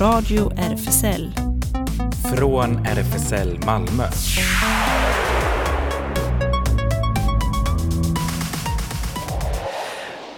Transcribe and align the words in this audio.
Radio 0.00 0.52
RFSL. 0.56 1.32
Från 2.36 2.86
RFSL 2.86 3.58
Malmö. 3.66 4.04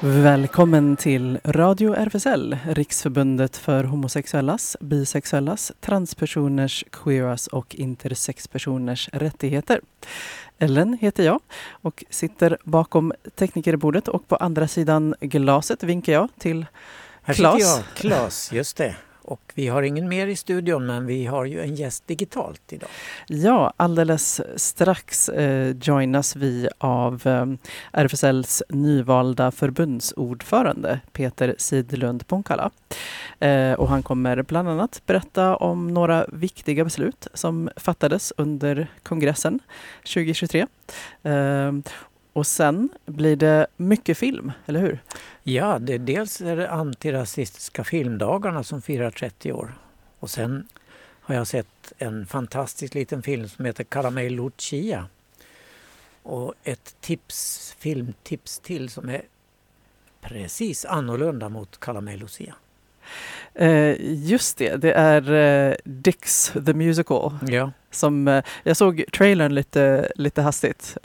Välkommen 0.00 0.96
till 0.96 1.38
Radio 1.44 1.94
RFSL, 1.94 2.56
Riksförbundet 2.66 3.56
för 3.56 3.84
homosexuellas, 3.84 4.76
bisexuellas, 4.80 5.72
transpersoners, 5.80 6.84
queeras 7.04 7.46
och 7.46 7.74
intersexpersoners 7.74 9.08
rättigheter. 9.12 9.80
Ellen 10.58 10.98
heter 11.00 11.24
jag 11.24 11.40
och 11.70 12.04
sitter 12.10 12.58
bakom 12.64 13.12
teknikerbordet 13.34 14.08
och 14.08 14.28
på 14.28 14.36
andra 14.36 14.68
sidan 14.68 15.14
glaset 15.20 15.82
vinkar 15.82 16.12
jag 16.12 16.28
till 16.38 16.66
Här 17.22 17.34
Claes. 17.34 17.54
sitter 17.62 17.76
jag, 17.76 17.84
Klas, 17.96 18.52
just 18.52 18.76
det. 18.76 18.96
Och 19.28 19.52
vi 19.54 19.68
har 19.68 19.82
ingen 19.82 20.08
mer 20.08 20.26
i 20.26 20.36
studion 20.36 20.86
men 20.86 21.06
vi 21.06 21.26
har 21.26 21.44
ju 21.44 21.60
en 21.60 21.74
gäst 21.74 22.06
digitalt 22.06 22.72
idag. 22.72 22.88
Ja, 23.26 23.72
alldeles 23.76 24.40
strax 24.56 25.28
eh, 25.28 25.76
joinas 25.82 26.36
vi 26.36 26.68
av 26.78 27.26
eh, 27.26 27.46
RFSLs 27.92 28.62
nyvalda 28.68 29.50
förbundsordförande 29.50 31.00
Peter 31.12 31.54
Sidlund 31.58 32.26
Ponkala. 32.26 32.70
Eh, 33.38 33.72
och 33.72 33.88
han 33.88 34.02
kommer 34.02 34.42
bland 34.42 34.68
annat 34.68 35.02
berätta 35.06 35.56
om 35.56 35.94
några 35.94 36.26
viktiga 36.32 36.84
beslut 36.84 37.26
som 37.34 37.70
fattades 37.76 38.32
under 38.36 38.86
kongressen 39.02 39.60
2023. 40.02 40.66
Eh, 41.22 41.72
och 42.38 42.46
sen 42.46 42.88
blir 43.06 43.36
det 43.36 43.66
mycket 43.76 44.18
film, 44.18 44.52
eller 44.66 44.80
hur? 44.80 45.02
Ja, 45.42 45.78
det, 45.78 45.98
dels 45.98 46.40
är 46.40 46.56
det 46.56 46.70
antirasistiska 46.70 47.84
filmdagarna 47.84 48.64
som 48.64 48.82
firar 48.82 49.10
30 49.10 49.52
år. 49.52 49.74
Och 50.18 50.30
sen 50.30 50.68
har 51.20 51.34
jag 51.34 51.46
sett 51.46 51.92
en 51.98 52.26
fantastisk 52.26 52.94
liten 52.94 53.22
film 53.22 53.48
som 53.48 53.64
heter 53.64 53.84
Caramel 53.84 54.34
Lucia. 54.34 55.06
Och 56.22 56.54
ett 56.64 56.96
tips, 57.00 57.74
filmtips 57.78 58.58
till 58.58 58.88
som 58.88 59.08
är 59.08 59.22
precis 60.20 60.84
annorlunda 60.84 61.48
mot 61.48 61.80
Caramel 61.80 62.18
Lucia. 62.18 62.54
Eh, 63.54 63.94
just 64.14 64.58
det, 64.58 64.76
det 64.76 64.92
är 64.92 65.32
eh, 65.32 65.74
Dix 65.84 66.52
the 66.66 66.72
Musical 66.74 67.32
Ja, 67.48 67.70
som 67.90 68.28
eh, 68.28 68.44
jag 68.62 68.76
såg 68.76 69.04
trailern 69.12 69.54
lite, 69.54 70.12
lite 70.14 70.42
hastigt. 70.42 70.96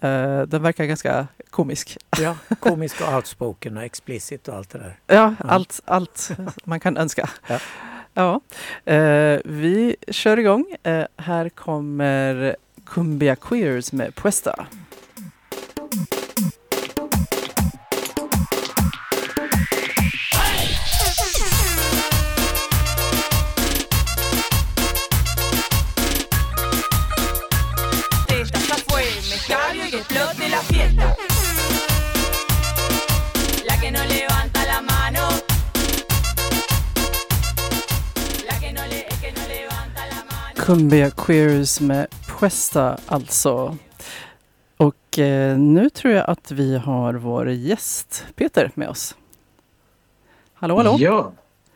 Den 0.47 0.61
verkar 0.63 0.85
ganska 0.85 1.27
komisk. 1.49 1.97
ja 2.21 2.37
komisk 2.59 3.01
och 3.01 3.13
outspoken 3.15 3.77
och 3.77 3.83
explicit 3.83 4.47
och 4.47 4.55
allt 4.55 4.69
det 4.69 4.77
där. 4.79 4.97
Ja, 5.07 5.35
Ja. 5.39 5.45
allt, 5.49 5.81
allt 5.85 6.29
man 6.63 6.79
kan 6.79 6.97
önska. 6.97 7.29
Ja. 7.47 7.59
Ja, 8.15 8.41
vi 9.45 9.95
kör 10.07 10.39
igång. 10.39 10.65
Här 11.17 11.49
kommer 11.49 12.55
Cumbia 12.85 13.35
Queers 13.35 13.91
med 13.91 14.15
Puesta. 14.15 14.65
Cumbia 40.63 41.09
Queers 41.09 41.81
med 41.81 42.07
Puesta 42.27 42.97
alltså. 43.05 43.77
Och 44.77 45.19
eh, 45.19 45.57
nu 45.57 45.89
tror 45.89 46.13
jag 46.13 46.29
att 46.29 46.51
vi 46.51 46.77
har 46.77 47.13
vår 47.13 47.49
gäst 47.49 48.25
Peter 48.35 48.71
med 48.73 48.89
oss. 48.89 49.15
Hallå, 50.53 50.77
hallå! 50.77 50.95
Ja, 50.99 51.33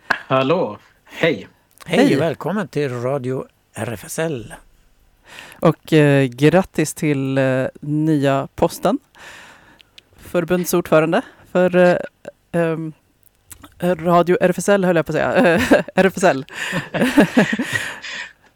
hallå, 0.07 0.77
hej. 1.05 1.47
Hej, 1.85 2.05
Hej. 2.05 2.15
välkommen 2.15 2.67
till 2.67 3.01
Radio 3.01 3.45
RFSL. 3.73 4.53
Och 5.59 5.93
eh, 5.93 6.25
grattis 6.25 6.93
till 6.93 7.37
eh, 7.37 7.65
nya 7.81 8.47
posten. 8.55 8.99
Förbundsordförande 10.17 11.21
för 11.51 11.75
eh, 11.75 11.97
ehm, 12.51 12.93
Radio 13.81 14.37
RFSL 14.41 14.85
höll 14.85 14.95
jag 14.95 15.05
på 15.05 15.11
att 15.11 15.15
säga. 15.15 15.59
RFSL. 15.95 16.45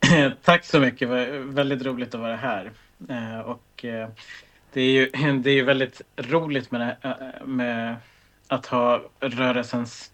Tack 0.44 0.66
så 0.66 0.80
mycket, 0.80 1.10
väldigt 1.44 1.86
roligt 1.86 2.16
att 2.16 2.22
vara 2.22 2.36
här. 2.36 2.72
Eh, 3.10 3.40
Och 3.40 3.86
eh, 3.86 4.10
det 4.74 4.82
är 4.82 4.92
ju 4.92 5.06
det 5.44 5.50
är 5.50 5.54
ju 5.56 5.64
väldigt 5.64 6.02
roligt 6.18 6.72
med, 6.72 6.82
det, 6.82 7.10
eh, 7.10 7.46
med 7.48 7.96
att 8.48 8.66
ha 8.66 9.04
rörelsens 9.20 10.12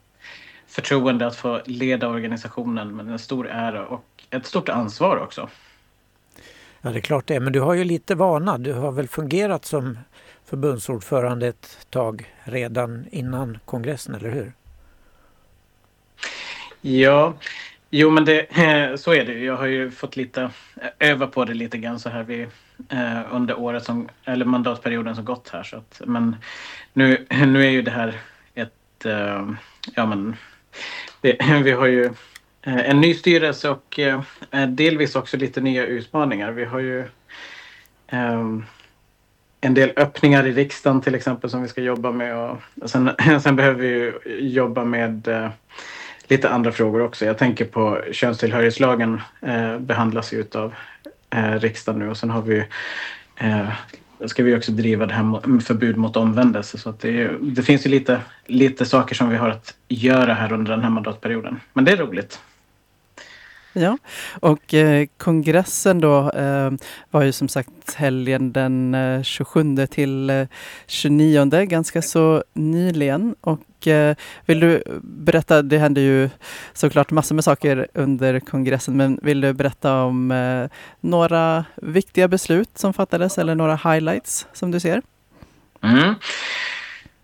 förtroende 0.68 1.28
att 1.28 1.36
få 1.36 1.62
leda 1.66 2.08
organisationen, 2.08 2.96
men 2.96 3.09
en 3.09 3.20
stor 3.20 3.48
ära 3.50 3.88
och 3.88 4.06
ett 4.30 4.46
stort 4.46 4.70
ansvar 4.70 5.18
också. 5.18 5.50
Ja, 6.81 6.90
det 6.92 7.00
är 7.00 7.02
klart 7.02 7.28
det. 7.28 7.40
Men 7.40 7.54
du 7.54 7.59
har 7.62 7.74
ju 7.74 7.84
lite 7.84 8.16
vana. 8.16 8.58
Du 8.58 8.74
har 8.74 8.92
väl 8.92 9.08
fungerat 9.08 9.66
som 9.66 10.00
förbundsordförande 10.46 11.48
ett 11.48 11.88
tag 11.90 12.34
redan 12.44 13.08
innan 13.12 13.58
kongressen, 13.66 14.16
eller 14.16 14.30
hur? 14.30 14.54
Ja, 16.81 17.38
jo 17.90 18.09
men 18.09 18.25
det, 18.25 18.48
så 19.00 19.14
är 19.14 19.25
det 19.25 19.34
ju. 19.34 19.46
Jag 19.46 19.58
har 19.58 19.66
ju 19.66 19.92
fått 19.92 20.16
lite 20.16 20.42
eh, 20.81 21.09
öva 21.12 21.28
på 21.28 21.46
det 21.46 21.53
lite 21.53 21.78
grann 21.78 22.00
så 22.00 22.09
här 22.09 22.24
vid, 22.24 22.48
eh, 22.90 23.22
under 23.31 23.59
året 23.59 23.84
som, 23.84 24.09
eller 24.25 24.46
mandatperioden 24.46 25.16
som 25.16 25.25
gått 25.25 25.50
här. 25.50 25.64
Så 25.64 25.78
att, 25.78 26.02
men 26.06 26.36
nu, 26.94 27.25
nu 27.48 27.66
är 27.66 27.70
ju 27.70 27.81
det 27.81 27.92
här 27.92 28.20
ett, 28.56 29.06
eh, 29.06 29.50
ja 29.96 30.06
men, 30.06 30.36
det, 31.22 31.38
vi 31.64 31.72
har 31.72 31.86
ju 31.86 32.09
en 32.62 33.02
ny 33.02 33.14
styrelse 33.14 33.70
och 33.70 34.00
delvis 34.68 35.16
också 35.16 35.38
lite 35.38 35.62
nya 35.62 35.86
utmaningar. 35.86 36.52
Vi 36.52 36.66
har 36.66 36.80
ju 36.80 37.04
en 39.62 39.74
del 39.74 39.94
öppningar 39.96 40.48
i 40.48 40.52
riksdagen 40.52 41.02
till 41.02 41.16
exempel 41.16 41.50
som 41.50 41.62
vi 41.62 41.68
ska 41.68 41.81
jobba 41.81 42.12
med. 42.12 42.58
Och 42.81 42.90
sen, 42.90 43.12
sen 43.42 43.56
behöver 43.56 43.81
vi 43.81 43.88
ju 43.88 44.14
jobba 44.40 44.84
med 44.84 45.28
eh, 45.28 45.50
lite 46.27 46.49
andra 46.49 46.71
frågor 46.71 47.01
också. 47.01 47.25
Jag 47.25 47.38
tänker 47.38 47.65
på 47.65 48.01
könstillhörighetslagen 48.11 49.21
eh, 49.41 49.79
behandlas 49.79 50.33
ju 50.33 50.45
av 50.55 50.73
eh, 51.29 51.51
riksdagen 51.51 51.99
nu 51.99 52.09
och 52.09 52.17
sen 52.17 52.29
har 52.29 52.41
vi 52.41 52.63
eh, 53.38 53.69
ska 54.25 54.43
vi 54.43 54.55
också 54.55 54.71
driva 54.71 55.05
det 55.05 55.13
här 55.13 55.23
mo- 55.23 55.59
förbud 55.59 55.97
mot 55.97 56.17
omvändelse. 56.17 56.77
Så 56.77 56.89
att 56.89 56.99
det, 56.99 57.31
det 57.41 57.63
finns 57.63 57.85
ju 57.85 57.89
lite, 57.89 58.21
lite 58.45 58.85
saker 58.85 59.15
som 59.15 59.29
vi 59.29 59.38
har 59.38 59.49
att 59.49 59.75
göra 59.88 60.33
här 60.33 60.53
under 60.53 60.71
den 60.71 60.83
här 60.83 60.89
mandatperioden. 60.89 61.59
Men 61.73 61.85
det 61.85 61.91
är 61.91 61.97
roligt. 61.97 62.39
Ja, 63.88 63.97
och 64.41 64.73
eh, 64.73 65.07
kongressen 65.17 66.01
då 66.01 66.31
eh, 66.31 66.71
var 67.11 67.23
ju 67.23 67.31
som 67.31 67.47
sagt 67.47 67.93
helgen 67.95 68.51
den 68.51 68.95
eh, 68.95 69.23
27 69.23 69.88
till 69.88 70.29
eh, 70.29 70.47
29, 70.88 71.65
ganska 71.65 72.01
så 72.01 72.43
nyligen. 72.53 73.35
Och 73.41 73.88
eh, 73.88 74.15
vill 74.45 74.59
du 74.59 74.83
berätta, 75.01 75.61
det 75.61 75.77
hände 75.77 76.01
ju 76.01 76.29
såklart 76.73 77.11
massor 77.11 77.35
med 77.35 77.43
saker 77.43 77.88
under 77.93 78.39
kongressen, 78.39 78.97
men 78.97 79.19
vill 79.21 79.41
du 79.41 79.53
berätta 79.53 80.03
om 80.03 80.31
eh, 80.31 80.69
några 80.99 81.65
viktiga 81.75 82.27
beslut 82.27 82.77
som 82.77 82.94
fattades 82.94 83.38
eller 83.38 83.55
några 83.55 83.75
highlights 83.75 84.47
som 84.53 84.71
du 84.71 84.79
ser? 84.79 85.01
Mm. 85.83 86.15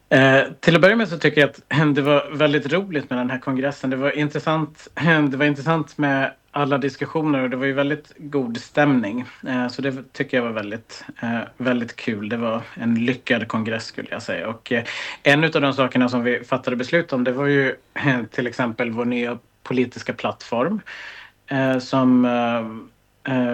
Eh, 0.10 0.44
till 0.60 0.76
att 0.76 0.82
börja 0.82 0.96
med 0.96 1.10
så 1.10 1.18
tycker 1.18 1.42
jag 1.42 1.50
att 1.50 1.96
det 1.96 2.02
var 2.02 2.32
väldigt 2.38 2.74
roligt 2.74 3.10
med 3.10 3.20
den 3.20 3.30
här 3.30 3.40
kongressen. 3.40 3.90
Det 3.90 3.96
var 3.96 4.18
intressant, 4.18 4.88
det 5.32 5.38
var 5.38 5.46
intressant 5.46 5.98
med 5.98 6.32
alla 6.56 6.78
diskussioner 6.78 7.44
och 7.44 7.50
det 7.50 7.58
var 7.58 7.66
ju 7.66 7.74
väldigt 7.74 8.14
god 8.18 8.58
stämning. 8.58 9.26
Eh, 9.48 9.68
så 9.68 9.82
det 9.82 10.14
tycker 10.14 10.38
jag 10.38 10.44
var 10.44 10.52
väldigt, 10.52 11.06
eh, 11.22 11.40
väldigt 11.58 11.96
kul. 11.96 12.30
Det 12.30 12.38
var 12.38 12.62
en 12.74 13.06
lyckad 13.06 13.48
kongress 13.48 13.86
skulle 13.86 14.08
jag 14.12 14.22
säga. 14.22 14.48
Och 14.48 14.72
eh, 14.72 14.84
en 15.24 15.44
av 15.44 15.52
de 15.52 15.74
sakerna 15.74 16.10
som 16.10 16.24
vi 16.24 16.44
fattade 16.44 16.76
beslut 16.76 17.14
om 17.14 17.24
det 17.24 17.32
var 17.32 17.46
ju 17.46 17.76
till 18.32 18.48
exempel 18.48 18.92
vår 18.92 19.06
nya 19.06 19.40
politiska 19.64 20.14
plattform 20.14 20.82
som 21.80 22.28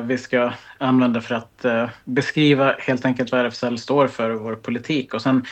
vi 0.03 0.17
ska 0.17 0.51
använda 0.77 1.21
för 1.21 1.35
att 1.35 1.65
beskriva 2.03 2.75
helt 2.79 3.05
enkelt 3.05 3.31
vad 3.31 3.41
RFSL 3.41 3.77
står 3.77 4.07
för 4.07 4.29
och 4.29 4.41
vår 4.41 4.55
politik. 4.55 5.13
Och 5.13 5.21
sen 5.21 5.45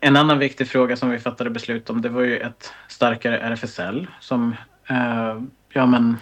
en 0.00 0.16
annan 0.16 0.38
viktig 0.38 0.68
fråga 0.68 0.96
som 0.96 1.10
vi 1.10 1.18
fattade 1.18 1.50
beslut 1.50 1.90
om 1.90 2.02
det 2.02 2.08
var 2.08 2.22
ju 2.22 2.38
ett 2.38 2.72
starkare 2.88 3.38
RFSL 3.38 4.06
som 4.20 4.56
ja 5.72 5.86
men 5.86 6.16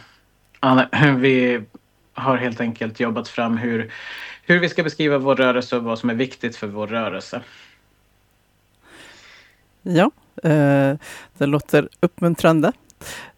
vi 1.16 1.62
har 2.14 2.36
helt 2.36 2.60
enkelt 2.60 3.00
jobbat 3.00 3.28
fram 3.28 3.56
hur, 3.56 3.92
hur 4.42 4.58
vi 4.58 4.68
ska 4.68 4.82
beskriva 4.82 5.18
vår 5.18 5.36
rörelse 5.36 5.76
och 5.76 5.84
vad 5.84 5.98
som 5.98 6.10
är 6.10 6.14
viktigt 6.14 6.56
för 6.56 6.66
vår 6.66 6.86
rörelse. 6.86 7.42
Ja, 9.82 10.10
eh, 10.42 10.96
det 11.38 11.46
låter 11.46 11.88
uppmuntrande. 12.00 12.72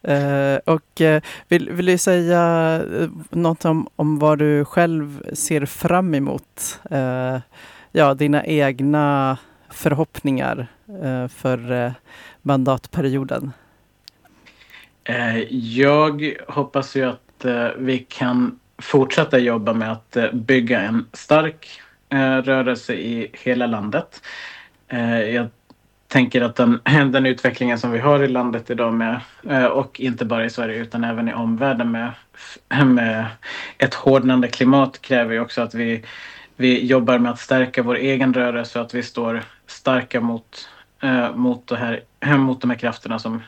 Eh, 0.03 0.57
och 0.57 1.01
eh, 1.01 1.23
vill, 1.49 1.71
vill 1.71 1.87
du 1.87 1.99
säga 1.99 2.83
något 3.31 3.65
om, 3.65 3.89
om 3.97 4.19
vad 4.19 4.39
du 4.39 4.65
själv 4.65 5.35
ser 5.35 5.67
fram 5.67 6.15
emot? 6.15 6.81
Ja, 7.95 8.15
dina 8.15 8.45
egna 8.45 9.39
förhoppningar 9.71 10.67
för 11.29 11.93
mandatperioden? 12.43 13.53
Eh, 15.05 15.39
jag 15.53 16.35
hoppas 16.49 16.97
ju 16.97 17.05
att 17.05 17.45
eh, 17.45 17.69
vi 17.77 17.99
kan 17.99 18.59
fortsätta 18.79 19.39
jobba 19.39 19.73
med 19.73 19.93
att 19.93 20.17
eh, 20.17 20.33
bygga 20.33 20.81
en 20.81 21.07
stark 21.13 21.81
rörelse 22.45 22.95
i 22.95 23.31
hela 23.33 23.67
landet. 23.67 24.23
Jag 25.33 25.49
tänker 26.09 26.43
att 26.43 26.57
den, 26.57 26.81
den 26.85 27.27
utvecklingen 27.27 27.79
som 27.79 27.91
vi 27.91 27.99
har 27.99 28.23
i 28.23 28.29
landet 28.29 28.71
idag 28.71 28.95
med, 28.95 29.21
och 29.71 30.01
inte 30.01 30.25
bara 30.25 30.45
i 30.45 30.51
Sverige 30.51 30.79
utan 30.79 31.05
även 31.05 31.29
i 31.29 31.35
omvärlden 31.35 31.91
med, 31.91 32.11
med 32.87 33.27
ett 33.79 33.95
hårdnande 33.95 34.49
klimat 34.49 35.03
kräver 35.03 35.33
ju 35.33 35.41
också 35.41 35.63
att 35.63 35.75
vi, 35.75 36.05
vi 36.57 36.87
jobbar 36.87 37.19
med 37.19 37.33
att 37.33 37.41
stärka 37.41 37.83
vår 37.83 37.97
egen 37.97 38.35
rörelse 38.35 38.79
och 38.79 38.85
att 38.85 38.95
vi 38.95 39.03
står 39.03 39.43
starka 39.67 40.21
mot, 40.21 40.69
mot, 41.35 41.67
det 41.67 41.77
här, 41.77 42.03
mot 42.37 42.61
de 42.61 42.71
här 42.71 42.79
krafterna 42.79 43.19
som, 43.19 43.43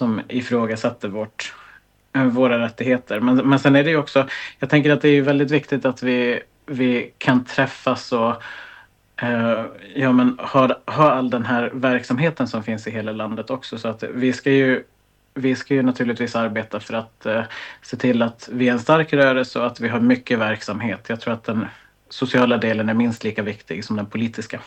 som 0.00 0.20
ifrågasätter 0.28 1.08
vårt, 1.08 1.54
eh, 2.12 2.24
våra 2.24 2.58
rättigheter. 2.58 3.20
Men, 3.20 3.36
men 3.36 3.58
sen 3.58 3.76
är 3.76 3.84
det 3.84 3.90
ju 3.90 3.96
också, 3.96 4.28
jag 4.58 4.70
tänker 4.70 4.90
att 4.90 5.02
det 5.02 5.08
är 5.08 5.22
väldigt 5.22 5.50
viktigt 5.50 5.84
att 5.84 6.02
vi, 6.02 6.40
vi 6.66 7.12
kan 7.18 7.44
träffas 7.44 8.12
och 8.12 8.42
Eh, 9.22 9.64
ja, 9.94 10.12
men 10.12 10.38
ha, 10.38 10.76
ha 10.86 11.10
all 11.10 11.30
den 11.30 11.44
här 11.44 11.70
verksamheten 11.74 12.48
som 12.48 12.62
finns 12.62 12.86
i 12.86 12.90
hela 12.90 13.12
landet 13.12 13.50
också. 13.50 13.78
Så 13.78 13.88
att 13.88 14.02
vi 14.02 14.32
ska 14.32 14.50
ju, 14.50 14.84
vi 15.34 15.56
ska 15.56 15.74
ju 15.74 15.82
naturligtvis 15.82 16.36
arbeta 16.36 16.80
för 16.80 16.94
att 16.94 17.26
eh, 17.26 17.42
se 17.82 17.96
till 17.96 18.22
att 18.22 18.48
vi 18.52 18.68
är 18.68 18.72
en 18.72 18.80
stark 18.80 19.12
rörelse 19.12 19.58
och 19.58 19.66
att 19.66 19.80
vi 19.80 19.88
har 19.88 20.00
mycket 20.00 20.38
verksamhet. 20.38 21.00
Jag 21.08 21.20
tror 21.20 21.34
att 21.34 21.44
den 21.44 21.66
sociala 22.08 22.56
delen 22.56 22.88
är 22.88 22.94
minst 22.94 23.24
lika 23.24 23.42
viktig 23.42 23.84
som 23.84 23.96
den 23.96 24.06
politiska. 24.06 24.60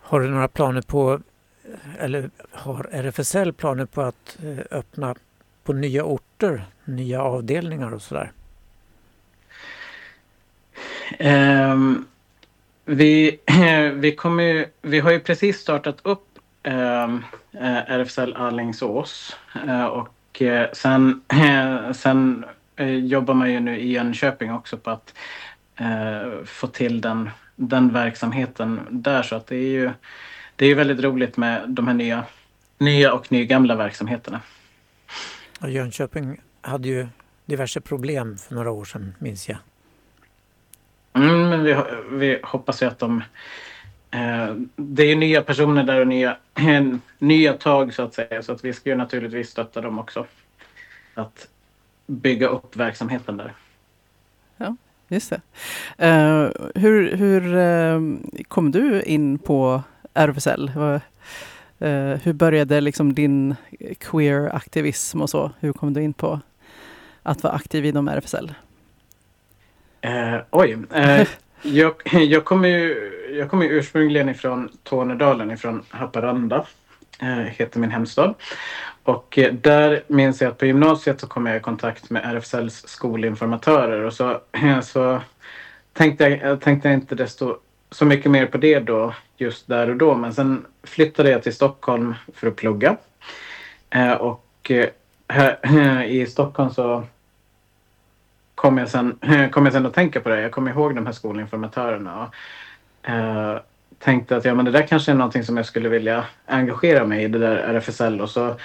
Har 0.00 0.20
du 0.20 0.28
några 0.30 0.48
planer 0.48 0.82
på, 0.82 1.20
eller 1.98 2.30
har 2.50 2.88
RFSL 2.92 3.52
planer 3.52 3.84
på 3.84 4.02
att 4.02 4.38
eh, 4.44 4.78
öppna 4.78 5.14
på 5.64 5.72
nya 5.72 6.04
orter, 6.04 6.64
nya 6.84 7.22
avdelningar 7.22 7.94
och 7.94 8.02
sådär? 8.02 8.32
Um, 11.20 12.06
vi, 12.84 13.40
vi, 13.94 14.14
kommer, 14.14 14.66
vi 14.82 15.00
har 15.00 15.10
ju 15.10 15.20
precis 15.20 15.60
startat 15.60 15.98
upp 16.02 16.38
ehm, 16.62 17.24
eh, 17.52 17.60
um, 17.60 17.84
RFSL 17.86 18.34
Alingsås 18.36 19.36
och 19.90 20.42
eh, 20.42 20.72
sen, 20.72 21.22
sen 21.94 22.44
jobbar 23.02 23.34
man 23.34 23.52
ju 23.52 23.60
nu 23.60 23.78
i 23.78 23.92
Jönköping 23.92 24.52
också 24.52 24.76
på 24.76 24.90
att 24.90 25.14
uh, 25.80 26.44
få 26.44 26.66
till 26.66 27.00
den, 27.00 27.30
den 27.56 27.92
verksamheten 27.92 28.80
där 28.90 29.22
så 29.22 29.36
att 29.36 29.46
det 29.46 29.56
är 29.56 29.70
ju 29.70 29.90
det 30.58 30.66
är 30.66 30.74
väldigt 30.74 31.00
roligt 31.00 31.36
med 31.36 31.68
de 31.68 31.86
här 31.86 31.94
nya, 31.94 32.24
nya 32.78 33.12
och 33.12 33.32
nygamla 33.32 33.76
verksamheterna. 33.76 34.40
Jönköping 35.66 36.40
hade 36.60 36.88
ju 36.88 37.06
diverse 37.44 37.80
problem 37.80 38.36
för 38.38 38.54
några 38.54 38.70
år 38.70 38.84
sedan 38.84 39.14
minns 39.18 39.48
jag. 39.48 39.58
Mm, 41.12 41.48
men 41.48 41.64
vi, 41.64 41.76
vi 42.10 42.40
hoppas 42.42 42.82
ju 42.82 42.86
att 42.86 42.98
de... 42.98 43.22
Eh, 44.10 44.54
det 44.76 45.02
är 45.02 45.06
ju 45.06 45.14
nya 45.14 45.42
personer 45.42 45.84
där 45.84 46.00
och 46.00 46.06
nya, 46.06 46.36
nya 47.18 47.52
tag 47.52 47.94
så 47.94 48.02
att 48.02 48.14
säga. 48.14 48.42
Så 48.42 48.52
att 48.52 48.64
vi 48.64 48.72
ska 48.72 48.90
ju 48.90 48.96
naturligtvis 48.96 49.50
stötta 49.50 49.80
dem 49.80 49.98
också. 49.98 50.26
Att 51.14 51.48
bygga 52.06 52.48
upp 52.48 52.76
verksamheten 52.76 53.36
där. 53.36 53.52
Ja, 54.56 54.76
just 55.08 55.30
det. 55.30 55.40
Uh, 56.06 56.50
hur 56.74 57.16
hur 57.16 57.54
uh, 57.54 58.18
kom 58.48 58.70
du 58.70 59.02
in 59.02 59.38
på 59.38 59.82
RFSL? 60.14 60.70
Eh, 61.78 62.20
hur 62.22 62.32
började 62.32 62.80
liksom 62.80 63.14
din 63.14 63.56
queer-aktivism 64.00 65.22
och 65.22 65.30
så? 65.30 65.50
Hur 65.60 65.72
kom 65.72 65.94
du 65.94 66.02
in 66.02 66.12
på 66.12 66.40
att 67.22 67.42
vara 67.42 67.54
aktiv 67.54 67.84
inom 67.84 68.08
RFSL? 68.08 68.52
Eh, 70.00 70.36
oj. 70.50 70.78
Eh, 70.94 71.28
jag, 71.62 71.94
jag 72.12 72.44
kommer 72.44 72.68
ju 72.68 73.14
jag 73.32 73.50
kommer 73.50 73.66
ursprungligen 73.66 74.28
ifrån 74.28 74.68
Tornedalen, 74.82 75.50
ifrån 75.50 75.82
Haparanda. 75.88 76.66
Eh, 77.20 77.28
heter 77.28 77.80
min 77.80 77.90
hemstad. 77.90 78.34
Och 79.02 79.38
eh, 79.38 79.52
där 79.52 80.02
minns 80.06 80.40
jag 80.40 80.50
att 80.50 80.58
på 80.58 80.66
gymnasiet 80.66 81.20
så 81.20 81.26
kom 81.26 81.46
jag 81.46 81.56
i 81.56 81.60
kontakt 81.60 82.10
med 82.10 82.24
RFSLs 82.24 82.88
skolinformatörer 82.88 84.02
och 84.02 84.12
så, 84.12 84.40
så 84.82 85.20
tänkte 85.92 86.28
jag 86.28 86.60
tänkte 86.60 86.88
inte 86.88 87.14
desto 87.14 87.58
så 87.90 88.04
mycket 88.04 88.30
mer 88.30 88.46
på 88.46 88.58
det 88.58 88.80
då 88.80 89.14
just 89.36 89.68
där 89.68 89.90
och 89.90 89.96
då. 89.96 90.14
Men 90.14 90.34
sen 90.34 90.66
flyttade 90.82 91.30
jag 91.30 91.42
till 91.42 91.54
Stockholm 91.54 92.14
för 92.34 92.46
att 92.46 92.56
plugga. 92.56 92.96
Eh, 93.90 94.12
och 94.12 94.70
eh, 94.70 94.88
här, 95.28 96.04
i 96.04 96.26
Stockholm 96.26 96.70
så 96.70 97.04
kom 98.54 98.78
jag, 98.78 98.88
sen, 98.88 99.18
kom 99.52 99.64
jag 99.64 99.72
sen 99.72 99.86
att 99.86 99.94
tänka 99.94 100.20
på 100.20 100.28
det. 100.28 100.40
Jag 100.40 100.52
kom 100.52 100.68
ihåg 100.68 100.94
de 100.94 101.06
här 101.06 101.12
skolinformatörerna 101.12 102.22
och 102.26 102.34
eh, 103.10 103.58
tänkte 103.98 104.36
att 104.36 104.44
ja, 104.44 104.54
men 104.54 104.64
det 104.64 104.70
där 104.70 104.86
kanske 104.86 105.12
är 105.12 105.16
någonting 105.16 105.44
som 105.44 105.56
jag 105.56 105.66
skulle 105.66 105.88
vilja 105.88 106.24
engagera 106.46 107.04
mig 107.04 107.24
i, 107.24 107.28
det 107.28 107.38
där 107.38 107.56
RFSL. 107.56 108.20
Och 108.20 108.30
så 108.30 108.56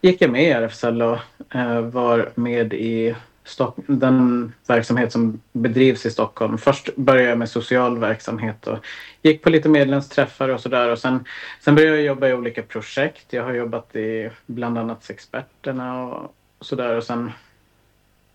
gick 0.00 0.22
jag 0.22 0.30
med 0.30 0.42
i 0.42 0.50
RFSL 0.50 1.02
och 1.02 1.18
eh, 1.54 1.80
var 1.80 2.30
med 2.34 2.74
i 2.74 3.14
Stock 3.50 3.76
den 3.86 4.52
verksamhet 4.66 5.12
som 5.12 5.40
bedrivs 5.52 6.06
i 6.06 6.10
Stockholm. 6.10 6.58
Först 6.58 6.96
började 6.96 7.28
jag 7.28 7.38
med 7.38 7.48
social 7.48 7.98
verksamhet 7.98 8.66
och 8.66 8.78
gick 9.22 9.42
på 9.42 9.50
lite 9.50 9.68
medlemsträffar 9.68 10.48
och 10.48 10.60
sådär. 10.60 10.88
Och 10.88 10.98
sen, 10.98 11.24
sen 11.60 11.74
började 11.74 11.96
jag 11.96 12.06
jobba 12.06 12.28
i 12.28 12.34
olika 12.34 12.62
projekt. 12.62 13.32
Jag 13.32 13.44
har 13.44 13.52
jobbat 13.52 13.96
i 13.96 14.30
bland 14.46 14.78
annat 14.78 15.04
Sexperterna 15.04 16.04
och 16.04 16.34
sådär. 16.60 16.96
Och 16.96 17.04
sen, 17.04 17.30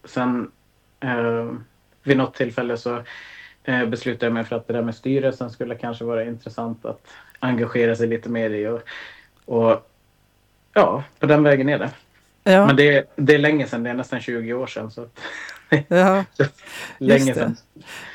sen 0.04 0.52
Eh, 1.06 1.52
vid 2.04 2.18
något 2.18 2.36
tillfälle 2.36 2.78
så 2.78 3.04
eh, 3.64 3.86
beslutade 3.86 4.26
jag 4.26 4.34
mig 4.34 4.44
för 4.44 4.56
att 4.56 4.68
det 4.68 4.74
där 4.74 4.82
med 4.82 4.96
styrelsen 4.96 5.50
skulle 5.50 5.76
kanske 5.76 6.06
vara 6.06 6.24
intressant 6.24 6.86
att 6.86 7.08
engagera 7.40 7.96
sig 7.96 8.08
lite 8.08 8.30
mer 8.30 8.50
i. 8.50 8.68
Och, 8.68 8.82
och 9.46 9.90
ja, 10.74 11.04
på 11.20 11.26
den 11.26 11.44
vägen 11.44 11.70
är 11.70 11.80
det. 11.80 11.92
Ja. 12.48 12.66
Men 12.66 12.76
det, 12.76 13.12
det 13.16 13.34
är 13.34 13.38
länge 13.38 13.68
sedan, 13.68 13.84
det 13.84 13.90
är 13.90 13.94
nästan 13.94 14.22
20 14.22 14.54
år 14.54 14.68
sedan. 14.68 14.92
Så 14.92 15.08
ja, 15.88 16.26
länge 16.98 17.34
sedan. 17.34 17.58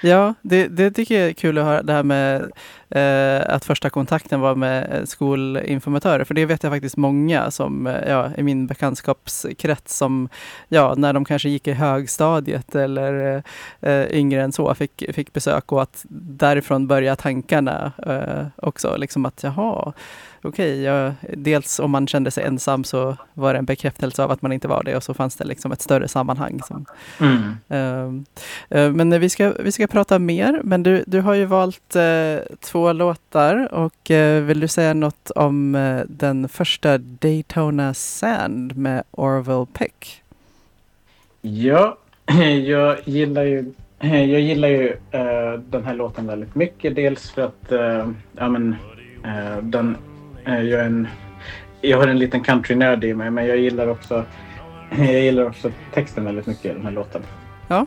Ja, 0.03 0.35
det, 0.43 0.69
det 0.69 0.91
tycker 0.91 1.21
jag 1.21 1.29
är 1.29 1.33
kul 1.33 1.59
att 1.59 1.65
höra 1.65 1.83
det 1.83 1.93
här 1.93 2.03
med 2.03 2.51
eh, 2.91 3.55
att 3.55 3.65
första 3.65 3.91
kontakten 3.91 4.41
var 4.41 4.55
med 4.55 5.09
skolinformatörer. 5.09 6.25
För 6.25 6.35
det 6.35 6.47
vet 6.47 6.63
jag 6.63 6.73
faktiskt 6.73 6.97
många 6.97 7.51
som, 7.51 7.87
eh, 7.87 8.09
ja, 8.09 8.31
i 8.37 8.43
min 8.43 8.67
bekantskapskrets 8.67 9.97
som, 9.97 10.29
ja, 10.69 10.95
när 10.97 11.13
de 11.13 11.25
kanske 11.25 11.49
gick 11.49 11.69
i 11.69 11.73
högstadiet 11.73 12.75
eller 12.75 13.43
eh, 13.81 14.05
yngre 14.11 14.43
än 14.43 14.53
så, 14.53 14.75
fick, 14.75 15.05
fick 15.15 15.33
besök 15.33 15.73
och 15.73 15.83
att 15.83 16.05
därifrån 16.09 16.87
börja 16.87 17.17
tankarna 17.17 17.93
eh, 18.07 18.67
också. 18.67 18.97
Liksom 18.97 19.27
att 19.27 19.43
jaha, 19.43 19.93
okej, 20.43 20.91
okay, 20.91 21.13
dels 21.37 21.81
om 21.81 21.91
man 21.91 22.07
kände 22.07 22.31
sig 22.31 22.45
ensam 22.45 22.85
så 22.85 23.17
var 23.35 23.53
det 23.53 23.59
en 23.59 23.65
bekräftelse 23.65 24.25
av 24.25 24.31
att 24.31 24.43
man 24.43 24.53
inte 24.53 24.69
var 24.69 24.83
det 24.85 24.97
och 24.97 25.03
så 25.03 25.15
fanns 25.15 25.37
det 25.37 25.45
liksom 25.45 25.73
ett 25.73 25.83
större 25.83 26.09
sammanhang. 26.09 26.61
Som, 26.63 26.87
mm. 27.21 28.25
uh, 28.71 28.93
men 28.93 29.21
vi 29.21 29.29
ska, 29.29 29.50
vi 29.59 29.73
ska 29.73 29.87
prata 29.87 30.19
mer, 30.19 30.61
men 30.65 30.83
du, 30.83 31.05
du 31.07 31.21
har 31.21 31.35
ju 31.35 31.45
valt 31.45 31.97
uh, 31.97 32.57
två 32.61 32.93
låtar 32.93 33.75
och 33.75 34.11
uh, 34.11 34.41
vill 34.43 34.61
du 34.61 34.69
säga 34.69 34.95
något 34.95 35.31
om 35.31 35.73
den 36.09 36.49
första 36.49 36.99
Daytona 36.99 37.95
Sand 37.95 38.77
med 38.77 39.03
Orville 39.11 39.67
Peck? 39.73 40.23
Ja, 41.41 41.99
jag 42.67 42.97
gillar 43.05 43.43
ju 43.43 43.73
jag 44.01 44.41
gillar 44.41 44.69
ju 44.69 44.97
den 45.71 45.85
här 45.85 45.95
låten 45.95 46.27
väldigt 46.27 46.55
mycket. 46.55 46.95
Dels 46.95 47.31
för 47.31 47.43
att 47.43 47.73
ja, 48.37 48.49
men, 48.49 48.77
den 49.63 49.97
Eh, 50.45 50.63
jag, 50.63 50.87
en, 50.87 51.09
jag 51.81 51.99
har 51.99 52.07
en 52.07 52.19
liten 52.19 52.41
countrynörd 52.41 53.05
i 53.05 53.15
mig 53.15 53.31
men 53.31 53.47
jag 53.47 53.59
gillar 53.59 53.87
också 53.87 54.25
jag 54.99 55.23
gillar 55.23 55.47
också 55.47 55.71
texten 55.95 56.25
väldigt 56.25 56.47
mycket 56.47 56.65
i 56.65 56.69
den 56.69 56.85
här 56.85 56.93
låten. 56.93 57.23
Ja, 57.69 57.87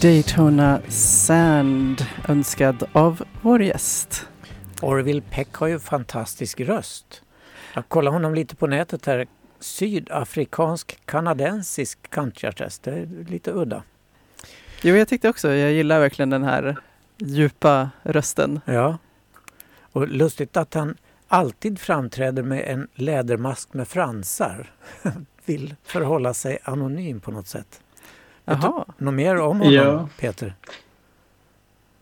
Daytona 0.00 0.80
Sand 0.88 2.06
önskad 2.28 2.88
av 2.92 3.22
vår 3.42 3.62
gäst. 3.62 4.26
Orville 4.82 5.22
Peck 5.30 5.54
har 5.54 5.66
ju 5.66 5.78
fantastisk 5.78 6.60
röst. 6.60 7.22
Jag 7.74 7.88
kollade 7.88 8.16
honom 8.16 8.34
lite 8.34 8.56
på 8.56 8.66
nätet 8.66 9.06
här. 9.06 9.26
Sydafrikansk 9.60 10.98
kanadensisk 11.04 12.10
countryartist. 12.10 12.82
Det 12.82 12.90
är 12.90 13.08
lite 13.28 13.52
udda. 13.52 13.82
Jo, 14.82 14.96
jag 14.96 15.08
tyckte 15.08 15.28
också, 15.28 15.52
jag 15.52 15.72
gillar 15.72 16.00
verkligen 16.00 16.30
den 16.30 16.44
här 16.44 16.76
djupa 17.18 17.90
rösten. 18.02 18.60
Ja. 18.64 18.98
Och 19.92 20.08
lustigt 20.08 20.56
att 20.56 20.74
han 20.74 20.96
alltid 21.28 21.78
framträder 21.78 22.42
med 22.42 22.64
en 22.66 22.88
lädermask 22.94 23.74
med 23.74 23.88
fransar. 23.88 24.70
Vill 25.44 25.74
förhålla 25.82 26.34
sig 26.34 26.58
anonym 26.64 27.20
på 27.20 27.30
något 27.30 27.48
sätt. 27.48 27.80
Jaha. 28.48 28.84
något 28.98 29.14
mer 29.14 29.36
om 29.40 29.58
honom, 29.58 29.72
Ja. 29.74 30.08
Peter? 30.18 30.54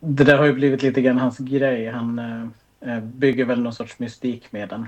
Det 0.01 0.25
där 0.25 0.39
har 0.39 0.45
ju 0.45 0.53
blivit 0.53 0.83
lite 0.83 1.03
grann 1.03 1.19
hans 1.19 1.39
grej. 1.39 1.91
Han 1.91 2.19
eh, 2.19 2.93
eh, 2.95 3.01
bygger 3.01 3.45
väl 3.45 3.63
någon 3.63 3.73
sorts 3.73 3.99
mystik 3.99 4.53
med 4.53 4.69
den. 4.69 4.87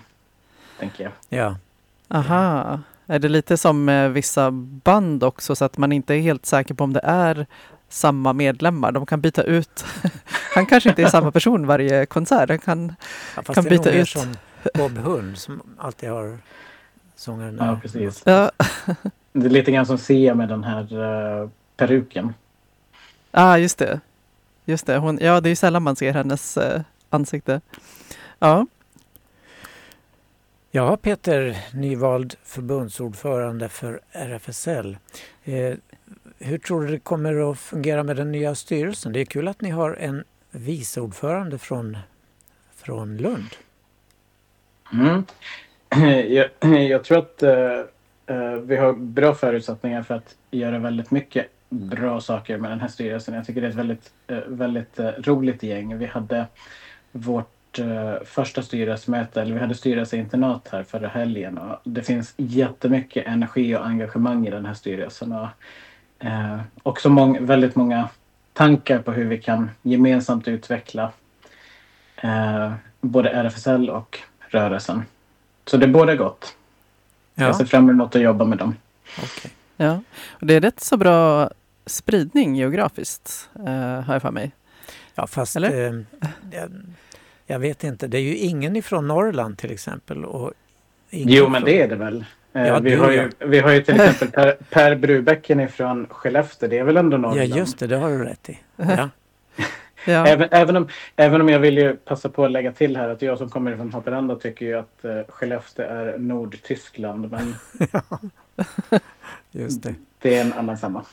Tänker 0.79 1.05
jag. 1.05 1.13
Ja. 1.39 1.57
Aha. 2.09 2.81
Är 3.07 3.19
det 3.19 3.29
lite 3.29 3.57
som 3.57 3.85
med 3.85 4.13
vissa 4.13 4.51
band 4.85 5.25
också 5.25 5.57
så 5.57 5.65
att 5.65 5.79
man 5.79 5.93
inte 5.93 6.15
är 6.15 6.21
helt 6.21 6.47
säker 6.47 6.75
på 6.75 6.85
om 6.85 6.93
det 6.93 7.01
är 7.05 7.47
samma 7.89 8.33
medlemmar? 8.33 8.93
De 8.93 9.07
kan 9.07 9.21
byta 9.21 9.43
ut. 9.43 9.85
Han 10.55 10.67
kanske 10.67 10.89
inte 10.89 11.03
är 11.03 11.07
samma 11.07 11.31
person 11.33 11.67
varje 11.67 12.07
konsert. 12.07 12.49
Han 12.49 12.59
kan... 12.59 12.95
Ja, 13.37 13.43
fast 13.43 13.55
Kan 13.55 13.65
det 13.65 13.71
är 13.71 13.75
nog 13.75 13.85
byta 13.85 13.99
ut. 13.99 14.09
som 14.09 14.37
Bob 14.75 14.99
Hund 14.99 15.39
som 15.39 15.63
alltid 15.79 16.09
har 16.11 16.39
sångaren. 17.17 17.57
Ja, 17.61 17.79
precis. 17.83 18.23
Ja, 18.27 18.51
Det 19.41 19.47
är 19.47 19.51
lite 19.51 19.73
grann 19.73 19.87
som 19.87 19.99
Sia 19.99 20.35
med 20.35 20.49
den 20.49 20.65
här 20.65 20.83
eh, 21.43 21.49
peruken. 21.77 22.35
ah, 23.31 23.57
just 23.57 23.79
det. 23.79 24.01
Just 24.65 24.87
det. 24.87 24.97
Hon, 24.99 25.19
ja, 25.23 25.41
det 25.41 25.49
är 25.49 25.51
ju 25.51 25.57
sällan 25.57 25.83
man 25.83 25.97
ser 25.97 26.13
hennes 26.13 26.57
eh, 26.57 26.81
ansikte. 27.11 27.61
Ja, 28.39 28.67
Ja, 30.71 30.97
Peter, 30.97 31.57
nyvald 31.73 32.35
förbundsordförande 32.45 33.69
för 33.69 34.01
RFSL. 34.13 34.97
Eh, 35.45 35.75
hur 36.39 36.59
tror 36.59 36.81
du 36.83 36.89
det 36.93 36.99
kommer 36.99 37.51
att 37.51 37.59
fungera 37.59 38.03
med 38.03 38.17
den 38.17 38.33
nya 38.33 38.55
styrelsen? 38.55 39.13
Det 39.13 39.21
är 39.21 39.25
kul 39.25 39.49
att 39.49 39.61
ni 39.61 39.71
har 39.71 39.95
en 39.95 40.25
viceordförande 40.51 41.59
från, 41.59 41.99
från 42.77 43.17
Lund. 43.17 43.49
Mm. 44.93 45.25
Jag, 46.61 46.81
jag 46.83 47.05
tror 47.05 47.19
att 47.19 47.43
eh, 47.43 47.83
vi 48.63 48.77
har 48.77 48.93
bra 48.93 49.35
förutsättningar 49.35 50.03
för 50.03 50.15
att 50.15 50.35
göra 50.51 50.79
väldigt 50.79 51.11
mycket 51.11 51.47
bra 51.69 52.21
saker 52.21 52.59
med 52.59 52.71
den 52.71 52.81
här 52.81 52.89
styrelsen. 52.89 53.35
Jag 53.35 53.47
tycker 53.47 53.61
det 53.61 53.67
är 53.67 53.71
ett 53.71 53.77
väldigt, 53.77 54.13
eh, 54.27 54.39
väldigt 54.47 54.99
eh, 54.99 55.11
roligt 55.19 55.63
gäng. 55.63 55.99
Vi 55.99 56.07
hade 56.07 56.47
vårt 57.13 57.79
eh, 57.79 58.15
första 58.25 58.63
styrelsemöte, 58.63 59.43
eller 59.43 59.55
vi 59.55 59.61
hade 59.61 59.75
styrelseinternat 59.75 60.69
här 60.73 60.83
förra 60.83 61.09
helgen 61.09 61.59
och 61.59 61.77
det 61.85 62.03
finns 62.03 62.35
jättemycket 62.37 63.27
energi 63.27 63.77
och 63.77 63.87
engagemang 63.87 64.47
i 64.47 64.51
den 64.51 64.67
här 64.67 64.75
styrelsen. 64.75 65.33
Och, 65.33 65.49
eh, 66.27 66.61
också 66.83 67.09
mång, 67.09 67.47
väldigt 67.47 67.77
många 67.77 68.09
tankar 68.53 68.99
på 68.99 69.13
hur 69.13 69.25
vi 69.25 69.39
kan 69.39 69.71
gemensamt 69.83 70.49
utveckla 70.49 71.13
eh, 72.17 72.73
både 73.01 73.31
RFSL 73.31 73.91
och 73.91 74.19
rörelsen. 74.49 75.03
Så 75.67 75.77
det 75.77 75.87
är 75.87 75.91
både 75.91 76.17
gott. 76.17 76.58
Ja, 77.39 77.45
Jag 77.47 77.57
ser 77.57 77.65
fram 77.65 77.91
emot 77.91 78.17
att 78.17 78.23
jobba 78.23 78.45
med 78.45 78.59
dem. 78.59 78.75
okej. 79.19 79.51
ja. 79.77 80.01
Och 80.31 80.47
det 80.47 80.55
är 80.55 80.61
rätt 80.61 80.81
så 80.81 80.97
bra 80.97 81.51
spridning 81.87 82.57
geografiskt, 82.57 83.49
eh, 83.67 84.01
har 84.03 84.13
jag 84.15 84.23
för 84.23 84.31
mig. 84.31 84.51
ja 85.15 85.27
fast 85.27 85.57
eh, 85.57 85.63
jag, 85.71 86.03
jag 87.47 87.59
vet 87.59 87.85
inte. 87.85 88.07
Det 88.07 88.19
är 88.19 88.23
ju 88.23 88.37
ingen 88.37 88.77
ifrån 88.77 89.09
Norrland 89.09 89.59
till 89.59 89.71
exempel. 89.71 90.25
Och 90.25 90.53
ingen 91.11 91.29
Jo, 91.35 91.49
men 91.49 91.65
det 91.65 91.83
är 91.83 91.89
det 91.89 91.97
väl. 91.97 92.25
Eh, 92.53 92.67
Ja, 92.67 92.79
vi, 92.79 92.91
du, 92.91 92.99
har 92.99 93.11
ja. 93.13 93.23
ju, 93.23 93.31
vi 93.47 93.59
har 93.59 93.71
ju 93.73 93.83
till 93.83 93.95
exempel 94.01 94.29
Per, 94.31 94.57
per 94.71 94.95
Brubäcken 94.97 95.61
ifrån 95.61 96.07
Skellefteå. 96.11 96.69
Det 96.69 96.79
är 96.79 96.85
väl 96.85 96.97
ändå 96.97 97.17
Ja, 97.17 97.21
Norrland? 97.21 97.49
just 97.57 97.79
det. 97.79 97.87
Det 97.87 97.97
har 97.97 98.11
du 98.11 98.25
rätt 98.25 98.49
i. 98.49 98.59
Ja. 98.77 99.09
Ja, 100.09 100.27
Även, 100.27 100.49
även, 100.51 100.77
om, 100.77 100.89
även 101.17 101.41
om 101.41 101.49
jag 101.49 101.59
vill 101.59 101.79
ju 101.79 101.97
passa 101.97 102.29
på 102.29 102.45
att 102.45 102.51
lägga 102.51 102.73
till 102.73 102.97
här 102.97 103.09
att 103.09 103.23
jag 103.23 103.39
som 103.39 103.49
kommer 103.49 103.77
från 103.77 103.93
Haparanda 103.93 104.37
tycker 104.37 104.67
ju 104.67 104.75
att 104.79 105.05
eh, 105.05 105.21
Skellefteå 105.29 105.87
är 105.87 106.19
Nordtyskland. 106.19 107.31
Men 107.31 107.55
Just 109.51 109.83
det. 109.83 109.95
det 110.19 110.37
är 110.37 110.41
en 110.41 110.53
annan 110.53 110.79
femma. 110.79 111.05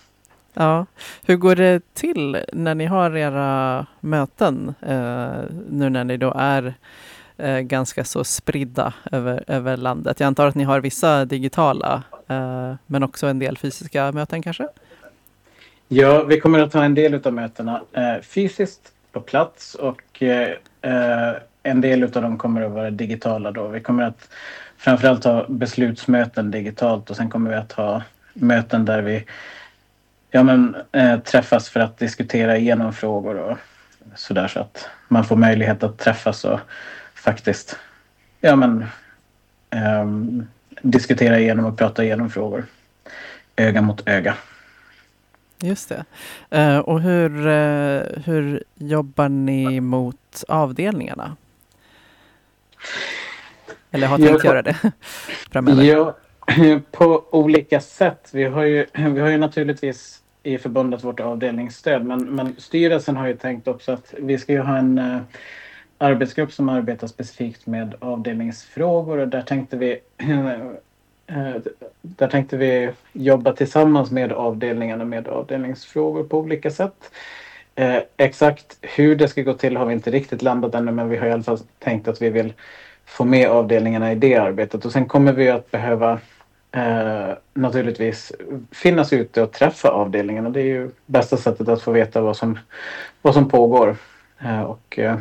ja. 0.54 0.86
Hur 1.26 1.36
går 1.36 1.56
det 1.56 1.94
till 1.94 2.38
när 2.54 2.76
ni 2.76 2.86
har 2.86 3.18
era 3.18 3.86
möten? 4.00 4.76
Eh, 4.82 5.44
nu 5.70 5.90
när 5.90 6.04
ni 6.04 6.18
då 6.18 6.34
är 6.38 6.74
eh, 7.38 7.60
ganska 7.60 8.04
så 8.04 8.24
spridda 8.24 8.94
över, 9.12 9.44
över 9.48 9.78
landet. 9.78 10.20
Jag 10.20 10.28
antar 10.28 10.48
att 10.48 10.56
ni 10.56 10.64
har 10.64 10.80
vissa 10.82 11.26
digitala, 11.26 12.04
eh, 12.28 12.74
men 12.86 13.04
också 13.04 13.28
en 13.28 13.40
del 13.40 13.58
fysiska 13.58 14.12
möten 14.12 14.42
kanske? 14.42 14.68
Ja, 15.88 16.24
vi 16.24 16.40
kommer 16.40 16.60
att 16.60 16.74
ha 16.74 16.84
en 16.84 16.96
del 16.96 17.28
av 17.28 17.34
mötena 17.34 17.82
eh, 17.94 18.22
fysiskt 18.22 18.92
på 19.12 19.22
plats 19.22 19.76
och 19.76 20.24
eh, 20.24 20.50
eh 20.82 21.34
en 21.64 21.82
del 21.82 22.04
av 22.04 22.10
dem 22.10 22.38
kommer 22.38 22.62
att 22.62 22.72
vara 22.72 22.92
digitala 22.92 23.52
då. 23.52 23.68
Vi 23.68 23.80
kommer 23.80 24.04
att 24.04 24.30
framförallt 24.78 25.24
ha 25.24 25.46
beslutsmöten 25.50 26.52
digitalt 26.52 27.10
och 27.10 27.16
sen 27.16 27.30
kommer 27.30 27.50
vi 27.50 27.56
att 27.56 27.72
ha 27.72 28.04
möten 28.34 28.86
där 28.86 29.02
vi 29.02 29.26
ja, 30.32 30.44
men, 30.44 30.76
eh, 30.92 31.20
träffas 31.20 31.70
för 31.70 31.80
att 31.80 31.98
diskutera 31.98 32.58
igenom 32.58 32.94
frågor 32.94 33.36
och 33.36 33.58
sådär 34.16 34.48
så 34.48 34.60
att 34.60 34.90
man 35.08 35.24
får 35.24 35.36
möjlighet 35.36 35.84
att 35.84 35.98
träffas 35.98 36.46
och 36.46 36.60
faktiskt 37.16 37.80
ja, 38.42 38.56
men, 38.56 38.86
eh, 39.70 40.06
diskutera 40.82 41.40
igenom 41.40 41.66
och 41.66 41.78
prata 41.78 42.04
igenom 42.04 42.30
frågor 42.30 42.66
öga 43.56 43.82
mot 43.82 44.08
öga. 44.08 44.36
Just 45.60 45.90
det. 45.90 46.06
Eh, 46.50 46.78
och 46.78 47.02
hur, 47.02 47.48
eh, 47.48 48.02
hur 48.26 48.64
jobbar 48.76 49.30
ni 49.30 49.82
mot 49.82 50.44
avdelningarna? 50.48 51.36
Eller 53.92 54.08
har 54.08 54.18
tänkt 54.18 54.44
göra 54.44 54.62
det 54.62 54.78
framöver? 55.52 55.84
Ja, 55.84 56.16
på 56.92 57.24
olika 57.32 57.82
sätt. 57.82 58.30
Vi 58.34 58.44
har 58.44 58.64
ju, 58.64 58.86
vi 58.94 59.20
har 59.20 59.30
ju 59.30 59.38
naturligtvis 59.38 60.22
i 60.44 60.58
förbundet 60.58 61.04
vårt 61.04 61.20
avdelningsstöd 61.20 62.06
men, 62.06 62.24
men 62.24 62.56
styrelsen 62.58 63.18
har 63.18 63.28
ju 63.28 63.38
tänkt 63.38 63.68
också 63.68 63.92
att 63.92 64.14
vi 64.18 64.38
ska 64.38 64.54
ju 64.54 64.60
ha 64.60 64.78
en 64.78 64.98
eh, 64.98 65.20
arbetsgrupp 65.98 66.52
som 66.52 66.70
arbetar 66.70 67.08
specifikt 67.08 67.66
med 67.66 67.96
avdelningsfrågor 68.00 69.18
och 69.18 69.28
där 69.28 69.42
tänkte 69.42 69.78
vi 69.78 70.00
där 72.02 72.28
tänkte 72.28 72.58
vi 72.58 72.92
jobba 73.14 73.54
tillsammans 73.54 74.12
med 74.12 74.32
avdelningarna 74.32 75.06
med 75.06 75.28
avdelningsfrågor 75.28 76.24
på 76.24 76.40
olika 76.40 76.72
sätt. 76.72 77.12
Eh, 77.76 77.98
exakt 78.18 78.78
hur 78.82 79.16
det 79.16 79.28
ska 79.28 79.42
gå 79.42 79.54
till 79.54 79.78
har 79.78 79.86
vi 79.86 79.94
inte 79.94 80.12
riktigt 80.12 80.42
landat 80.42 80.76
ännu 80.76 80.92
men 80.92 81.10
vi 81.10 81.18
har 81.18 81.28
i 81.28 81.32
alla 81.32 81.44
fall 81.44 81.60
tänkt 81.80 82.08
att 82.08 82.22
vi 82.22 82.30
vill 82.30 82.54
få 83.06 83.26
med 83.26 83.50
avdelningarna 83.50 84.12
i 84.12 84.16
det 84.16 84.36
arbetet. 84.36 84.86
Och 84.86 84.92
sen 84.92 85.06
kommer 85.06 85.34
vi 85.34 85.50
att 85.50 85.72
behöva 85.72 86.20
eh, 86.72 87.30
naturligtvis 87.54 88.32
finnas 88.72 89.14
ute 89.14 89.42
och 89.42 89.52
träffa 89.52 89.90
avdelningarna. 89.90 90.50
Det 90.50 90.60
är 90.60 90.66
ju 90.66 90.90
bästa 91.06 91.38
sättet 91.38 91.68
att 91.68 91.82
få 91.82 91.92
veta 91.92 92.22
vad 92.22 92.38
som, 92.38 92.60
vad 93.22 93.34
som 93.34 93.50
pågår. 93.50 93.96
Eh, 94.40 94.62
och 94.62 95.00
eh, 95.00 95.18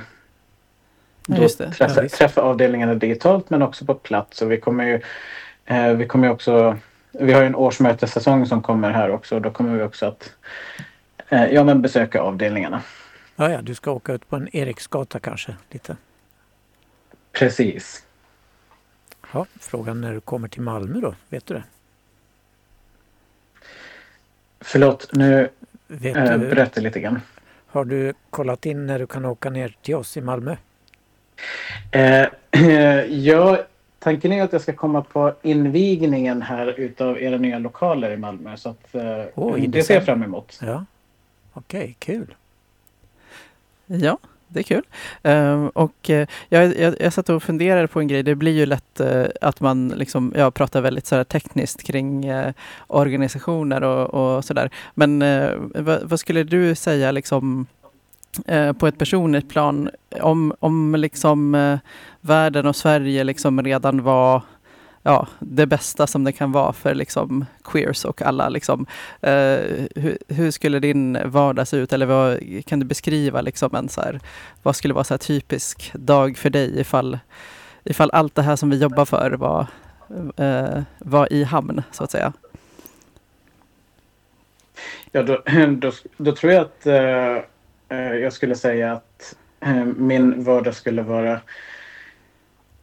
då 1.27 1.49
träffa, 1.49 2.03
Ja, 2.03 2.09
träffa 2.09 2.43
avdelningarna 2.43 2.95
digitalt 2.95 3.51
men 3.51 3.63
också 3.63 3.85
på 3.85 3.95
plats. 3.95 4.43
Och 4.43 4.53
vi 4.53 4.61
kommer 4.61 4.85
ju 4.85 5.01
eh, 5.67 5.93
vi 5.93 6.07
kommer 6.07 6.31
också 6.31 6.79
vi 7.19 7.33
har 7.33 7.41
ju 7.41 7.47
en 7.47 7.55
årsmötessäsong 7.55 8.47
som 8.47 8.63
kommer 8.63 8.91
här 8.91 9.11
också 9.11 9.35
och 9.35 9.43
då 9.43 9.51
kommer 9.51 9.77
vi 9.77 9.83
också 9.83 10.07
att 10.07 10.33
eh, 11.29 11.45
ja, 11.45 11.65
men 11.65 11.83
besöka 11.83 12.21
avdelningarna. 12.21 12.83
Ja, 13.37 13.51
ja, 13.51 13.63
du 13.63 13.75
ska 13.75 13.91
åka 13.91 14.13
ut 14.13 14.29
på 14.29 14.37
en 14.37 14.57
Eriksgata 14.57 15.19
kanske 15.19 15.57
lite. 15.71 15.97
Precis. 17.33 18.07
Ja, 19.33 19.47
frågan 19.61 20.01
när 20.01 20.13
du 20.13 20.21
kommer 20.21 20.49
till 20.49 20.63
Malmö 20.63 21.01
då, 21.01 21.15
vet 21.29 21.47
du 21.47 21.55
det? 21.55 21.63
Förlåt, 24.61 25.09
nu 25.13 25.49
Vet 25.87 26.17
eh, 26.17 26.39
du, 26.39 26.49
bröt 26.49 26.73
det 26.73 26.81
lite 26.81 27.01
grann. 27.01 27.21
har 27.67 27.85
du 27.85 28.15
kollat 28.31 28.67
in 28.67 28.87
när 28.87 28.99
du 28.99 29.07
kan 29.07 29.25
åka 29.25 29.51
ner 29.51 29.77
till 29.83 29.95
oss 29.95 30.17
i 30.17 30.21
Malmö? 30.21 30.57
Eh, 31.93 32.27
ja, 33.09 33.65
tanken 34.05 34.33
är 34.33 34.43
att 34.43 34.53
jag 34.53 34.63
ska 34.63 34.73
komma 34.73 35.03
på 35.03 35.35
invigningen 35.43 36.43
här 36.43 36.81
utav 36.81 37.23
era 37.23 37.37
nya 37.37 37.59
lokaler 37.59 38.11
i 38.11 38.17
Malmö. 38.17 38.57
Så 38.57 38.69
att, 38.69 38.95
eh, 38.95 39.65
i 39.65 39.67
det 39.67 39.83
ser 39.83 39.95
jag 39.95 40.05
fram 40.05 40.23
emot. 40.23 40.61
Ja, 40.63 40.85
okej, 41.53 41.97
kul. 41.99 42.35
Ja, 43.87 44.19
det 44.49 44.61
är 44.61 44.63
kul. 44.63 44.83
Um, 45.23 45.69
och 45.69 46.11
uh, 46.11 46.27
jag, 46.49 46.79
jag, 46.79 46.95
jag 47.01 47.13
satt 47.13 47.29
och 47.29 47.43
funderade 47.43 47.89
på 47.89 48.01
en 48.01 48.09
grej. 48.09 48.23
Det 48.23 48.35
blir 48.35 48.53
ju 48.53 48.67
lätt 48.67 49.01
uh, 49.01 49.27
att 49.41 49.61
man 49.61 49.89
liksom, 49.89 50.33
ja, 50.37 50.51
pratar 50.51 50.81
väldigt 50.81 51.07
så 51.07 51.25
tekniskt 51.25 51.83
kring 51.83 52.31
uh, 52.31 52.53
organisationer 52.87 53.83
och, 53.83 54.37
och 54.37 54.45
sådär. 54.45 54.71
Men 54.95 55.19
vad, 55.75 56.03
vad, 56.03 56.21
skulle 56.21 56.43
du 56.43 56.75
säga 56.75 57.11
liksom 57.11 57.67
Eh, 58.47 58.73
på 58.73 58.87
ett 58.87 58.99
personligt 58.99 59.49
plan 59.49 59.91
om, 60.21 60.55
om 60.61 60.95
liksom 60.95 61.55
eh, 61.55 61.79
världen 62.21 62.67
och 62.67 62.77
Sverige 62.77 63.25
liksom 63.25 63.63
redan 63.63 64.03
var 64.03 64.43
ja, 65.03 65.27
det 65.39 65.67
bästa 65.67 66.07
som 66.07 66.25
det 66.25 66.33
kan 66.33 66.53
vara 66.53 66.73
för 66.73 66.95
liksom 66.95 67.45
queers 67.65 68.05
och 68.05 68.23
alla. 68.23 68.49
Liksom. 68.49 68.87
eh, 69.21 69.59
hur, 69.97 70.19
hur, 70.29 70.51
skulle 70.51 70.79
din 70.79 71.19
vardag 71.25 71.69
se 71.69 71.77
ut? 71.77 71.93
Eller 71.93 72.07
vad, 72.07 72.41
kan 72.67 72.81
du 72.81 72.87
beskriva 72.87 73.41
liksom 73.41 73.75
en 73.75 73.89
så 73.89 74.01
här, 74.01 74.21
vad 74.63 74.77
skulle 74.77 74.95
vara 74.95 75.05
så 75.05 75.19
typisk 75.19 75.93
dag 75.95 76.37
för 76.37 76.51
dig 76.51 76.81
ifall, 76.81 77.19
ifall 77.85 78.11
allt 78.11 78.35
det 78.35 78.43
här 78.43 78.57
som 78.57 78.71
vi 78.71 78.79
jobbar 78.79 79.05
för 79.05 79.31
var, 79.31 79.67
eh, 80.37 80.83
var 80.99 81.33
i 81.33 81.45
hamn, 81.45 81.83
så 81.93 82.05
att 82.05 82.11
säga? 82.11 82.33
Ja, 85.13 85.23
då, 85.23 85.43
då, 85.77 85.93
då 86.17 86.33
tror 86.33 86.53
jag 86.53 86.63
att 86.63 86.87
eh 86.87 87.54
Eh, 87.89 88.15
jag 88.15 88.33
skulle 88.33 88.55
säga 88.55 88.93
att 88.93 89.37
eh, 89.61 89.85
min 89.85 90.45
vardag 90.45 90.75
skulle 90.75 91.03
vara 91.03 91.41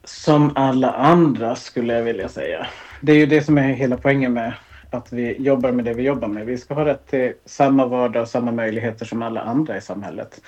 som 0.03 0.51
alla 0.55 0.91
andra 0.91 1.55
skulle 1.55 1.93
jag 1.93 2.03
vilja 2.03 2.29
säga. 2.29 2.67
Det 3.01 3.12
är 3.12 3.15
ju 3.15 3.25
det 3.25 3.41
som 3.41 3.58
är 3.58 3.74
hela 3.74 3.98
poängen 3.98 4.34
med 4.34 4.53
att 4.89 5.13
vi 5.13 5.41
jobbar 5.41 5.72
med 5.72 5.86
det 5.86 5.93
vi 5.93 6.03
jobbar 6.03 6.27
med. 6.27 6.46
Vi 6.46 6.58
ska 6.58 6.74
ha 6.74 6.86
rätt 6.86 7.08
till 7.08 7.34
samma 7.46 7.86
vardag 7.86 8.22
och 8.22 8.29
samma 8.29 8.51
möjligheter 8.51 9.05
som 9.05 9.22
alla 9.22 9.41
andra 9.41 9.77
i 9.77 9.81
samhället. 9.81 10.41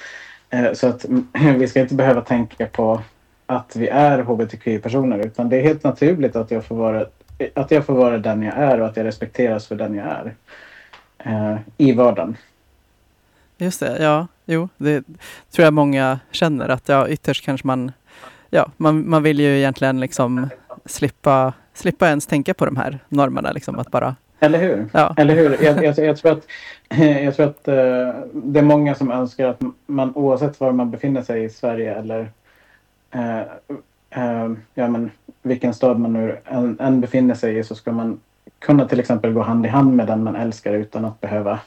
Eh, 0.50 0.74
så 0.74 0.88
att 0.88 1.06
mm, 1.06 1.28
vi 1.60 1.68
ska 1.68 1.80
inte 1.80 1.96
behöva 1.96 2.22
tänka 2.22 2.66
på 2.66 3.02
att 3.46 3.76
vi 3.76 3.88
är 3.88 4.20
hbtqi-personer 4.20 5.26
utan 5.26 5.50
det 5.50 5.58
är 5.58 5.62
helt 5.62 5.84
naturligt 5.84 6.36
att 6.36 6.52
jag, 6.52 6.66
får 6.66 6.76
vara, 6.76 7.06
att 7.54 7.72
jag 7.72 7.86
får 7.86 7.94
vara 7.94 8.18
den 8.18 8.44
jag 8.44 8.58
är 8.58 8.82
och 8.82 8.88
att 8.88 8.98
jag 8.98 9.06
respekteras 9.06 9.68
för 9.68 9.76
den 9.76 9.96
jag 9.96 10.08
är 11.18 11.64
i 11.78 11.92
vardagen. 11.92 12.38
Just 13.58 13.80
det, 13.80 13.98
ja, 14.04 14.28
jo, 14.46 14.70
det 14.78 15.04
tror 15.52 15.64
jag 15.64 15.74
många 15.74 16.20
känner 16.32 16.70
att 16.70 16.90
ja, 16.90 17.08
ytterst 17.08 17.46
kanske 17.46 17.68
man 17.68 17.92
ja, 18.54 18.72
man, 18.78 19.10
man 19.10 19.24
vill 19.24 19.40
ju 19.40 19.58
egentligen 19.58 20.00
liksom 20.00 20.50
slippa, 20.86 21.54
slippa 21.74 22.08
ens 22.08 22.28
tänka 22.28 22.54
på 22.54 22.66
de 22.66 22.78
här 22.78 23.00
normerna. 23.10 23.52
Liksom, 23.52 23.80
att 23.80 23.92
bara, 23.92 24.16
Eller 24.40 24.60
hur? 24.60 24.90
Ja. 24.92 25.14
Eller 25.18 25.36
hur? 25.36 25.64
Jag, 25.64 25.84
jag, 25.84 25.98
jag 25.98 26.18
tror 26.18 26.32
att, 26.32 26.48
jag 27.24 27.36
tror 27.36 27.46
att 27.46 27.68
uh, 27.68 28.24
det 28.34 28.60
är 28.60 28.64
många 28.64 28.96
som 28.96 29.12
önskar 29.12 29.48
att 29.48 29.62
man 29.86 30.16
oavsett 30.16 30.60
var 30.60 30.72
man 30.72 30.92
befinner 30.92 31.22
sig 31.22 31.44
i 31.44 31.50
Sverige 31.50 31.96
eller 31.96 32.20
uh, 33.16 33.42
uh, 34.18 34.58
ja, 34.74 34.88
men, 34.88 35.12
vilken 35.42 35.74
stad 35.74 36.00
man 36.00 36.14
nu 36.14 36.38
än, 36.46 36.78
än 36.80 37.02
befinner 37.02 37.36
sig 37.36 37.58
i 37.58 37.64
så 37.64 37.76
ska 37.76 37.92
man 37.92 38.20
kunna 38.60 38.88
till 38.88 39.00
exempel 39.00 39.34
gå 39.34 39.42
hand 39.42 39.66
i 39.66 39.70
hand 39.70 39.96
med 39.96 40.08
den 40.08 40.24
man 40.24 40.36
älskar 40.36 40.74
utan 40.74 41.06
att 41.06 41.22
behöva 41.22 41.60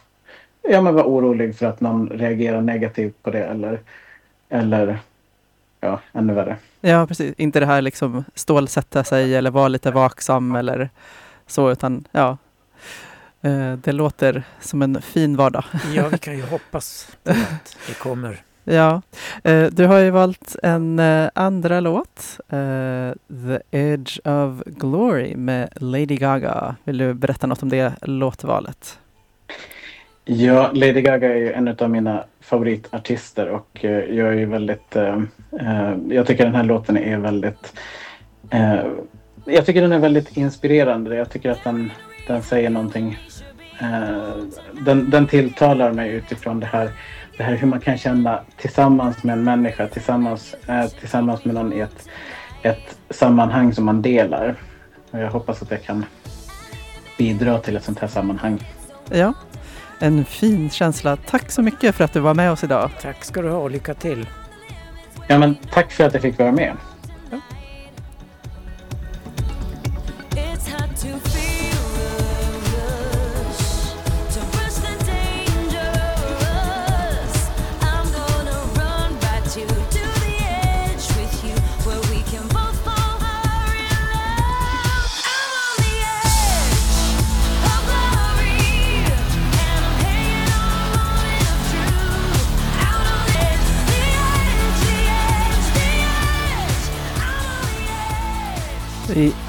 ja, 0.68 0.82
men 0.82 0.94
vara 0.94 1.06
orolig 1.06 1.56
för 1.56 1.66
att 1.66 1.80
någon 1.80 2.08
reagerar 2.08 2.60
negativt 2.60 3.22
på 3.22 3.30
det 3.30 3.44
eller, 3.44 3.80
eller 4.48 4.98
ja, 5.80 6.00
ännu 6.12 6.34
värre. 6.34 6.56
Ja, 6.80 7.06
precis. 7.06 7.34
Inte 7.38 7.60
det 7.60 7.66
här 7.66 7.82
liksom 7.82 8.24
stålsätta 8.34 9.04
sig 9.04 9.34
eller 9.34 9.50
vara 9.50 9.68
lite 9.68 9.90
vaksam 9.90 10.56
eller 10.56 10.90
så, 11.46 11.70
utan 11.70 12.04
ja. 12.12 12.36
Eh, 13.42 13.72
det 13.72 13.92
låter 13.92 14.42
som 14.60 14.82
en 14.82 15.02
fin 15.02 15.36
vardag. 15.36 15.64
Ja, 15.94 16.08
vi 16.08 16.18
kan 16.18 16.36
ju 16.36 16.42
hoppas 16.42 17.16
på 17.22 17.30
att 17.30 17.76
det 17.86 17.98
kommer. 17.98 18.42
Ja, 18.64 19.02
eh, 19.44 19.66
du 19.66 19.86
har 19.86 19.98
ju 19.98 20.10
valt 20.10 20.56
en 20.62 20.98
eh, 20.98 21.30
andra 21.34 21.80
låt, 21.80 22.40
The 23.28 23.58
Edge 23.70 24.18
of 24.24 24.62
Glory 24.66 25.36
med 25.36 25.68
Lady 25.76 26.16
Gaga. 26.16 26.76
Vill 26.84 26.98
du 26.98 27.14
berätta 27.14 27.46
något 27.46 27.62
om 27.62 27.68
det 27.68 27.94
låtvalet? 28.02 28.98
Ja, 30.28 30.70
Lady 30.74 31.00
Gaga 31.00 31.32
är 31.32 31.36
ju 31.36 31.52
en 31.52 31.68
av 31.68 31.90
mina 31.90 32.24
favoritartister 32.40 33.48
och 33.48 33.84
eh, 33.84 33.90
jag 33.90 34.28
är 34.28 34.32
ju 34.32 34.46
väldigt... 34.46 34.96
Eh, 34.96 35.22
eh, 35.60 35.96
jag 36.08 36.26
tycker 36.26 36.44
den 36.44 36.54
här 36.54 36.64
låten 36.64 36.96
är 36.96 37.18
väldigt... 37.18 37.72
Eh, 38.50 38.86
jag 39.44 39.66
tycker 39.66 39.82
den 39.82 39.92
är 39.92 39.98
väldigt 39.98 40.36
inspirerande. 40.36 41.16
Jag 41.16 41.30
tycker 41.30 41.50
att 41.50 41.64
den, 41.64 41.92
den 42.26 42.42
säger 42.42 42.70
någonting... 42.70 43.18
Eh, 43.80 44.36
den, 44.72 45.10
den 45.10 45.26
tilltalar 45.26 45.92
mig 45.92 46.10
utifrån 46.10 46.60
det 46.60 46.66
här, 46.66 46.90
det 47.36 47.42
här 47.42 47.56
hur 47.56 47.68
man 47.68 47.80
kan 47.80 47.98
känna 47.98 48.40
tillsammans 48.56 49.24
med 49.24 49.32
en 49.32 49.44
människa, 49.44 49.88
tillsammans, 49.88 50.54
eh, 50.68 50.86
tillsammans 50.86 51.44
med 51.44 51.54
någon 51.54 51.72
i 51.72 51.80
ett, 51.80 52.08
ett 52.62 52.98
sammanhang 53.10 53.74
som 53.74 53.84
man 53.84 54.02
delar. 54.02 54.54
Och 55.10 55.18
jag 55.18 55.30
hoppas 55.30 55.62
att 55.62 55.70
jag 55.70 55.82
kan 55.82 56.04
bidra 57.18 57.58
till 57.58 57.76
ett 57.76 57.84
sånt 57.84 57.98
här 57.98 58.08
sammanhang. 58.08 58.60
Ja, 59.10 59.34
en 59.98 60.24
fin 60.24 60.70
känsla. 60.70 61.16
Tack 61.16 61.50
så 61.50 61.62
mycket 61.62 61.94
för 61.94 62.04
att 62.04 62.12
du 62.12 62.20
var 62.20 62.34
med 62.34 62.52
oss 62.52 62.64
idag. 62.64 62.90
Tack 63.00 63.24
ska 63.24 63.42
du 63.42 63.50
ha 63.50 63.58
och 63.58 63.70
lycka 63.70 63.94
till. 63.94 64.26
Ja, 65.28 65.38
men 65.38 65.54
tack 65.70 65.92
för 65.92 66.04
att 66.04 66.12
jag 66.12 66.22
fick 66.22 66.38
vara 66.38 66.52
med. 66.52 66.76
The 70.30 71.35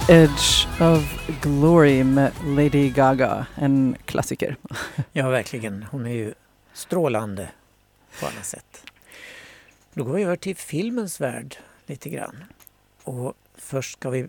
Edge 0.09 0.67
of 0.81 1.29
Glory 1.41 2.03
med 2.03 2.31
Lady 2.45 2.89
Gaga, 2.89 3.45
en 3.55 3.95
klassiker. 4.05 4.55
ja, 5.11 5.29
verkligen. 5.29 5.83
Hon 5.83 6.05
är 6.05 6.11
ju 6.11 6.33
strålande 6.73 7.49
på 8.19 8.25
alla 8.25 8.41
sätt. 8.41 8.85
Då 9.93 10.03
går 10.03 10.13
vi 10.13 10.23
över 10.23 10.35
till 10.35 10.55
filmens 10.55 11.21
värld 11.21 11.57
lite 11.85 12.09
grann. 12.09 12.43
Och 13.03 13.33
först 13.55 13.93
ska 13.93 14.09
vi 14.09 14.27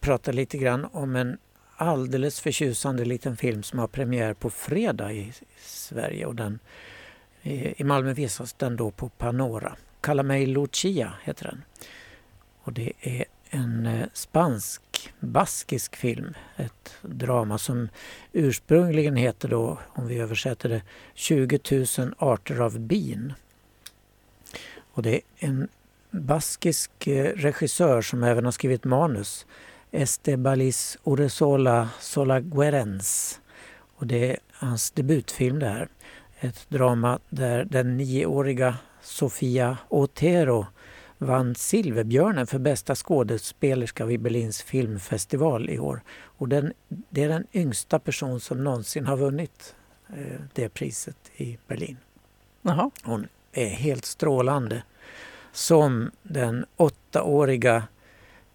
prata 0.00 0.32
lite 0.32 0.58
grann 0.58 0.86
om 0.92 1.16
en 1.16 1.38
alldeles 1.76 2.40
förtjusande 2.40 3.04
liten 3.04 3.36
film 3.36 3.62
som 3.62 3.78
har 3.78 3.88
premiär 3.88 4.34
på 4.34 4.50
fredag 4.50 5.12
i 5.12 5.32
Sverige 5.60 6.26
och 6.26 6.34
den 6.34 6.58
eh, 7.42 7.80
i 7.80 7.84
Malmö 7.84 8.12
visas 8.12 8.52
den 8.52 8.76
då 8.76 8.90
på 8.90 9.08
Panora. 9.08 9.76
Kalla 10.00 10.22
mig 10.22 10.46
Lucia 10.46 11.12
heter 11.24 11.44
den. 11.44 11.62
Och 12.62 12.72
det 12.72 12.92
är 13.00 13.24
en 13.50 13.86
eh, 13.86 14.06
spansk 14.12 14.82
baskisk 15.20 15.96
film. 15.96 16.34
Ett 16.56 16.96
drama 17.02 17.58
som 17.58 17.88
ursprungligen 18.32 19.16
heter 19.16 19.48
då, 19.48 19.78
om 19.92 20.06
vi 20.06 20.18
översätter 20.18 20.68
det, 20.68 20.82
20 21.14 21.86
000 21.98 22.14
arter 22.18 22.60
av 22.60 22.78
bin. 22.78 23.32
Och 24.92 25.02
det 25.02 25.14
är 25.14 25.20
en 25.38 25.68
baskisk 26.10 27.06
eh, 27.06 27.32
regissör 27.36 28.02
som 28.02 28.22
även 28.22 28.44
har 28.44 28.52
skrivit 28.52 28.84
manus. 28.84 29.46
Estebalis 29.90 30.98
Oresola 31.04 31.88
Solaguerens. 32.00 33.40
Och 33.96 34.06
det 34.06 34.30
är 34.30 34.38
hans 34.52 34.90
debutfilm 34.90 35.58
det 35.58 35.68
här. 35.68 35.88
Ett 36.40 36.66
drama 36.68 37.18
där 37.28 37.64
den 37.64 37.96
nioåriga 37.96 38.76
Sofia 39.02 39.78
Otero 39.88 40.66
vann 41.18 41.54
Silverbjörnen 41.54 42.46
för 42.46 42.58
bästa 42.58 42.94
skådespelerska 42.94 44.04
vid 44.04 44.20
Berlins 44.20 44.62
filmfestival 44.62 45.70
i 45.70 45.78
år. 45.78 46.00
Och 46.22 46.48
den, 46.48 46.72
det 46.88 47.22
är 47.22 47.28
den 47.28 47.46
yngsta 47.52 47.98
person 47.98 48.40
som 48.40 48.64
någonsin 48.64 49.06
har 49.06 49.16
vunnit 49.16 49.74
eh, 50.08 50.40
det 50.52 50.68
priset 50.68 51.30
i 51.36 51.58
Berlin. 51.66 51.96
Aha. 52.64 52.90
Hon 53.02 53.28
är 53.52 53.68
helt 53.68 54.04
strålande. 54.04 54.82
Som 55.52 56.10
den 56.22 56.66
åttaåriga 56.76 57.82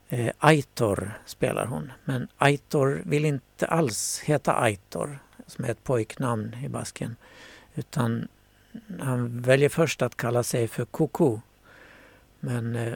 eh, 0.09 0.31
Aitor 0.39 1.11
spelar 1.25 1.65
hon. 1.65 1.91
Men 2.05 2.27
Aitor 2.37 3.01
vill 3.05 3.25
inte 3.25 3.67
alls 3.67 4.21
heta 4.25 4.53
Aitor, 4.61 5.19
som 5.47 5.65
är 5.65 5.69
ett 5.69 5.83
pojknamn 5.83 6.55
i 6.63 6.69
Basken. 6.69 7.15
Utan 7.75 8.27
han 8.99 9.41
väljer 9.41 9.69
först 9.69 10.01
att 10.01 10.17
kalla 10.17 10.43
sig 10.43 10.67
för 10.67 10.85
Koko 10.85 11.39
men 12.41 12.75
eh, 12.75 12.93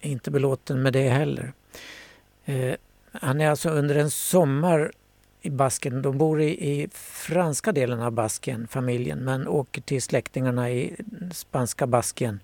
inte 0.00 0.30
belåten 0.30 0.82
med 0.82 0.92
det 0.92 1.08
heller. 1.08 1.52
Eh, 2.44 2.74
han 3.12 3.40
är 3.40 3.50
alltså 3.50 3.70
under 3.70 3.94
en 3.94 4.10
sommar 4.10 4.92
i 5.40 5.50
Basken. 5.50 6.02
De 6.02 6.18
bor 6.18 6.40
i, 6.40 6.70
i 6.70 6.88
franska 6.92 7.72
delen 7.72 8.00
av 8.00 8.12
Basken, 8.12 8.66
familjen, 8.66 9.18
men 9.18 9.48
åker 9.48 9.80
till 9.80 10.02
släktingarna 10.02 10.70
i 10.70 10.96
spanska 11.32 11.86
Basken 11.86 12.40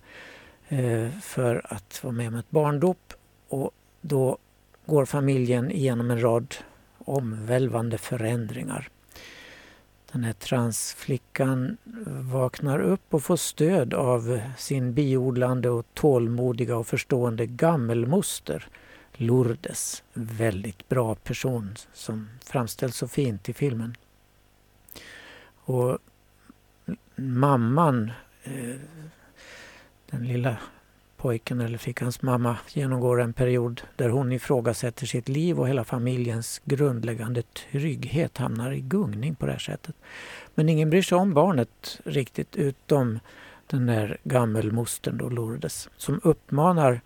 eh, 0.67 1.09
för 1.21 1.61
att 1.63 2.03
vara 2.03 2.13
med 2.13 2.27
om 2.27 2.35
ett 2.35 2.51
barndop. 2.51 3.13
Och 3.47 3.71
då 4.01 4.37
går 4.85 5.05
familjen 5.05 5.71
igenom 5.71 6.11
en 6.11 6.21
rad 6.21 6.55
omvälvande 6.97 7.97
förändringar. 7.97 8.89
Den 10.11 10.23
här 10.23 10.33
transflickan 10.33 11.77
vaknar 12.31 12.79
upp 12.79 13.13
och 13.13 13.23
får 13.23 13.35
stöd 13.35 13.93
av 13.93 14.41
sin 14.57 14.93
biodlande 14.93 15.69
och 15.69 15.85
tålmodiga 15.93 16.77
och 16.77 16.87
förstående 16.87 17.45
gammelmoster 17.45 18.67
Lourdes. 19.13 20.03
Väldigt 20.13 20.89
bra 20.89 21.15
person 21.15 21.75
som 21.93 22.29
framställs 22.45 22.95
så 22.95 23.07
fint 23.07 23.49
i 23.49 23.53
filmen. 23.53 23.95
Och 25.55 25.97
mamman, 27.15 28.11
eh, 28.43 28.75
den 30.09 30.27
lilla 30.27 30.57
pojken 31.17 31.61
eller 31.61 31.77
flickans 31.77 32.21
mamma 32.21 32.57
genomgår 32.69 33.21
en 33.21 33.33
period 33.33 33.81
där 33.95 34.09
hon 34.09 34.31
ifrågasätter 34.31 35.05
sitt 35.05 35.29
liv 35.29 35.59
och 35.59 35.67
hela 35.67 35.83
familjens 35.83 36.61
grundläggande 36.65 37.41
trygghet 37.41 38.37
hamnar 38.37 38.71
i 38.71 38.81
gungning 38.81 39.35
på 39.35 39.45
det 39.45 39.51
här 39.51 39.59
sättet. 39.59 39.95
Men 40.55 40.69
ingen 40.69 40.89
bryr 40.89 41.01
sig 41.01 41.17
om 41.17 41.33
barnet 41.33 41.99
riktigt 42.03 42.55
utom 42.55 43.19
den 43.67 43.85
där 43.85 44.17
gammelmostern 44.23 45.17
då, 45.17 45.29
Lourdes, 45.29 45.89
som 45.97 46.21
uppmanar 46.23 47.01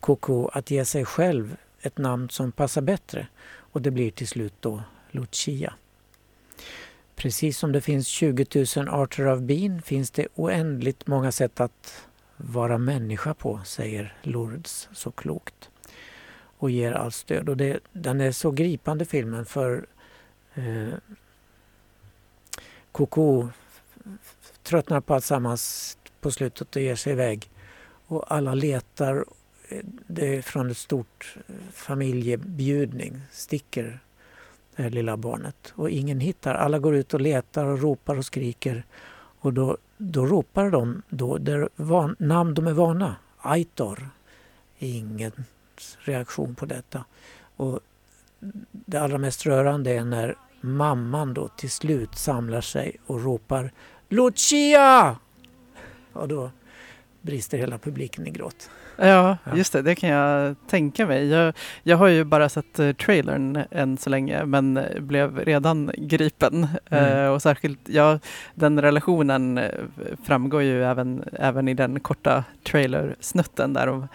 Coco 0.00 0.48
att 0.48 0.70
ge 0.70 0.84
sig 0.84 1.04
själv 1.04 1.56
ett 1.80 1.98
namn 1.98 2.28
som 2.30 2.52
passar 2.52 2.82
bättre 2.82 3.26
och 3.72 3.82
det 3.82 3.90
blir 3.90 4.10
till 4.10 4.28
slut 4.28 4.54
då 4.60 4.82
Lucia. 5.10 5.74
Precis 7.16 7.58
som 7.58 7.72
det 7.72 7.80
finns 7.80 8.06
20 8.06 8.46
000 8.76 8.88
arter 8.88 9.24
av 9.24 9.42
bin 9.42 9.82
finns 9.82 10.10
det 10.10 10.28
oändligt 10.34 11.06
många 11.06 11.32
sätt 11.32 11.60
att 11.60 12.06
vara 12.36 12.78
människa 12.78 13.34
på, 13.34 13.60
säger 13.64 14.14
Lourdes 14.22 14.88
så 14.92 15.10
klokt. 15.10 15.70
Och 16.58 16.70
ger 16.70 16.92
allt 16.92 17.14
stöd. 17.14 17.48
Och 17.48 17.56
det, 17.56 17.80
den 17.92 18.20
är 18.20 18.32
så 18.32 18.50
gripande 18.50 19.04
filmen 19.04 19.46
för 19.46 19.86
eh, 20.54 20.94
Coco 22.92 23.48
tröttnar 24.62 25.00
på 25.00 25.14
alltsammans 25.14 25.98
på 26.20 26.30
slutet 26.30 26.76
och 26.76 26.82
ger 26.82 26.94
sig 26.94 27.12
iväg. 27.12 27.50
Och 28.06 28.32
alla 28.32 28.54
letar 28.54 29.24
eh, 29.68 29.84
det 30.06 30.36
är 30.36 30.42
från 30.42 30.70
ett 30.70 30.76
stort 30.76 31.36
eh, 31.48 31.54
familjebjudning 31.72 33.20
sticker 33.30 34.00
det 34.76 34.82
här 34.82 34.90
lilla 34.90 35.16
barnet 35.16 35.72
och 35.76 35.90
ingen 35.90 36.20
hittar. 36.20 36.54
Alla 36.54 36.78
går 36.78 36.96
ut 36.96 37.14
och 37.14 37.20
letar 37.20 37.64
och 37.64 37.82
ropar 37.82 38.18
och 38.18 38.26
skriker 38.26 38.84
och 39.46 39.52
då, 39.52 39.76
då 39.96 40.26
ropar 40.26 40.70
de 40.70 41.02
då 41.08 41.38
där 41.38 41.68
van, 41.76 42.16
namn 42.18 42.54
de 42.54 42.66
är 42.66 42.72
vana. 42.72 43.16
Aitor. 43.38 44.08
Ingen 44.78 45.32
reaktion 45.98 46.54
på 46.54 46.66
detta. 46.66 47.04
Och 47.56 47.80
det 48.70 48.98
allra 48.98 49.18
mest 49.18 49.46
rörande 49.46 49.90
är 49.90 50.04
när 50.04 50.36
mamman 50.60 51.34
då 51.34 51.48
till 51.48 51.70
slut 51.70 52.18
samlar 52.18 52.60
sig 52.60 52.96
och 53.06 53.24
ropar 53.24 53.72
Lucia! 54.08 55.16
Och 56.12 56.28
då 56.28 56.50
brister 57.20 57.58
hela 57.58 57.78
publiken 57.78 58.26
i 58.26 58.30
gråt. 58.30 58.70
Ja, 58.96 59.36
just 59.54 59.72
det. 59.72 59.82
Det 59.82 59.94
kan 59.94 60.10
jag 60.10 60.56
tänka 60.66 61.06
mig. 61.06 61.26
Jag, 61.26 61.54
jag 61.82 61.96
har 61.96 62.06
ju 62.06 62.24
bara 62.24 62.48
sett 62.48 62.80
uh, 62.80 62.92
trailern 62.92 63.64
än 63.70 63.96
så 63.96 64.10
länge 64.10 64.44
men 64.44 64.80
blev 64.98 65.38
redan 65.38 65.90
gripen. 65.96 66.68
Mm. 66.90 67.18
Uh, 67.18 67.30
och 67.30 67.42
särskilt, 67.42 67.80
ja, 67.84 68.18
den 68.54 68.82
relationen 68.82 69.58
eh, 69.58 69.70
framgår 70.24 70.62
ju 70.62 70.84
även, 70.84 71.24
även 71.32 71.68
i 71.68 71.74
den 71.74 72.00
korta 72.00 72.44
trailersnutten 72.66 73.72
där 73.72 73.86
om, 73.86 74.08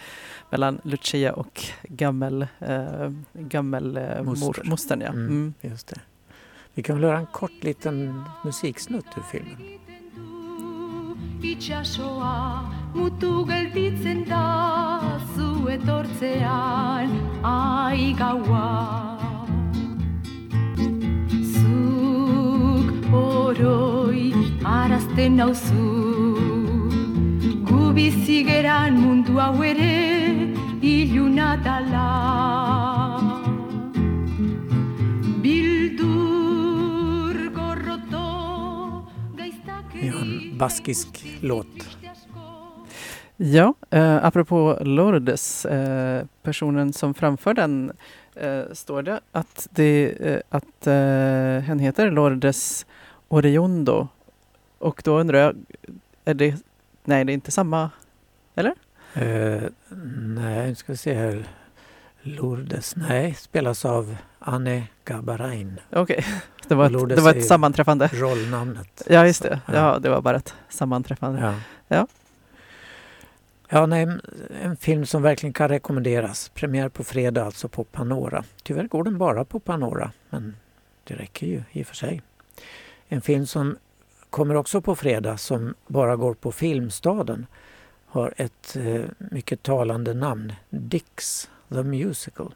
mellan 0.49 0.79
Lucia 0.83 1.33
och 1.33 1.63
gammel, 1.83 2.47
uh, 2.69 3.11
gammel 3.33 3.97
uh, 3.97 4.23
Moster. 4.23 4.63
mostern. 4.63 5.01
Ja. 5.01 5.07
Mm. 5.07 5.27
Mm. 5.27 5.53
Just 5.61 5.87
det. 5.87 5.99
Vi 6.73 6.83
kan 6.83 6.95
väl 6.95 7.03
höra 7.05 7.17
en 7.17 7.25
kort 7.25 7.63
liten 7.63 8.23
musiksnutt 8.43 9.05
ur 9.17 9.23
filmen. 9.31 9.79
itxasoa 11.43 12.71
mutu 12.95 13.45
arazten 25.21 25.37
nauzu 25.37 25.85
gu 27.67 27.93
bizigeran 27.93 28.93
mundu 28.93 29.37
hau 29.39 29.63
ere 29.63 30.53
iluna 30.81 31.57
dala 31.63 32.07
baskisk 40.57 41.25
låt. 41.41 41.67
Ja, 43.37 43.73
eh, 43.89 44.25
apropå 44.25 44.77
Lourdes, 44.81 45.65
eh, 45.65 46.25
personen 46.43 46.93
som 46.93 47.13
framför 47.13 47.53
den, 47.53 47.91
eh, 48.35 48.63
står 48.73 49.01
det 49.03 49.19
att, 49.31 49.67
det, 49.71 50.13
eh, 50.19 50.39
att 50.49 50.87
eh, 50.87 51.63
hen 51.65 51.79
heter 51.79 52.11
Lourdes 52.11 52.85
Oriondo. 53.29 54.07
Och 54.81 55.01
då 55.05 55.19
undrar 55.19 55.39
jag, 55.39 55.55
är 56.25 56.33
det, 56.33 56.55
nej 57.03 57.25
det 57.25 57.31
är 57.31 57.33
inte 57.33 57.51
samma, 57.51 57.89
eller? 58.55 58.73
Eh, 59.13 59.61
nej, 60.25 60.67
nu 60.67 60.75
ska 60.75 60.91
vi 60.91 60.97
se 60.97 61.13
här. 61.13 61.47
Lourdes, 62.21 62.95
nej, 62.95 63.33
spelas 63.33 63.85
av 63.85 64.15
Anne 64.39 64.87
Gabarain. 65.05 65.79
Okej, 65.89 66.01
okay. 66.01 66.23
det, 66.67 66.75
var 66.75 66.85
ett, 66.85 67.09
det 67.09 67.21
var 67.21 67.33
ett 67.33 67.45
sammanträffande. 67.45 68.09
Rollnamnet. 68.13 69.01
Ja, 69.09 69.25
just 69.25 69.43
det. 69.43 69.59
Ja. 69.73 69.99
det 69.99 70.09
var 70.09 70.21
bara 70.21 70.37
ett 70.37 70.55
sammanträffande. 70.69 71.41
Ja. 71.41 71.55
Ja. 71.87 72.07
Ja, 73.69 73.85
nej, 73.85 74.07
en 74.61 74.77
film 74.77 75.05
som 75.05 75.21
verkligen 75.21 75.53
kan 75.53 75.69
rekommenderas. 75.69 76.49
Premiär 76.49 76.89
på 76.89 77.03
fredag 77.03 77.45
alltså 77.45 77.67
på 77.67 77.83
Panora. 77.83 78.43
Tyvärr 78.63 78.87
går 78.87 79.03
den 79.03 79.17
bara 79.17 79.45
på 79.45 79.59
Panora, 79.59 80.11
men 80.29 80.55
det 81.03 81.13
räcker 81.13 81.47
ju 81.47 81.63
i 81.71 81.83
och 81.83 81.87
för 81.87 81.95
sig. 81.95 82.21
En 83.07 83.21
film 83.21 83.45
som 83.45 83.77
kommer 84.31 84.55
också 84.55 84.81
på 84.81 84.95
fredag 84.95 85.37
som 85.37 85.75
bara 85.87 86.15
går 86.15 86.33
på 86.33 86.51
Filmstaden 86.51 87.45
har 88.05 88.33
ett 88.37 88.75
eh, 88.75 89.05
mycket 89.17 89.63
talande 89.63 90.13
namn. 90.13 90.53
Dix 90.69 91.49
The 91.69 91.83
Musical. 91.83 92.53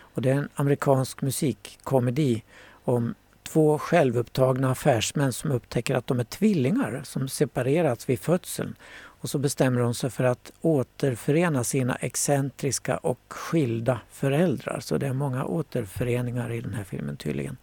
Och 0.00 0.22
det 0.22 0.30
är 0.30 0.34
en 0.34 0.48
amerikansk 0.54 1.22
musikkomedi 1.22 2.42
om 2.84 3.14
två 3.42 3.78
självupptagna 3.78 4.70
affärsmän 4.70 5.32
som 5.32 5.50
upptäcker 5.50 5.94
att 5.94 6.06
de 6.06 6.20
är 6.20 6.24
tvillingar 6.24 7.00
som 7.04 7.28
separerats 7.28 8.08
vid 8.08 8.20
födseln. 8.20 8.76
Och 8.94 9.30
så 9.30 9.38
bestämmer 9.38 9.80
de 9.80 9.94
sig 9.94 10.10
för 10.10 10.24
att 10.24 10.52
återförena 10.60 11.64
sina 11.64 11.94
excentriska 11.94 12.96
och 12.96 13.20
skilda 13.28 14.00
föräldrar. 14.10 14.80
Så 14.80 14.98
det 14.98 15.06
är 15.06 15.12
många 15.12 15.44
återföreningar 15.44 16.52
i 16.52 16.60
den 16.60 16.74
här 16.74 16.84
filmen 16.84 17.16
tydligen. 17.16 17.56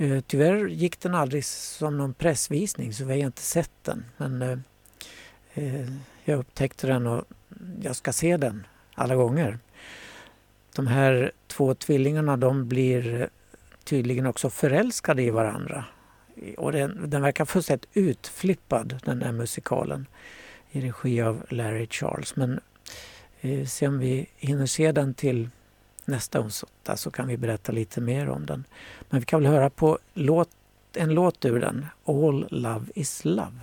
Eh, 0.00 0.20
tyvärr 0.20 0.68
gick 0.68 1.00
den 1.00 1.14
aldrig 1.14 1.44
som 1.44 1.98
någon 1.98 2.14
pressvisning 2.14 2.92
så 2.92 3.04
vi 3.04 3.20
har 3.20 3.26
inte 3.26 3.42
sett 3.42 3.70
den. 3.82 4.04
Men 4.16 4.42
eh, 4.42 4.58
eh 5.54 5.90
jag 6.24 6.38
upptäckte 6.38 6.86
den 6.86 7.06
och 7.06 7.24
jag 7.82 7.96
ska 7.96 8.12
se 8.12 8.36
den 8.36 8.66
alla 8.94 9.14
gånger 9.14 9.58
de 10.76 10.86
här 10.86 11.32
två 11.46 11.74
tvillingarna 11.74 12.36
de 12.36 12.68
blir 12.68 13.28
tydligen 13.84 14.26
också 14.26 14.50
förälskade 14.50 15.22
i 15.22 15.30
varandra. 15.30 15.84
Och 16.56 16.72
den, 16.72 17.10
den 17.10 17.22
verkar 17.22 17.44
fullständigt 17.44 17.90
utflippad 17.92 19.00
den 19.04 19.18
där 19.18 19.32
musikalen 19.32 20.06
i 20.70 20.80
regi 20.80 21.22
av 21.22 21.46
Larry 21.48 21.86
Charles. 21.86 22.36
Men 22.36 22.60
eh, 23.40 23.66
se 23.66 23.88
om 23.88 23.98
vi 23.98 24.26
hinner 24.36 24.66
se 24.66 24.92
den 24.92 25.14
till 25.14 25.48
nästa 26.06 26.40
onsdag 26.40 26.96
så 26.96 27.10
kan 27.10 27.26
vi 27.26 27.36
berätta 27.36 27.72
lite 27.72 28.00
mer 28.00 28.28
om 28.28 28.46
den. 28.46 28.64
Men 29.10 29.20
vi 29.20 29.26
kan 29.26 29.42
väl 29.42 29.52
höra 29.52 29.70
på 29.70 29.98
låt, 30.14 30.48
en 30.96 31.14
låt 31.14 31.44
ur 31.44 31.60
den, 31.60 31.86
All 32.04 32.46
Love 32.50 32.86
Is 32.94 33.24
Love. 33.24 33.60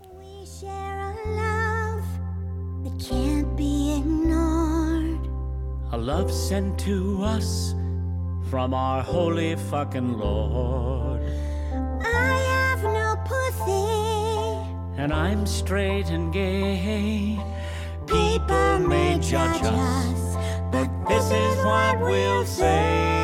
We 0.00 0.46
share 0.60 1.00
a 1.00 1.14
love 1.26 2.04
that 2.84 3.08
can't 3.10 3.56
be 3.56 3.96
ignored 3.96 4.38
a 5.90 5.96
love 5.96 6.30
sent 6.30 6.78
to 6.78 7.22
us 7.22 7.74
from 8.50 8.74
our 8.74 9.02
holy 9.02 9.56
fucking 9.56 10.18
Lord. 10.18 11.22
I 12.04 12.38
have 12.52 12.82
no 12.82 13.16
pussy, 13.24 15.02
and 15.02 15.12
I'm 15.12 15.46
straight 15.46 16.10
and 16.10 16.32
gay. 16.32 17.38
People 18.06 18.78
may 18.80 19.18
judge 19.18 19.62
us, 19.62 19.64
but 19.64 20.27
This 20.70 21.24
is 21.30 21.64
what 21.64 22.00
we'll 22.00 22.44
say. 22.46 23.18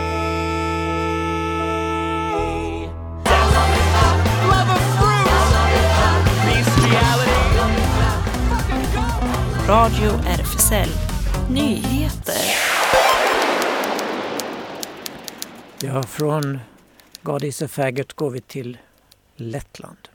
Radio 9.68 10.10
RFSL 10.10 10.88
Nyheter. 11.50 12.34
Ja, 15.80 16.02
från 16.02 16.58
God 17.22 17.44
is 17.44 17.62
a 17.62 17.68
faggot 17.68 18.12
går 18.12 18.30
vi 18.30 18.40
till 18.40 18.78
Lettland. 19.36 20.08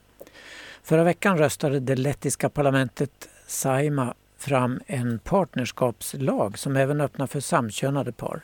Förra 0.84 1.04
veckan 1.04 1.38
röstade 1.38 1.80
det 1.80 1.96
lettiska 1.96 2.50
parlamentet 2.50 3.30
Saima 3.48 4.14
fram 4.44 4.80
en 4.88 5.20
partnerskapslag 5.20 6.58
som 6.58 6.76
även 6.76 7.02
öppnar 7.02 7.28
för 7.28 7.40
samkönade 7.40 8.12
par. 8.12 8.42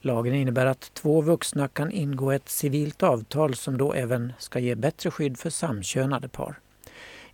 Lagen 0.00 0.34
innebär 0.34 0.66
att 0.66 0.94
två 0.94 1.20
vuxna 1.20 1.68
kan 1.68 1.90
ingå 1.90 2.30
ett 2.30 2.48
civilt 2.48 3.02
avtal 3.02 3.54
som 3.54 3.78
då 3.78 3.92
även 3.92 4.32
ska 4.38 4.58
ge 4.58 4.74
bättre 4.74 5.10
skydd 5.10 5.38
för 5.38 5.50
samkönade 5.50 6.28
par. 6.28 6.58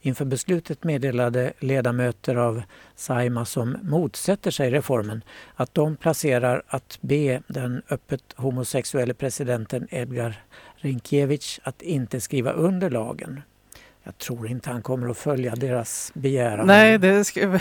Inför 0.01 0.25
beslutet 0.25 0.85
meddelade 0.85 1.53
ledamöter 1.59 2.37
av 2.37 2.63
Saima 2.97 3.45
som 3.45 3.77
motsätter 3.83 4.51
sig 4.51 4.71
reformen 4.71 5.23
att 5.55 5.75
de 5.75 5.97
placerar 5.97 6.63
att 6.67 6.99
be 7.01 7.43
den 7.47 7.83
öppet 7.91 8.23
homosexuelle 8.37 9.15
presidenten 9.15 9.89
Edgar 9.91 10.43
Rinkiewicz 10.77 11.61
att 11.63 11.83
inte 11.83 12.21
skriva 12.21 12.53
under 12.53 12.91
lagen. 12.91 13.43
Jag 14.09 14.19
tror 14.19 14.49
inte 14.49 14.71
han 14.71 14.83
kommer 14.83 15.09
att 15.09 15.19
följa 15.19 15.55
deras 15.57 16.11
begäran. 16.15 16.67
Nej, 16.67 16.99
det 16.99 17.25
ska, 17.25 17.59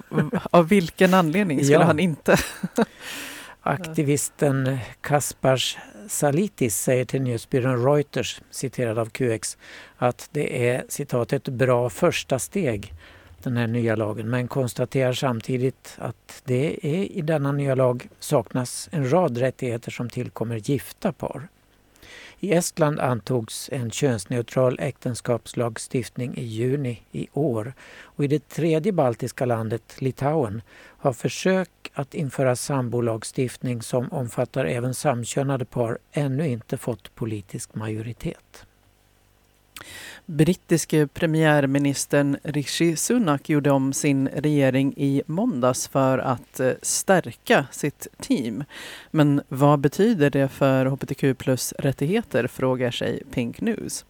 av 0.50 0.68
vilken 0.68 1.14
anledning 1.14 1.58
skulle 1.58 1.72
Ja. 1.78 1.82
han 1.84 1.98
inte? 1.98 2.36
Aktivisten 3.62 4.78
Kaspars 5.00 5.78
Salitis 6.08 6.76
säger 6.76 7.04
till 7.04 7.22
nyhetsbyrån 7.22 7.84
Reuters, 7.84 8.40
citerad 8.50 8.98
av 8.98 9.06
QX, 9.10 9.58
att 9.96 10.28
det 10.32 10.68
är 10.70 10.84
citat 10.88 11.32
ett 11.32 11.48
bra 11.48 11.90
första 11.90 12.38
steg, 12.38 12.94
den 13.42 13.56
här 13.56 13.66
nya 13.66 13.96
lagen, 13.96 14.30
men 14.30 14.48
konstaterar 14.48 15.12
samtidigt 15.12 15.94
att 15.98 16.42
det 16.44 16.86
är 16.86 17.04
i 17.12 17.20
denna 17.22 17.52
nya 17.52 17.74
lag 17.74 18.08
saknas 18.18 18.88
en 18.92 19.10
rad 19.12 19.38
rättigheter 19.38 19.90
som 19.90 20.10
tillkommer 20.10 20.56
gifta 20.56 21.12
par. 21.12 21.48
I 22.40 22.52
Estland 22.52 23.00
antogs 23.00 23.70
en 23.72 23.90
könsneutral 23.90 24.78
äktenskapslagstiftning 24.80 26.36
i 26.36 26.44
juni 26.44 27.02
i 27.12 27.28
år 27.32 27.72
och 28.02 28.24
i 28.24 28.26
det 28.26 28.48
tredje 28.48 28.92
baltiska 28.92 29.44
landet, 29.44 29.96
Litauen, 29.98 30.62
har 30.98 31.12
försök 31.12 31.70
att 31.92 32.14
införa 32.14 32.56
sambolagstiftning 32.56 33.82
som 33.82 34.12
omfattar 34.12 34.64
även 34.64 34.94
samkönade 34.94 35.64
par 35.64 35.98
ännu 36.12 36.48
inte 36.48 36.76
fått 36.76 37.14
politisk 37.14 37.74
majoritet. 37.74 38.66
Brittiske 40.26 41.06
premiärministern 41.06 42.36
Rishi 42.42 42.96
Sunak 42.96 43.48
gjorde 43.48 43.70
om 43.70 43.92
sin 43.92 44.28
regering 44.28 44.94
i 44.96 45.22
måndags 45.26 45.88
för 45.88 46.18
att 46.18 46.60
eh, 46.60 46.72
stärka 46.82 47.66
sitt 47.72 48.06
team. 48.20 48.64
Men 49.10 49.42
vad 49.48 49.80
betyder 49.80 50.30
det 50.30 50.48
för 50.48 50.86
hbtq 50.86 51.38
plus-rättigheter, 51.38 52.46
frågar 52.46 52.90
sig 52.90 53.22
Pink 53.30 53.60
News. 53.60 54.04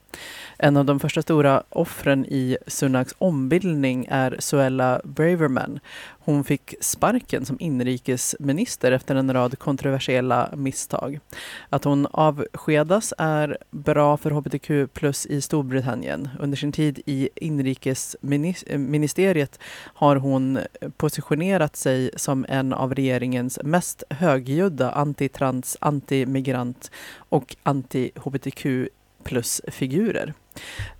En 0.59 0.77
av 0.77 0.85
de 0.85 1.01
första 1.01 1.23
stora 1.23 1.63
offren 1.69 2.27
i 2.27 2.57
Sunaks 2.67 3.15
ombildning 3.19 4.07
är 4.11 4.37
Suella 4.39 5.01
Braverman. 5.05 5.81
Hon 6.21 6.45
fick 6.45 6.75
sparken 6.81 7.45
som 7.45 7.57
inrikesminister 7.61 8.93
efter 8.93 9.15
en 9.15 9.33
rad 9.33 9.59
kontroversiella 9.59 10.51
misstag. 10.57 11.21
Att 11.69 11.85
hon 11.85 12.07
avskedas 12.11 13.15
är 13.19 13.59
bra 13.71 14.17
för 14.17 14.31
hbtq 14.31 14.95
plus 14.95 15.27
i 15.27 15.41
Storbritannien. 15.41 16.29
Under 16.39 16.57
sin 16.57 16.73
tid 16.73 17.01
i 17.07 17.29
inrikesministeriet 17.35 19.59
har 19.79 20.17
hon 20.17 20.59
positionerat 20.97 21.77
sig 21.77 22.11
som 22.17 22.47
en 22.49 22.73
av 22.73 22.95
regeringens 22.95 23.59
mest 23.65 24.03
högljudda 24.11 24.91
antitrans, 24.91 25.77
antimigrant 25.81 26.91
och 27.29 27.57
anti-hbtq 27.63 28.89
plus-figurer. 29.29 30.33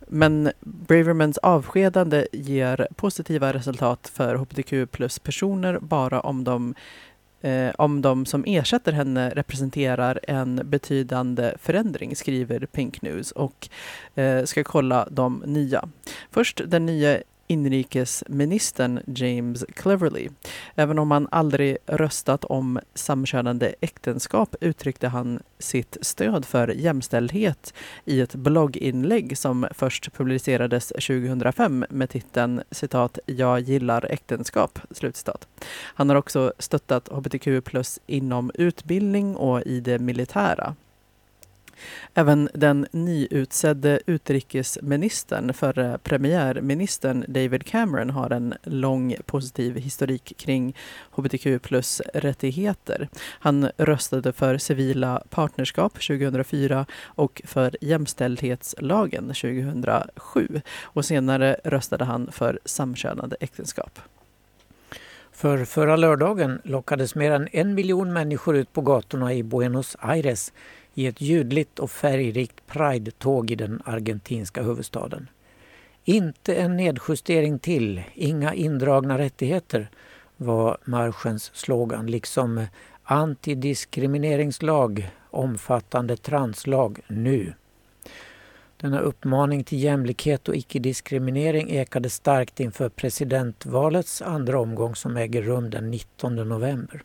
Men 0.09 0.53
Bravermans 0.61 1.39
avskedande 1.39 2.27
ger 2.33 2.89
positiva 2.97 3.53
resultat 3.53 4.11
för 4.15 4.35
hbtq 4.35 4.93
plus-personer 4.93 5.79
bara 5.79 6.21
om 6.21 6.45
de, 6.45 6.75
eh, 7.41 7.71
om 7.79 8.03
de 8.03 8.27
som 8.27 8.45
ersätter 8.47 8.93
henne 8.93 9.31
representerar 9.31 10.21
en 10.23 10.61
betydande 10.65 11.55
förändring, 11.59 12.17
skriver 12.17 12.67
Pink 12.67 13.03
News 13.03 13.33
och 13.33 13.69
eh, 14.15 14.45
ska 14.45 14.65
kolla 14.65 15.09
de 15.11 15.43
nya. 15.47 15.89
Först 16.31 16.61
den 16.67 16.87
nya 16.87 17.23
inrikesministern 17.49 19.01
James 19.07 19.65
Cleverly. 19.75 20.29
Även 20.75 20.99
om 20.99 21.11
han 21.11 21.29
aldrig 21.31 21.77
röstat 21.87 22.45
om 22.45 22.81
samkönade 22.95 23.75
äktenskap 23.81 24.57
uttryckte 24.61 25.09
han 25.09 25.43
sitt 25.59 25.97
stöd 26.01 26.45
för 26.45 26.69
jämställdhet 26.69 27.75
i 28.05 28.21
ett 28.21 28.35
blogginlägg 28.35 29.39
som 29.39 29.67
först 29.71 30.13
publicerades 30.13 30.89
2005 30.89 31.85
med 31.91 32.11
titeln 32.11 32.63
citat 32.71 33.19
”Jag 33.27 33.61
gillar 33.61 34.05
äktenskap”. 34.11 34.79
Slutcitat. 34.91 35.49
Han 35.83 36.09
har 36.09 36.17
också 36.17 36.53
stöttat 36.59 37.09
hbtq 37.09 37.65
plus 37.65 38.01
inom 38.07 38.51
utbildning 38.55 39.37
och 39.37 39.63
i 39.63 39.81
det 39.81 39.99
militära. 39.99 40.75
Även 42.15 42.49
den 42.55 42.87
nyutsedde 42.91 44.01
utrikesministern, 44.07 45.55
förre 45.55 45.99
premiärministern 46.03 47.25
David 47.29 47.67
Cameron, 47.67 48.11
har 48.11 48.31
en 48.31 48.55
lång 48.63 49.17
positiv 49.27 49.77
historik 49.77 50.33
kring 50.37 50.77
hbtq 51.11 51.63
plus 51.63 52.03
rättigheter. 52.15 53.09
Han 53.25 53.71
röstade 53.77 54.33
för 54.33 54.59
civila 54.59 55.23
partnerskap 55.31 55.93
2004 55.93 56.87
och 57.05 57.43
för 57.45 57.77
jämställdhetslagen 57.81 59.27
2007 59.27 60.61
och 60.83 61.05
senare 61.05 61.57
röstade 61.65 62.05
han 62.05 62.33
för 62.33 62.59
samkönade 62.65 63.37
äktenskap. 63.41 64.01
För 65.33 65.65
förra 65.65 65.97
lördagen 65.97 66.61
lockades 66.65 67.15
mer 67.15 67.31
än 67.31 67.49
en 67.53 67.75
miljon 67.75 68.13
människor 68.13 68.57
ut 68.57 68.73
på 68.73 68.81
gatorna 68.81 69.35
i 69.35 69.43
Buenos 69.43 69.97
Aires 70.01 70.53
i 70.99 71.07
ett 71.07 71.21
ljudligt 71.21 71.79
och 71.79 71.91
färgrikt 71.91 72.67
Pride-tåg 72.67 73.51
i 73.51 73.55
den 73.55 73.83
argentinska 73.85 74.63
huvudstaden. 74.63 75.29
Inte 76.05 76.55
en 76.55 76.77
nedjustering 76.77 77.59
till, 77.59 78.03
inga 78.15 78.55
indragna 78.55 79.19
rättigheter 79.19 79.91
var 80.37 80.79
marschens 80.85 81.51
slogan, 81.55 82.07
liksom 82.07 82.67
antidiskrimineringslag, 83.03 85.11
omfattande 85.31 86.17
translag 86.17 87.01
nu. 87.07 87.53
Denna 88.77 89.01
uppmaning 89.01 89.65
till 89.65 89.83
jämlikhet 89.83 90.49
och 90.49 90.57
icke-diskriminering 90.57 91.71
ekade 91.71 92.11
starkt 92.11 92.61
inför 92.61 92.89
presidentvalets 92.89 94.23
andra 94.23 94.61
omgång 94.61 94.95
som 94.95 95.17
äger 95.17 95.43
rum 95.43 95.71
den 95.71 95.91
19 95.91 96.37
november. 96.37 97.03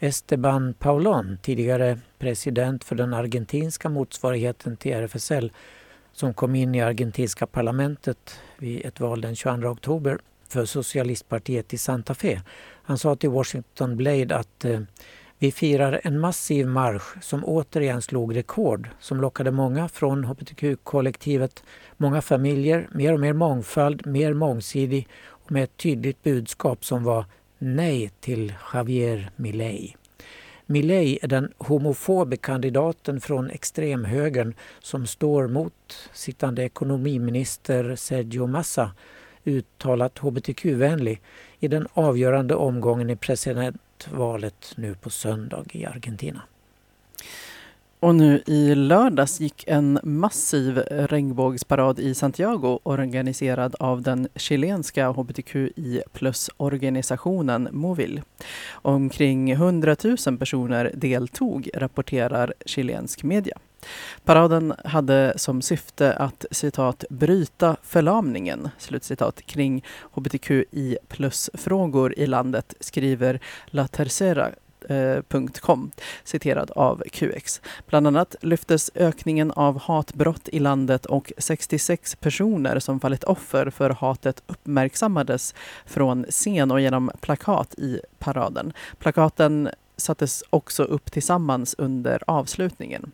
Esteban 0.00 0.74
Paulon, 0.74 1.38
tidigare 1.42 1.98
president 2.18 2.84
för 2.84 2.94
den 2.94 3.14
argentinska 3.14 3.88
motsvarigheten 3.88 4.76
till 4.76 4.92
RFSL, 4.92 5.52
som 6.12 6.34
kom 6.34 6.54
in 6.54 6.74
i 6.74 6.80
argentinska 6.80 7.46
parlamentet 7.46 8.40
vid 8.58 8.86
ett 8.86 9.00
val 9.00 9.20
den 9.20 9.36
22 9.36 9.68
oktober 9.68 10.18
för 10.48 10.64
socialistpartiet 10.64 11.74
i 11.74 11.78
Santa 11.78 12.14
Fe. 12.14 12.42
Han 12.82 12.98
sa 12.98 13.16
till 13.16 13.30
Washington 13.30 13.96
Blade 13.96 14.36
att 14.36 14.64
eh, 14.64 14.80
vi 15.38 15.52
firar 15.52 16.00
en 16.04 16.20
massiv 16.20 16.66
marsch 16.66 17.22
som 17.22 17.44
återigen 17.44 18.02
slog 18.02 18.36
rekord, 18.36 18.88
som 19.00 19.20
lockade 19.20 19.50
många 19.50 19.88
från 19.88 20.24
hbtq-kollektivet, 20.24 21.62
många 21.96 22.22
familjer, 22.22 22.88
mer 22.92 23.12
och 23.12 23.20
mer 23.20 23.32
mångfald, 23.32 24.06
mer 24.06 24.34
mångsidig 24.34 25.08
och 25.26 25.52
med 25.52 25.64
ett 25.64 25.76
tydligt 25.76 26.22
budskap 26.22 26.84
som 26.84 27.04
var 27.04 27.24
nej 27.58 28.10
till 28.20 28.54
Javier 28.72 29.30
Milei. 29.36 29.96
Milei 30.66 31.18
är 31.22 31.28
den 31.28 31.52
homofobe 31.58 32.36
kandidaten 32.36 33.20
från 33.20 33.50
extremhögern 33.50 34.54
som 34.80 35.06
står 35.06 35.48
mot 35.48 36.08
sittande 36.12 36.62
ekonomiminister 36.62 37.96
Sergio 37.96 38.46
Massa, 38.46 38.90
uttalat 39.44 40.18
hbtq-vänlig, 40.18 41.20
i 41.58 41.68
den 41.68 41.86
avgörande 41.92 42.54
omgången 42.54 43.10
i 43.10 43.16
presidentvalet 43.16 44.72
nu 44.76 44.94
på 44.94 45.10
söndag 45.10 45.64
i 45.72 45.84
Argentina. 45.84 46.42
Och 48.00 48.14
nu 48.14 48.42
i 48.46 48.74
lördags 48.74 49.40
gick 49.40 49.64
en 49.66 49.98
massiv 50.02 50.78
regnbågsparad 50.88 51.98
i 51.98 52.14
Santiago 52.14 52.80
organiserad 52.82 53.74
av 53.78 54.02
den 54.02 54.28
chilenska 54.36 55.10
hbtqi 55.10 56.02
plus-organisationen 56.12 57.68
Movil. 57.72 58.22
Omkring 58.72 59.50
100 59.50 59.96
000 60.26 60.38
personer 60.38 60.92
deltog, 60.94 61.68
rapporterar 61.74 62.54
chilensk 62.66 63.22
media. 63.22 63.58
Paraden 64.24 64.74
hade 64.84 65.32
som 65.36 65.62
syfte 65.62 66.12
att 66.12 66.46
citat 66.50 67.04
bryta 67.10 67.76
förlamningen 67.82 68.68
slutcitat, 68.78 69.42
kring 69.46 69.84
hbtqi 70.12 70.98
plus-frågor 71.08 72.18
i 72.18 72.26
landet, 72.26 72.74
skriver 72.80 73.40
La 73.66 73.88
Tercera 73.88 74.50
Com, 75.60 75.90
citerad 76.24 76.70
av 76.70 77.02
QX. 77.12 77.60
Bland 77.86 78.06
annat 78.06 78.36
lyftes 78.40 78.90
ökningen 78.94 79.50
av 79.50 79.80
hatbrott 79.80 80.48
i 80.48 80.58
landet 80.58 81.06
och 81.06 81.32
66 81.38 82.16
personer 82.16 82.78
som 82.78 83.00
fallit 83.00 83.24
offer 83.24 83.70
för 83.70 83.90
hatet 83.90 84.42
uppmärksammades 84.46 85.54
från 85.86 86.24
scen 86.30 86.70
och 86.70 86.80
genom 86.80 87.10
plakat 87.20 87.74
i 87.74 88.00
paraden. 88.18 88.72
Plakaten 88.98 89.68
sattes 89.96 90.44
också 90.50 90.82
upp 90.82 91.12
tillsammans 91.12 91.74
under 91.78 92.22
avslutningen. 92.26 93.12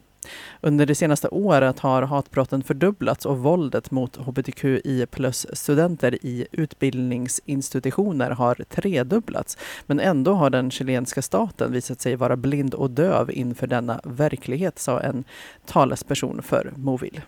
Under 0.61 0.87
det 0.87 0.95
senaste 0.95 1.29
året 1.29 1.79
har 1.79 2.03
hatbrotten 2.03 2.63
fördubblats 2.63 3.27
och 3.27 3.39
våldet 3.39 3.91
mot 3.91 4.17
hbtqi 4.17 5.07
plus-studenter 5.07 6.19
i 6.27 6.47
utbildningsinstitutioner 6.53 8.31
har 8.31 8.55
tredubblats. 8.55 9.59
Men 9.87 10.01
ändå 10.01 10.35
har 10.35 10.51
den 10.51 10.71
chilenska 10.71 11.23
staten 11.23 11.73
visat 11.73 12.01
sig 12.01 12.17
vara 12.17 12.37
blind 12.37 12.75
och 12.75 12.91
döv 12.91 13.31
inför 13.31 13.67
denna 13.67 14.01
verklighet, 14.05 14.79
sa 14.79 15.01
en 15.01 15.25
talesperson 15.67 16.43
för 16.43 16.73
Movil. 16.77 17.21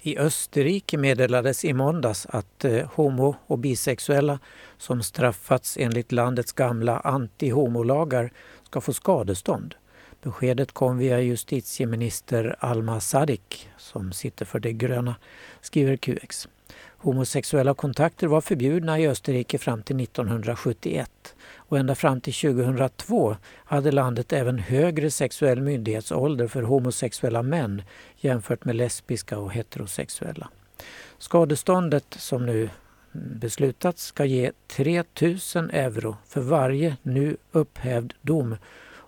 I 0.00 0.18
Österrike 0.18 0.98
meddelades 0.98 1.64
i 1.64 1.72
måndags 1.72 2.26
att 2.30 2.64
eh, 2.64 2.86
homo 2.94 3.36
och 3.46 3.58
bisexuella 3.58 4.38
som 4.78 5.02
straffats 5.02 5.76
enligt 5.80 6.12
landets 6.12 6.52
gamla 6.52 7.00
anti-homolagar 7.00 8.30
ska 8.64 8.80
få 8.80 8.92
skadestånd. 8.92 9.74
Beskedet 10.22 10.72
kom 10.72 10.98
via 10.98 11.20
justitieminister 11.20 12.56
Alma 12.58 13.00
Sadik 13.00 13.68
som 13.76 14.12
sitter 14.12 14.44
för 14.44 14.60
De 14.60 14.72
gröna, 14.72 15.14
skriver 15.60 15.96
QX. 15.96 16.48
Homosexuella 17.00 17.74
kontakter 17.74 18.26
var 18.26 18.40
förbjudna 18.40 18.98
i 18.98 19.08
Österrike 19.08 19.58
fram 19.58 19.82
till 19.82 20.00
1971 20.00 21.34
och 21.56 21.78
ända 21.78 21.94
fram 21.94 22.20
till 22.20 22.34
2002 22.34 23.36
hade 23.64 23.92
landet 23.92 24.32
även 24.32 24.58
högre 24.58 25.10
sexuell 25.10 25.60
myndighetsålder 25.60 26.48
för 26.48 26.62
homosexuella 26.62 27.42
män 27.42 27.82
jämfört 28.16 28.64
med 28.64 28.76
lesbiska 28.76 29.38
och 29.38 29.52
heterosexuella. 29.52 30.48
Skadeståndet 31.18 32.16
som 32.18 32.46
nu 32.46 32.70
beslutats 33.12 34.04
ska 34.04 34.24
ge 34.24 34.52
3 34.66 35.04
000 35.20 35.36
euro 35.72 36.16
för 36.26 36.40
varje 36.40 36.96
nu 37.02 37.36
upphävd 37.52 38.14
dom 38.22 38.56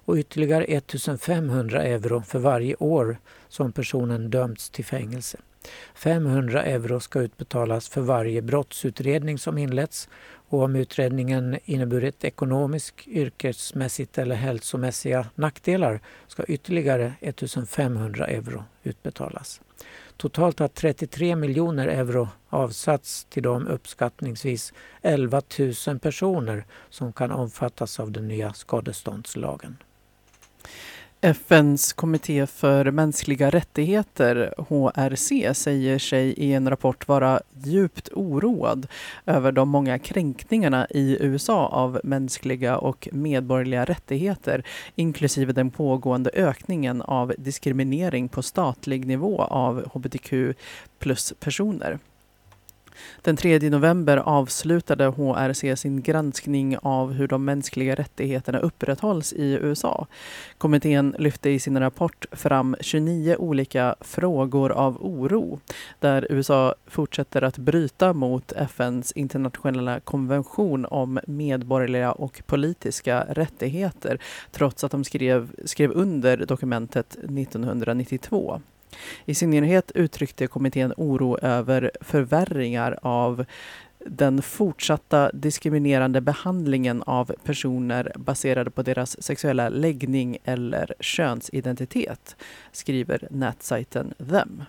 och 0.04 0.16
ytterligare 0.16 0.64
1500 0.64 1.82
euro 1.82 2.22
för 2.22 2.38
varje 2.38 2.74
år 2.74 3.16
som 3.48 3.72
personen 3.72 4.30
dömts 4.30 4.70
till 4.70 4.84
fängelse. 4.84 5.38
500 5.94 6.62
euro 6.62 7.00
ska 7.00 7.20
utbetalas 7.20 7.88
för 7.88 8.00
varje 8.00 8.42
brottsutredning 8.42 9.38
som 9.38 9.58
inletts 9.58 10.08
och 10.48 10.62
om 10.62 10.76
utredningen 10.76 11.58
inneburit 11.64 12.24
ekonomisk, 12.24 13.08
yrkesmässigt 13.08 14.18
eller 14.18 14.34
hälsomässiga 14.34 15.26
nackdelar 15.34 16.00
ska 16.26 16.44
ytterligare 16.44 17.12
1500 17.20 18.26
euro 18.26 18.64
utbetalas. 18.82 19.60
Totalt 20.16 20.58
har 20.58 20.68
33 20.68 21.36
miljoner 21.36 21.88
euro 21.88 22.28
avsatts 22.48 23.24
till 23.24 23.42
de 23.42 23.66
uppskattningsvis 23.66 24.72
11 25.02 25.42
000 25.86 25.98
personer 25.98 26.64
som 26.90 27.12
kan 27.12 27.30
omfattas 27.30 28.00
av 28.00 28.12
den 28.12 28.28
nya 28.28 28.52
skadeståndslagen. 28.52 29.76
FNs 31.22 31.92
kommitté 31.92 32.46
för 32.46 32.90
mänskliga 32.90 33.50
rättigheter, 33.50 34.54
HRC, 34.58 35.54
säger 35.54 35.98
sig 35.98 36.28
i 36.32 36.52
en 36.52 36.70
rapport 36.70 37.08
vara 37.08 37.40
djupt 37.64 38.08
oroad 38.12 38.86
över 39.26 39.52
de 39.52 39.68
många 39.68 39.98
kränkningarna 39.98 40.86
i 40.90 41.16
USA 41.20 41.66
av 41.66 42.00
mänskliga 42.04 42.78
och 42.78 43.08
medborgerliga 43.12 43.84
rättigheter, 43.84 44.66
inklusive 44.94 45.52
den 45.52 45.70
pågående 45.70 46.30
ökningen 46.34 47.02
av 47.02 47.34
diskriminering 47.38 48.28
på 48.28 48.42
statlig 48.42 49.06
nivå 49.06 49.42
av 49.42 49.84
hbtq 49.92 50.32
plus-personer. 50.98 51.98
Den 53.22 53.36
3 53.36 53.58
november 53.70 54.16
avslutade 54.16 55.06
HRC 55.06 55.76
sin 55.76 56.02
granskning 56.02 56.76
av 56.82 57.12
hur 57.12 57.28
de 57.28 57.44
mänskliga 57.44 57.94
rättigheterna 57.94 58.58
upprätthålls 58.58 59.32
i 59.32 59.58
USA. 59.62 60.06
Kommittén 60.58 61.14
lyfte 61.18 61.50
i 61.50 61.58
sin 61.58 61.80
rapport 61.80 62.26
fram 62.32 62.76
29 62.80 63.36
olika 63.38 63.94
frågor 64.00 64.72
av 64.72 64.96
oro 65.00 65.60
där 65.98 66.26
USA 66.30 66.74
fortsätter 66.86 67.42
att 67.42 67.58
bryta 67.58 68.12
mot 68.12 68.52
FNs 68.52 69.12
internationella 69.12 70.00
konvention 70.00 70.86
om 70.86 71.20
medborgerliga 71.26 72.12
och 72.12 72.42
politiska 72.46 73.24
rättigheter 73.28 74.18
trots 74.50 74.84
att 74.84 74.90
de 74.90 75.04
skrev, 75.04 75.50
skrev 75.64 75.92
under 75.92 76.36
dokumentet 76.36 77.16
1992. 77.16 78.60
I 79.24 79.34
synnerhet 79.34 79.92
uttryckte 79.94 80.46
kommittén 80.46 80.92
oro 80.96 81.38
över 81.38 81.90
förvärringar 82.00 82.98
av 83.02 83.44
den 84.06 84.42
fortsatta 84.42 85.32
diskriminerande 85.32 86.20
behandlingen 86.20 87.02
av 87.02 87.32
personer 87.44 88.12
baserade 88.16 88.70
på 88.70 88.82
deras 88.82 89.22
sexuella 89.22 89.68
läggning 89.68 90.38
eller 90.44 90.94
könsidentitet, 91.00 92.36
skriver 92.72 93.28
nätsajten 93.30 94.14
Them. 94.30 94.64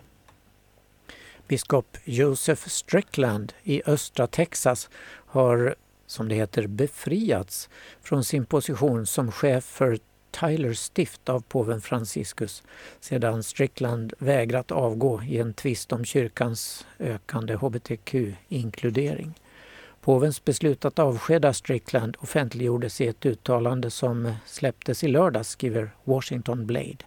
Biskop 1.48 1.96
Joseph 2.04 2.68
Strickland 2.68 3.52
i 3.62 3.82
östra 3.86 4.26
Texas 4.26 4.90
har, 5.26 5.74
som 6.06 6.28
det 6.28 6.34
heter, 6.34 6.66
befriats 6.66 7.68
från 8.02 8.24
sin 8.24 8.46
position 8.46 9.06
som 9.06 9.32
chef 9.32 9.64
för 9.64 9.98
Tyler 10.40 10.72
stift 10.72 11.28
av 11.28 11.40
påven 11.40 11.80
Franciscus 11.80 12.62
sedan 13.00 13.42
Strickland 13.42 14.12
vägrat 14.18 14.70
avgå 14.70 15.22
i 15.22 15.38
en 15.38 15.54
tvist 15.54 15.92
om 15.92 16.04
kyrkans 16.04 16.86
ökande 16.98 17.54
hbtq-inkludering. 17.54 19.34
Påvens 20.00 20.44
beslut 20.44 20.84
att 20.84 20.98
avskeda 20.98 21.52
Strickland 21.52 22.16
offentliggjordes 22.20 23.00
i 23.00 23.06
ett 23.06 23.26
uttalande 23.26 23.90
som 23.90 24.34
släpptes 24.46 25.04
i 25.04 25.08
lördags, 25.08 25.48
skriver 25.48 25.90
Washington 26.04 26.66
Blade. 26.66 27.04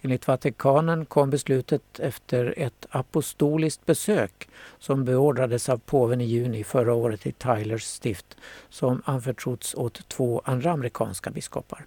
Enligt 0.00 0.28
Vatikanen 0.28 1.04
kom 1.06 1.30
beslutet 1.30 2.00
efter 2.00 2.54
ett 2.56 2.86
apostoliskt 2.90 3.86
besök 3.86 4.48
som 4.78 5.04
beordrades 5.04 5.68
av 5.68 5.78
påven 5.78 6.20
i 6.20 6.24
juni 6.24 6.64
förra 6.64 6.94
året 6.94 7.26
i 7.26 7.32
Tylers 7.32 7.84
stift 7.84 8.36
som 8.70 9.02
anförtrotts 9.04 9.74
åt 9.74 10.08
två 10.08 10.42
andra 10.44 10.72
amerikanska 10.72 11.30
biskopar 11.30 11.84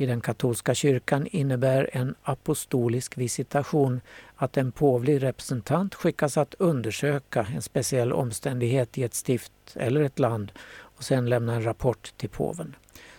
i 0.00 0.06
den 0.06 0.20
katolska 0.20 0.74
kyrkan 0.74 1.26
innebär 1.26 1.90
en 1.92 2.14
apostolisk 2.22 3.18
visitation 3.18 4.00
att 4.36 4.56
en 4.56 4.72
påvlig 4.72 5.22
representant 5.22 5.94
skickas 5.94 6.36
att 6.36 6.54
undersöka 6.58 7.46
en 7.54 7.62
speciell 7.62 8.12
omständighet 8.12 8.98
i 8.98 9.02
ett 9.02 9.14
stift 9.14 9.52
eller 9.74 10.00
ett 10.00 10.18
land 10.18 10.52
och 10.96 11.04
sedan 11.04 11.28
lämna 11.28 11.54
en 11.54 11.64
rapport 11.64 12.12
till 12.16 12.28
påven. 12.28 12.76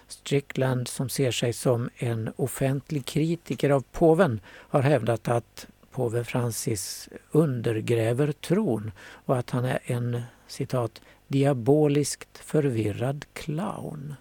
Strickland, 0.08 0.88
som 0.88 1.10
ser 1.10 1.32
sig 1.32 1.54
som 1.54 1.90
en 1.96 2.34
offentlig 2.36 3.06
kritiker 3.06 3.70
av 3.70 3.84
påven, 3.92 4.40
har 4.46 4.82
hävdat 4.82 5.28
att 5.28 5.68
påve 5.92 6.24
Francis 6.24 7.10
undergräver 7.32 8.32
tron 8.32 8.92
och 9.26 9.38
att 9.38 9.50
han 9.50 9.66
är 9.66 9.80
en 9.84 10.22
citat 10.48 11.02
diaboliskt 11.28 12.38
förvirrad 12.38 13.26
clown. 13.34 14.16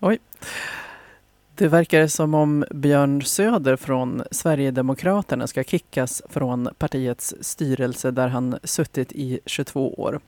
Oj. 0.00 0.18
Det 1.56 1.68
verkar 1.68 2.06
som 2.06 2.34
om 2.34 2.64
Björn 2.70 3.22
Söder 3.22 3.76
från 3.76 4.22
Sverigedemokraterna 4.30 5.46
ska 5.46 5.64
kickas 5.64 6.22
från 6.28 6.68
partiets 6.78 7.34
styrelse 7.40 8.10
där 8.10 8.28
han 8.28 8.58
suttit 8.64 9.12
i 9.12 9.40
22 9.46 9.94
år. 9.94 10.20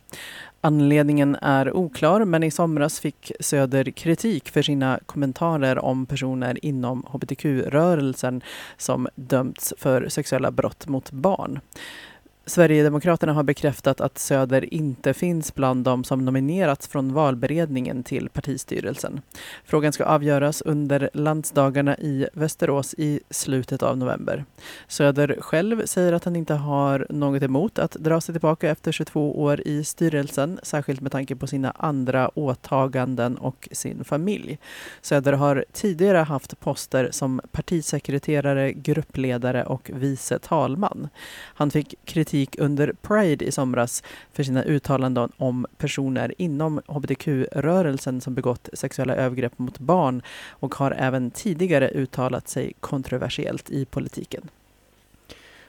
Anledningen 0.61 1.37
är 1.43 1.77
oklar, 1.77 2.24
men 2.24 2.43
i 2.43 2.51
somras 2.51 3.01
fick 3.01 3.33
Söder 3.41 3.85
kritik 3.91 4.51
för 4.51 4.62
sina 4.62 5.01
kommentarer 5.07 5.79
om 5.79 6.07
personer 6.07 6.64
inom 6.64 7.07
hbtq-rörelsen 7.12 8.43
som 8.77 9.09
dömts 9.14 9.74
för 9.79 10.09
sexuella 10.09 10.51
brott 10.51 10.87
mot 10.89 11.11
barn. 11.11 11.61
Sverigedemokraterna 12.49 13.33
har 13.33 13.43
bekräftat 13.43 14.01
att 14.01 14.19
Söder 14.19 14.75
inte 14.75 15.15
finns 15.15 15.55
bland 15.55 15.85
de 15.85 16.05
som 16.05 16.25
nominerats 16.25 16.89
från 16.89 17.13
valberedningen 17.13 18.03
till 18.03 18.29
partistyrelsen. 18.29 19.21
Frågan 19.65 19.93
ska 19.93 20.05
avgöras 20.05 20.63
under 20.63 21.11
landsdagarna 21.13 21.97
i 21.99 22.29
Västerås 22.33 22.95
i 22.99 23.21
slutet 23.31 23.83
av 23.83 23.99
november. 23.99 24.45
Söder 24.89 25.37
själv 25.41 25.87
säger 25.87 26.13
att 26.13 26.25
han 26.25 26.37
inte 26.37 26.55
har 26.55 27.07
något 27.11 27.43
emot 27.43 27.79
att 27.79 27.93
dra 27.93 28.21
sig 28.21 28.35
tillbaka 28.35 28.71
efter 28.71 28.93
22 28.93 29.43
år 29.43 29.61
i 29.61 29.85
styrelsen, 29.85 30.61
särskilt 30.63 31.01
med 31.01 31.13
tanke 31.13 31.37
på 31.37 31.47
sina 31.47 31.71
andra 31.71 32.39
åtaganden 32.39 33.37
och 33.37 33.69
sin 33.73 34.05
familj. 34.05 34.59
Söder 35.01 35.33
har 35.33 35.65
tidigare 35.73 36.19
haft 36.19 36.61
poster 36.61 37.09
som 37.13 37.41
partisekreterare, 37.53 38.73
gruppledare 38.73 39.65
och 39.65 39.91
vice 39.95 40.39
talman. 40.39 41.09
Han 41.55 41.71
fick 41.71 41.95
kritik 42.05 42.36
under 42.59 42.93
Pride 43.03 43.45
i 43.45 43.53
somras 43.53 44.03
för 44.32 44.43
sina 44.43 44.62
uttalanden 44.62 45.32
om 45.37 45.66
personer 45.78 46.34
inom 46.39 46.80
hbtq-rörelsen 46.87 48.20
som 48.20 48.34
begått 48.34 48.68
sexuella 48.72 49.14
övergrepp 49.14 49.59
mot 49.59 49.78
barn 49.78 50.22
och 50.51 50.74
har 50.74 50.91
även 50.91 51.30
tidigare 51.30 51.89
uttalat 51.89 52.49
sig 52.49 52.72
kontroversiellt 52.80 53.70
i 53.70 53.84
politiken. 53.84 54.49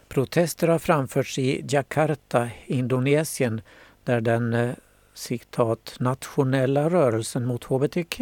Protester 0.07 0.68
har 0.68 0.80
framförts 0.80 1.39
i 1.39 1.65
Jakarta, 1.70 2.49
Indonesien, 2.65 3.61
där 4.03 4.22
den 4.22 4.53
eh, 4.53 4.72
citat 5.13 5.95
nationella 5.99 6.89
rörelsen 6.89 7.45
mot 7.45 7.63
hbtq 7.63 8.22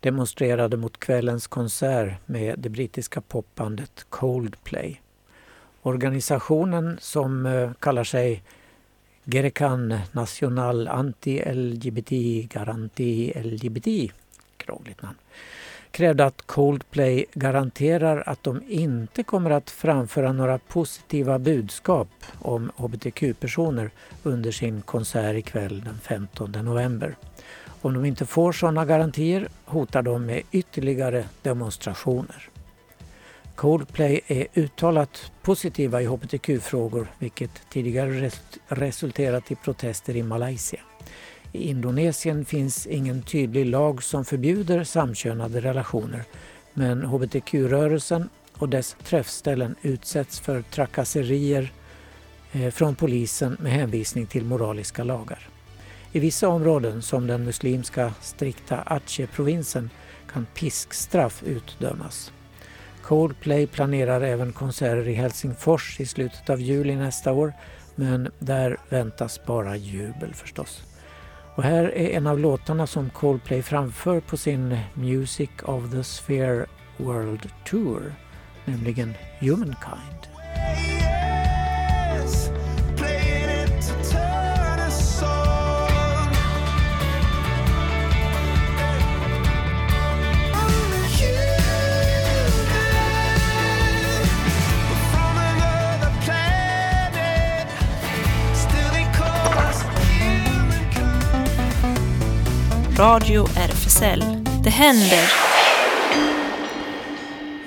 demonstrerade 0.00 0.76
mot 0.76 1.00
kvällens 1.00 1.46
konsert 1.46 2.12
med 2.26 2.58
det 2.58 2.68
brittiska 2.68 3.20
popbandet 3.20 4.06
Coldplay. 4.08 5.00
Organisationen 5.82 6.98
som 7.00 7.46
eh, 7.46 7.70
kallar 7.78 8.04
sig 8.04 8.42
Gerekan 9.24 9.98
National 10.12 10.88
Anti-LGBT 10.88 12.12
Garanti 12.48 13.32
LGBT, 13.44 14.12
krångligt 14.56 15.02
namn, 15.02 15.16
krävde 15.90 16.24
att 16.24 16.42
Coldplay 16.46 17.24
garanterar 17.34 18.22
att 18.26 18.42
de 18.42 18.62
inte 18.68 19.22
kommer 19.22 19.50
att 19.50 19.70
framföra 19.70 20.32
några 20.32 20.58
positiva 20.58 21.38
budskap 21.38 22.08
om 22.38 22.72
hbtq-personer 22.76 23.90
under 24.22 24.50
sin 24.50 24.82
konsert 24.82 25.36
ikväll 25.36 25.84
den 25.84 25.98
15 25.98 26.52
november. 26.52 27.16
Om 27.82 27.94
de 27.94 28.04
inte 28.04 28.26
får 28.26 28.52
sådana 28.52 28.84
garantier 28.84 29.48
hotar 29.64 30.02
de 30.02 30.26
med 30.26 30.42
ytterligare 30.50 31.24
demonstrationer. 31.42 32.49
Coldplay 33.60 34.20
är 34.26 34.46
uttalat 34.54 35.32
positiva 35.42 36.02
i 36.02 36.06
hbtq-frågor 36.06 37.06
vilket 37.18 37.50
tidigare 37.70 38.30
resulterat 38.68 39.50
i 39.50 39.54
protester 39.54 40.16
i 40.16 40.22
Malaysia. 40.22 40.80
I 41.52 41.68
Indonesien 41.68 42.44
finns 42.44 42.86
ingen 42.86 43.22
tydlig 43.22 43.66
lag 43.66 44.02
som 44.02 44.24
förbjuder 44.24 44.84
samkönade 44.84 45.60
relationer 45.60 46.22
men 46.74 47.02
hbtq-rörelsen 47.04 48.28
och 48.58 48.68
dess 48.68 48.96
träffställen 49.04 49.74
utsätts 49.82 50.40
för 50.40 50.62
trakasserier 50.62 51.72
eh, 52.52 52.70
från 52.70 52.94
polisen 52.94 53.56
med 53.60 53.72
hänvisning 53.72 54.26
till 54.26 54.44
moraliska 54.44 55.04
lagar. 55.04 55.48
I 56.12 56.20
vissa 56.20 56.48
områden, 56.48 57.02
som 57.02 57.26
den 57.26 57.44
muslimska 57.44 58.14
strikta 58.20 58.76
Aceh-provinsen, 58.76 59.90
kan 60.32 60.46
piskstraff 60.54 61.42
utdömas. 61.42 62.32
Coldplay 63.10 63.66
planerar 63.66 64.20
även 64.20 64.52
konserter 64.52 65.08
i 65.08 65.14
Helsingfors 65.14 66.00
i 66.00 66.06
slutet 66.06 66.50
av 66.50 66.60
juli 66.60 66.96
nästa 66.96 67.32
år 67.32 67.52
men 67.94 68.30
där 68.38 68.76
väntas 68.88 69.46
bara 69.46 69.76
jubel 69.76 70.34
förstås. 70.34 70.82
Och 71.54 71.62
här 71.62 71.84
är 71.84 72.10
en 72.16 72.26
av 72.26 72.38
låtarna 72.38 72.86
som 72.86 73.10
Coldplay 73.10 73.62
framför 73.62 74.20
på 74.20 74.36
sin 74.36 74.78
Music 74.94 75.50
of 75.62 75.90
the 75.90 76.04
Sphere 76.04 76.66
World 76.96 77.48
Tour, 77.64 78.14
nämligen 78.64 79.14
Humankind. 79.40 80.20
Radio 103.00 103.44
RFSL. 103.44 104.24
Det 104.64 104.70
händer! 104.70 105.32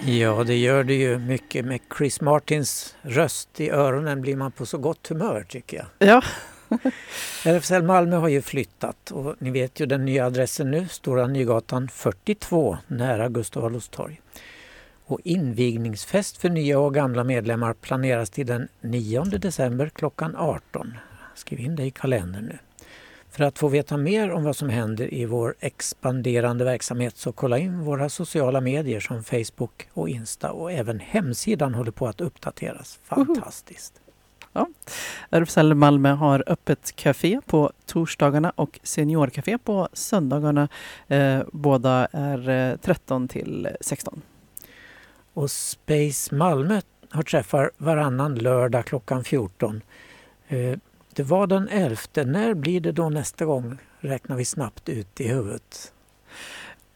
Ja, 0.05 0.43
det 0.43 0.55
gör 0.55 0.83
det 0.83 0.93
ju 0.93 1.19
mycket. 1.19 1.65
Med 1.65 1.79
Chris 1.97 2.21
Martins 2.21 2.95
röst 3.01 3.59
i 3.59 3.69
öronen 3.69 4.21
blir 4.21 4.35
man 4.35 4.51
på 4.51 4.65
så 4.65 4.77
gott 4.77 5.07
humör 5.07 5.45
tycker 5.49 5.77
jag. 5.77 6.09
Ja. 6.09 6.21
RFSL 7.45 7.83
Malmö 7.83 8.15
har 8.15 8.27
ju 8.27 8.41
flyttat 8.41 9.11
och 9.11 9.35
ni 9.39 9.51
vet 9.51 9.79
ju 9.79 9.85
den 9.85 10.05
nya 10.05 10.25
adressen 10.25 10.71
nu, 10.71 10.87
Stora 10.87 11.27
Nygatan 11.27 11.87
42 11.87 12.77
nära 12.87 13.29
Gustav 13.29 13.65
Adolfs 13.65 13.89
torg. 13.89 14.21
Och 15.05 15.19
invigningsfest 15.23 16.37
för 16.37 16.49
nya 16.49 16.79
och 16.79 16.93
gamla 16.93 17.23
medlemmar 17.23 17.73
planeras 17.73 18.29
till 18.29 18.47
den 18.47 18.67
9 18.81 19.23
december 19.23 19.89
klockan 19.89 20.35
18. 20.35 20.97
Skriv 21.35 21.59
in 21.59 21.75
det 21.75 21.83
i 21.83 21.91
kalendern 21.91 22.45
nu. 22.45 22.57
För 23.33 23.43
att 23.43 23.59
få 23.59 23.67
veta 23.67 23.97
mer 23.97 24.31
om 24.31 24.43
vad 24.43 24.55
som 24.55 24.69
händer 24.69 25.13
i 25.13 25.25
vår 25.25 25.55
expanderande 25.59 26.63
verksamhet 26.63 27.17
så 27.17 27.31
kolla 27.31 27.57
in 27.57 27.79
våra 27.79 28.09
sociala 28.09 28.61
medier 28.61 28.99
som 28.99 29.23
Facebook 29.23 29.87
och 29.93 30.09
Insta 30.09 30.51
och 30.51 30.71
även 30.71 30.99
hemsidan 30.99 31.73
håller 31.73 31.91
på 31.91 32.07
att 32.07 32.21
uppdateras. 32.21 32.99
Fantastiskt! 33.03 33.93
Ja. 34.53 34.67
RFSL 35.29 35.73
Malmö 35.73 36.09
har 36.13 36.43
öppet 36.47 36.95
café 36.95 37.41
på 37.45 37.71
torsdagarna 37.85 38.53
och 38.55 38.79
seniorcafé 38.83 39.57
på 39.57 39.89
söndagarna. 39.93 40.67
Eh, 41.07 41.39
båda 41.51 42.07
är 42.11 42.77
13 42.77 43.23
eh, 43.23 43.27
till 43.27 43.69
16. 43.81 44.21
Och 45.33 45.51
Space 45.51 46.35
Malmö 46.35 46.81
har 47.09 47.23
träffar 47.23 47.71
varannan 47.77 48.35
lördag 48.35 48.85
klockan 48.85 49.23
14. 49.23 49.81
Eh, 50.47 50.77
det 51.15 51.23
var 51.23 51.47
den 51.47 51.67
11. 51.67 51.97
När 52.25 52.53
blir 52.53 52.79
det 52.79 52.91
då 52.91 53.09
nästa 53.09 53.45
gång? 53.45 53.77
Räknar 53.99 54.35
vi 54.35 54.45
snabbt 54.45 54.89
ut 54.89 55.21
i 55.21 55.27
huvudet. 55.27 55.91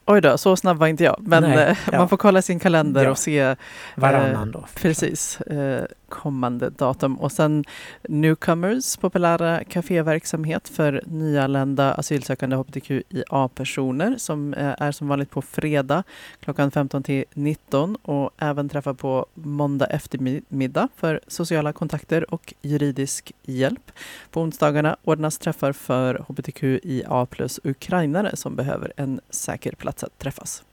Oj 0.09 0.21
då, 0.21 0.37
så 0.37 0.55
snabb 0.55 0.77
var 0.77 0.87
inte 0.87 1.03
jag. 1.03 1.15
Men 1.19 1.43
Nej, 1.43 1.57
eh, 1.57 1.77
ja. 1.91 1.97
man 1.97 2.09
får 2.09 2.17
kolla 2.17 2.41
sin 2.41 2.59
kalender 2.59 3.03
ja. 3.03 3.11
och 3.11 3.17
se 3.17 3.55
Varannan 3.95 4.51
då. 4.51 4.59
Eh, 4.59 4.65
precis, 4.75 5.41
eh, 5.41 5.85
kommande 6.09 6.69
datum. 6.69 7.15
Och 7.15 7.31
sen 7.31 7.63
Newcomers, 8.09 8.97
populära 8.97 9.63
kaféverksamhet 9.63 10.69
för 10.69 11.03
nyanlända 11.05 11.93
asylsökande 11.93 12.55
hbtqia-personer 12.55 14.15
som 14.17 14.53
eh, 14.53 14.75
är 14.81 14.91
som 14.91 15.07
vanligt 15.07 15.29
på 15.29 15.41
fredag 15.41 16.03
klockan 16.39 16.71
15 16.71 17.03
till 17.03 17.25
19 17.33 17.95
och 17.95 18.31
även 18.37 18.69
träffar 18.69 18.93
på 18.93 19.25
måndag 19.33 19.85
eftermiddag 19.85 20.87
för 20.95 21.21
sociala 21.27 21.73
kontakter 21.73 22.33
och 22.33 22.53
juridisk 22.61 23.31
hjälp. 23.43 23.91
På 24.31 24.41
onsdagarna 24.41 24.97
ordnas 25.03 25.37
träffar 25.37 25.71
för 25.71 26.25
hbtqia 26.27 27.25
plus 27.25 27.59
ukrainare 27.63 28.35
som 28.35 28.55
behöver 28.55 28.93
en 28.95 29.19
säker 29.29 29.71
plats 29.71 30.03
att 30.03 30.19
träffas. 30.19 30.63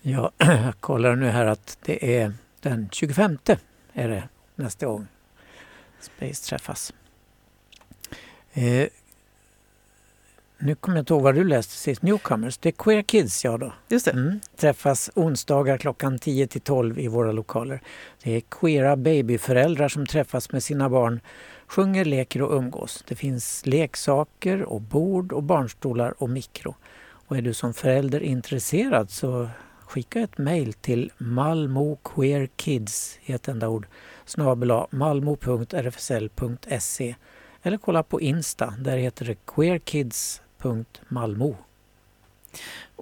Ja, 0.00 0.30
jag 0.38 0.80
kollar 0.80 1.16
nu 1.16 1.26
här 1.26 1.46
att 1.46 1.78
det 1.84 2.16
är 2.16 2.32
den 2.60 2.88
25 2.92 3.38
är 3.92 4.08
det 4.08 4.28
nästa 4.56 4.86
gång 4.86 5.06
Space 6.00 6.48
träffas. 6.48 6.92
Eh, 8.52 8.88
nu 10.58 10.74
kommer 10.74 10.96
jag 10.96 11.02
inte 11.02 11.12
ihåg 11.12 11.22
vad 11.22 11.34
du 11.34 11.44
läste 11.44 11.72
sist. 11.72 12.02
Newcomers, 12.02 12.58
det 12.58 12.68
är 12.68 12.72
Queer 12.72 13.02
Kids 13.02 13.44
ja 13.44 13.58
då. 13.58 13.72
Just 13.88 14.04
det. 14.04 14.10
Mm. 14.10 14.40
Träffas 14.56 15.10
onsdagar 15.14 15.78
klockan 15.78 16.18
10 16.18 16.46
till 16.46 16.60
12 16.60 16.98
i 16.98 17.08
våra 17.08 17.32
lokaler. 17.32 17.80
Det 18.22 18.36
är 18.36 18.40
queera 18.40 18.96
babyföräldrar 18.96 19.88
som 19.88 20.06
träffas 20.06 20.52
med 20.52 20.62
sina 20.62 20.88
barn, 20.88 21.20
sjunger, 21.66 22.04
leker 22.04 22.42
och 22.42 22.56
umgås. 22.56 23.04
Det 23.08 23.16
finns 23.16 23.66
leksaker 23.66 24.62
och 24.62 24.80
bord 24.80 25.32
och 25.32 25.42
barnstolar 25.42 26.22
och 26.22 26.30
mikro. 26.30 26.74
Och 27.26 27.36
är 27.36 27.42
du 27.42 27.54
som 27.54 27.74
förälder 27.74 28.20
intresserad 28.20 29.10
så 29.10 29.48
skicka 29.92 30.20
ett 30.20 30.38
mejl 30.38 30.72
till 30.72 31.12
malmoqueerkids 31.18 33.18
i 33.22 33.32
ett 33.32 33.48
enda 33.48 33.68
ord 33.68 33.86
snabel 34.24 34.86
malmo.rfsl.se 34.90 37.14
eller 37.62 37.78
kolla 37.78 38.02
på 38.02 38.20
Insta, 38.20 38.74
där 38.78 38.96
heter 38.96 39.24
det 39.24 39.46
queerkids.malmo. 39.46 41.56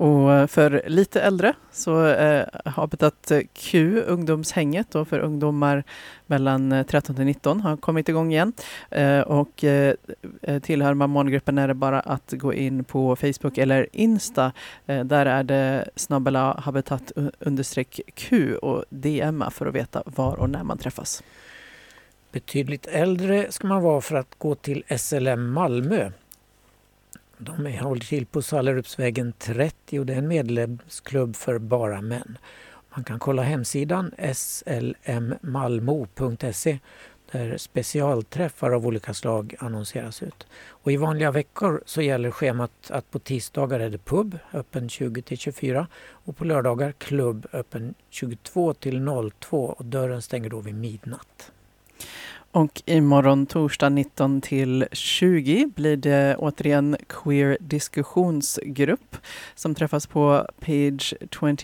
Och 0.01 0.33
eh, 0.33 0.47
för 0.47 0.83
lite 0.87 1.21
äldre 1.21 1.55
så 1.73 2.07
eh, 2.07 2.47
Habitat 2.65 3.33
Q, 3.55 4.03
ungdomshänget 4.07 4.91
då 4.91 5.05
för 5.05 5.19
ungdomar 5.19 5.85
mellan 6.27 6.73
eh, 6.73 6.87
13 6.87 7.17
till 7.17 7.25
19 7.25 7.61
har 7.61 7.77
kommit 7.77 8.09
igång 8.09 8.33
igen. 8.33 8.53
Eh, 8.91 9.21
och 9.21 9.65
eh, 9.65 9.95
eh 10.43 10.59
tillhör 10.63 10.95
man 10.95 11.11
målgruppen 11.11 11.59
är 11.59 11.69
det 11.69 11.75
bara 11.75 12.01
att 12.01 12.33
gå 12.33 12.55
in 12.55 12.85
på 12.85 13.17
Facebook 13.17 13.59
eller 13.59 13.87
Insta. 13.93 14.53
Eh, 14.87 15.05
där 15.05 15.27
är 15.27 15.43
det 15.43 15.89
snabbela 15.97 16.61
habitat 16.61 17.13
Q 18.15 18.57
och 18.57 18.85
DMa 18.91 19.51
för 19.51 19.67
att 19.67 19.75
veta 19.75 20.03
var 20.07 20.37
och 20.37 20.51
när 20.51 20.63
man 20.63 20.79
träffas. 20.79 21.23
Betydligt 22.33 22.87
äldre 22.87 23.53
ska 23.53 23.67
man 23.67 23.83
vara 23.83 24.01
för 24.01 24.17
att 24.17 24.35
gå 24.39 24.55
till 24.55 24.85
SLM 24.99 25.53
Malmö 25.53 26.11
de 27.41 27.79
håller 27.79 28.01
till 28.01 28.27
på 28.27 28.43
Sallerupsvägen 28.43 29.33
30 29.39 29.99
och 29.99 30.07
det 30.07 30.13
är 30.13 30.19
en 30.19 30.29
medlemsklubb 30.29 31.37
för 31.37 31.59
bara 31.59 32.01
män. 32.01 32.39
Man 32.95 33.05
kan 33.05 33.19
kolla 33.19 33.43
hemsidan 33.43 34.15
slmmalmo.se 34.35 35.19
där 37.33 37.57
specialträffar 37.57 38.71
av 38.71 38.87
olika 38.87 39.15
slag 39.15 39.55
annonseras 39.59 40.23
ut. 40.23 40.47
Och 40.69 40.93
I 40.93 40.97
vanliga 40.97 41.31
veckor 41.31 41.83
så 41.87 42.03
gäller 42.03 42.31
schemat 42.31 42.91
att 42.91 43.11
på 43.11 43.19
tisdagar 43.19 43.81
är 43.81 43.91
det 43.91 43.99
pub 43.99 44.39
öppen 44.53 44.89
20 44.89 45.23
till 45.23 45.39
24 45.39 45.87
och 46.11 46.37
på 46.37 46.45
lördagar 46.45 46.93
klubb 46.93 47.47
öppen 47.53 47.95
22 48.11 48.75
till 48.75 49.07
02 49.39 49.65
och 49.79 49.85
dörren 49.85 50.23
stänger 50.23 50.51
då 50.51 50.61
vid 50.61 50.75
midnatt. 50.75 51.53
Och 52.53 52.83
imorgon 52.87 53.47
torsdag 53.47 53.89
19 53.89 54.41
till 54.41 54.87
20 54.93 55.67
blir 55.67 55.97
det 55.97 56.37
återigen 56.39 56.97
Queer 57.09 57.59
diskussionsgrupp 57.61 59.17
som 59.55 59.75
träffas 59.75 60.07
på 60.07 60.47
Page 60.61 61.15
28. 61.31 61.59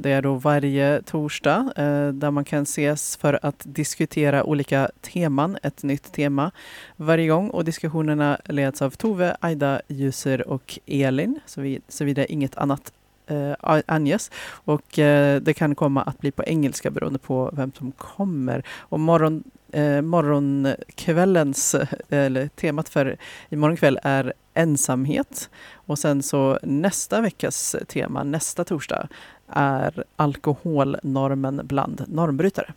Det 0.00 0.10
är 0.10 0.22
då 0.22 0.34
varje 0.34 1.02
torsdag 1.02 1.72
eh, 1.76 2.08
där 2.08 2.30
man 2.30 2.44
kan 2.44 2.62
ses 2.62 3.16
för 3.16 3.38
att 3.42 3.62
diskutera 3.64 4.44
olika 4.44 4.90
teman, 5.00 5.58
ett 5.62 5.82
nytt 5.82 6.12
tema 6.12 6.50
varje 6.96 7.28
gång 7.28 7.50
och 7.50 7.64
diskussionerna 7.64 8.40
leds 8.44 8.82
av 8.82 8.90
Tove, 8.90 9.36
Aida, 9.40 9.80
Ljuser 9.88 10.48
och 10.48 10.78
Elin 10.86 11.40
såvida 11.88 12.26
inget 12.26 12.56
annat 12.56 12.92
eh, 13.26 13.82
anges. 13.86 14.30
Och 14.48 14.98
eh, 14.98 15.40
det 15.40 15.54
kan 15.54 15.74
komma 15.74 16.02
att 16.02 16.18
bli 16.18 16.30
på 16.30 16.44
engelska 16.44 16.90
beroende 16.90 17.18
på 17.18 17.50
vem 17.52 17.72
som 17.72 17.92
kommer. 17.92 18.62
Och 18.78 19.00
morgon, 19.00 19.44
eh, 19.72 20.02
morgonkvällens, 20.02 21.76
eller 22.08 22.48
temat 22.48 22.88
för 22.88 23.16
imorgon 23.48 23.76
kväll 23.76 23.98
är 24.02 24.32
ensamhet. 24.54 25.50
Och 25.74 25.98
sen 25.98 26.22
så 26.22 26.58
nästa 26.62 27.20
veckas 27.20 27.76
tema, 27.88 28.24
nästa 28.24 28.64
torsdag, 28.64 29.08
är 29.48 30.04
alkoholnormen 30.16 31.60
bland 31.64 32.04
normbrytare. 32.08 32.72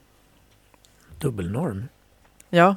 Dubbelnorm. 1.18 1.86
Ja. 2.50 2.76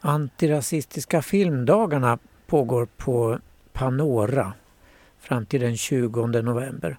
Antirasistiska 0.00 1.22
filmdagarna 1.22 2.18
pågår 2.46 2.86
på 2.96 3.38
Panora 3.72 4.52
fram 5.32 5.46
till 5.46 5.60
den 5.60 5.76
20 5.76 6.26
november. 6.26 6.98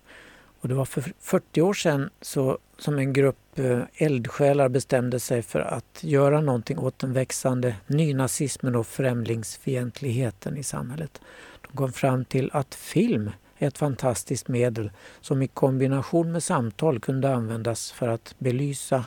Och 0.62 0.70
det 0.70 0.76
var 0.76 0.86
för 0.86 1.14
40 1.20 1.62
år 1.62 1.74
sedan 1.74 2.10
så, 2.22 2.58
som 2.78 2.98
en 2.98 3.14
grupp 3.14 3.60
eh, 3.60 3.80
eldsjälar 3.96 4.70
bestämde 4.70 5.20
sig 5.20 5.42
för 5.42 5.60
att 5.60 6.04
göra 6.04 6.42
någonting 6.42 6.80
åt 6.80 7.00
den 7.00 7.14
växande 7.14 7.76
nynazismen 7.88 8.76
och 8.76 8.88
främlingsfientligheten 8.88 10.58
i 10.58 10.64
samhället. 10.64 11.22
De 11.62 11.78
kom 11.78 11.92
fram 11.92 12.26
till 12.26 12.50
att 12.54 12.76
film 12.76 13.32
är 13.58 13.68
ett 13.68 13.78
fantastiskt 13.78 14.48
medel 14.48 14.92
som 15.22 15.42
i 15.42 15.48
kombination 15.48 16.32
med 16.32 16.44
samtal 16.44 17.00
kunde 17.00 17.36
användas 17.36 17.92
för 17.92 18.08
att 18.08 18.36
belysa 18.40 19.06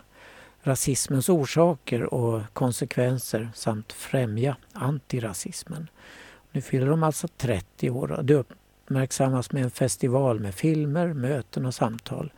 rasismens 0.62 1.29
orsaker 1.29 2.14
och 2.14 2.43
konsekvenser 2.53 3.51
samt 3.55 3.93
främja 3.93 4.57
antirasismen. 4.72 5.89
Nu 6.53 6.61
fyller 6.61 6.87
de 6.87 7.03
alltså 7.03 7.29
30 7.29 7.91
år. 7.91 8.22
Uppmärksammas 8.87 9.53
med 9.53 9.62
en 9.62 9.70
festival 9.70 10.41
med 10.41 10.55
filmer, 10.55 11.12
möten 11.12 11.66
och 11.66 11.74
samtal. 11.74 12.32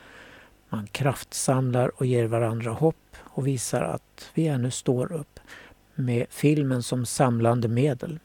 Man 0.69 0.87
kraftsamlar 0.87 1.93
och 1.95 2.07
ger 2.07 2.27
varandra 2.27 2.71
hopp 2.71 3.17
och 3.19 3.47
visar 3.47 3.83
att 3.83 4.31
vi 4.35 4.47
ännu 4.47 4.71
står 4.71 5.13
upp 5.13 5.41
med 5.95 6.27
filmen 6.31 6.83
som 6.83 7.07
samlande 7.07 7.69
medel. 7.69 8.19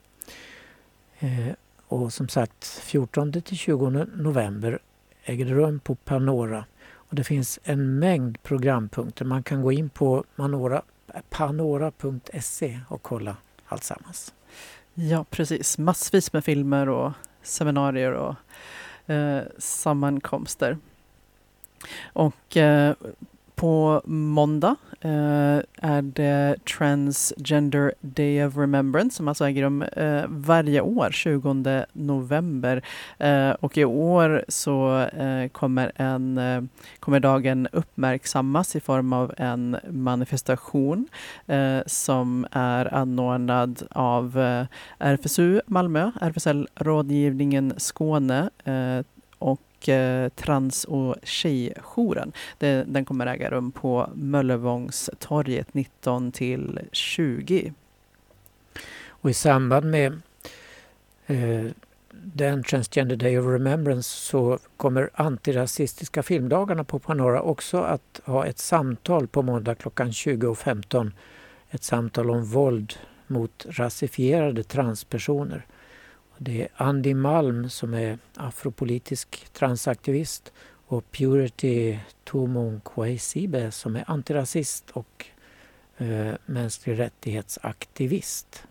Eh, 1.19 1.47
och 1.87 2.13
som 2.13 2.29
sagt, 2.29 2.65
14 2.65 3.41
till 3.41 3.57
20 3.57 3.89
november 4.15 4.79
äger 5.23 5.45
det 5.45 5.53
rum 5.53 5.79
på 5.79 5.95
Panora. 5.95 6.65
Och 6.93 7.15
det 7.15 7.23
finns 7.23 7.59
en 7.63 7.99
mängd 7.99 8.43
programpunkter. 8.43 9.25
Man 9.25 9.43
kan 9.43 9.61
gå 9.61 9.71
in 9.71 9.89
på 9.89 10.23
panora.se 11.29 12.79
och 12.87 13.01
kolla 13.01 13.37
alltsammans. 13.65 14.33
Ja, 14.93 15.25
precis. 15.29 15.77
Massvis 15.77 16.33
med 16.33 16.45
filmer 16.45 16.89
och 16.89 17.11
seminarier 17.43 18.11
och 18.11 18.35
eh, 19.13 19.43
sammankomster. 19.57 20.77
Och 22.13 22.57
eh, 22.57 22.93
på 23.55 24.01
måndag 24.05 24.75
eh, 25.01 25.59
är 25.81 26.01
det 26.01 26.55
Transgender 26.77 27.93
Day 28.01 28.45
of 28.45 28.57
Remembrance 28.57 29.15
som 29.15 29.27
alltså 29.27 29.45
äger 29.45 29.63
rum 29.63 29.81
eh, 29.81 30.23
varje 30.27 30.81
år, 30.81 31.09
20 31.11 31.85
november. 31.93 32.81
Eh, 33.17 33.49
och 33.49 33.77
i 33.77 33.85
år 33.85 34.45
så 34.47 34.99
eh, 34.99 35.47
kommer, 35.47 35.91
en, 35.95 36.37
eh, 36.37 36.63
kommer 36.99 37.19
dagen 37.19 37.67
uppmärksammas 37.71 38.75
i 38.75 38.79
form 38.79 39.13
av 39.13 39.33
en 39.37 39.77
manifestation 39.89 41.07
eh, 41.47 41.79
som 41.85 42.47
är 42.51 42.93
anordnad 42.93 43.83
av 43.91 44.39
eh, 44.39 44.65
RFSU 44.97 45.61
Malmö, 45.67 46.11
RFSL 46.21 46.67
Rådgivningen 46.75 47.73
Skåne 47.77 48.49
eh, 48.63 49.05
och 49.39 49.61
Eh, 49.89 50.29
trans 50.29 50.83
och 50.83 51.15
tjejjouren. 51.23 52.33
Den 52.85 53.05
kommer 53.05 53.27
äga 53.27 53.51
rum 53.51 53.71
på 53.71 54.09
Möllevångstorget 54.13 55.73
19 55.73 56.31
till 56.31 56.79
20. 56.91 57.73
Och 59.07 59.29
i 59.29 59.33
samband 59.33 59.91
med 59.91 60.21
eh, 61.27 61.65
den 62.11 62.63
Transgender 62.63 63.15
Day 63.15 63.39
of 63.39 63.45
Remembrance 63.45 64.09
så 64.09 64.59
kommer 64.77 65.09
antirasistiska 65.13 66.23
filmdagarna 66.23 66.83
på 66.83 66.99
Panora 66.99 67.41
också 67.41 67.77
att 67.77 68.21
ha 68.25 68.45
ett 68.45 68.59
samtal 68.59 69.27
på 69.27 69.41
måndag 69.41 69.75
klockan 69.75 70.11
20.15. 70.11 71.11
Ett 71.69 71.83
samtal 71.83 72.29
om 72.29 72.45
våld 72.45 72.93
mot 73.27 73.65
rasifierade 73.69 74.63
transpersoner. 74.63 75.65
Det 76.37 76.61
är 76.61 76.69
Andy 76.75 77.13
Malm 77.13 77.69
som 77.69 77.93
är 77.93 78.17
afropolitisk 78.35 79.47
transaktivist 79.53 80.51
och 80.87 81.11
Purity 81.11 81.99
Tumon 82.23 82.81
Kwesibe 82.85 83.71
som 83.71 83.95
är 83.95 84.03
antirasist 84.07 84.89
och 84.91 85.25
eh, 85.97 86.33
mänsklig 86.45 86.99
rättighetsaktivist 86.99 88.63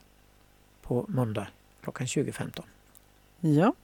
på 0.83 1.05
måndag 1.09 1.47
klockan 1.83 2.07
20.15. 2.07 2.63
Ja, 3.41 3.75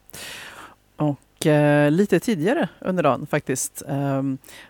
och 0.97 1.21
eh, 1.47 1.91
lite 1.91 2.21
tidigare 2.21 2.69
under 2.81 3.03
dagen 3.03 3.27
faktiskt. 3.27 3.83
Eh, 3.89 4.23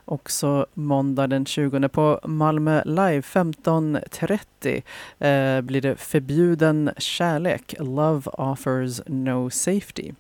också 0.05 0.67
måndag 0.75 1.27
den 1.27 1.47
20 1.47 1.89
på 1.89 2.21
Malmö 2.25 2.83
Live 2.85 3.21
15.30 3.21 4.83
eh, 5.19 5.61
blir 5.61 5.81
det 5.81 5.97
Förbjuden 5.97 6.91
kärlek. 6.97 7.75
Love 7.79 8.23
offers 8.33 9.01
no 9.07 9.51
safety. 9.51 10.13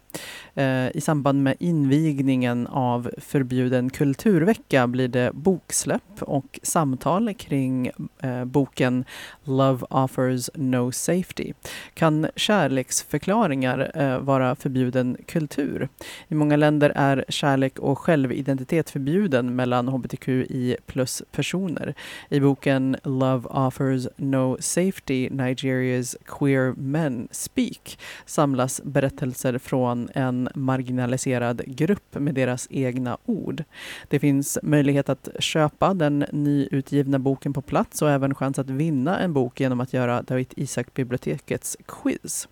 Eh, 0.54 0.96
I 0.96 1.00
samband 1.00 1.42
med 1.42 1.56
invigningen 1.58 2.66
av 2.66 3.10
Förbjuden 3.18 3.90
kulturvecka 3.90 4.86
blir 4.86 5.08
det 5.08 5.30
boksläpp 5.34 6.22
och 6.22 6.60
samtal 6.62 7.34
kring 7.34 7.90
eh, 8.22 8.44
boken 8.44 9.04
Love 9.44 9.86
offers 9.90 10.50
no 10.54 10.92
safety. 10.92 11.52
Kan 11.94 12.28
kärleksförklaringar 12.36 13.90
eh, 13.94 14.18
vara 14.18 14.56
förbjuden 14.56 15.16
kultur? 15.26 15.88
I 16.28 16.34
många 16.34 16.56
länder 16.56 16.92
är 16.94 17.24
kärlek 17.28 17.78
och 17.78 17.98
självidentitet 17.98 18.90
förbjuden 18.90 19.56
mellan 19.56 19.88
hbtqi 19.88 20.76
plus-personer. 20.86 21.94
I 22.28 22.40
boken 22.40 22.96
Love 23.04 23.48
offers 23.48 24.08
no 24.16 24.56
safety, 24.60 25.30
Nigerias 25.30 26.16
queer 26.24 26.74
men 26.76 27.28
speak 27.30 27.98
samlas 28.26 28.80
berättelser 28.84 29.58
från 29.58 29.97
man 29.98 30.08
en 30.14 30.48
marginaliserad 30.54 31.62
grupp 31.66 32.14
med 32.14 32.34
deras 32.34 32.68
egna 32.70 33.18
ord. 33.26 33.64
Det 34.08 34.18
finns 34.18 34.58
möjlighet 34.62 35.08
att 35.08 35.28
köpa 35.38 35.94
den 35.94 36.24
nyutgivna 36.32 37.18
boken 37.18 37.52
på 37.52 37.62
plats 37.62 38.02
och 38.02 38.10
även 38.10 38.34
chans 38.34 38.58
att 38.58 38.70
vinna 38.70 39.18
en 39.18 39.32
bok 39.32 39.60
genom 39.60 39.80
att 39.80 39.92
göra 39.92 40.22
David 40.22 40.52
Isaak-bibliotekets 40.56 41.76
quiz. 41.86 42.48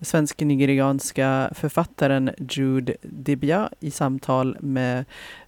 Svensk-nigerianska 0.00 1.50
författaren 1.54 2.30
Jude 2.50 2.96
Dibia 3.02 3.70
i 3.80 3.90
samtal 3.90 4.56
med 4.60 5.04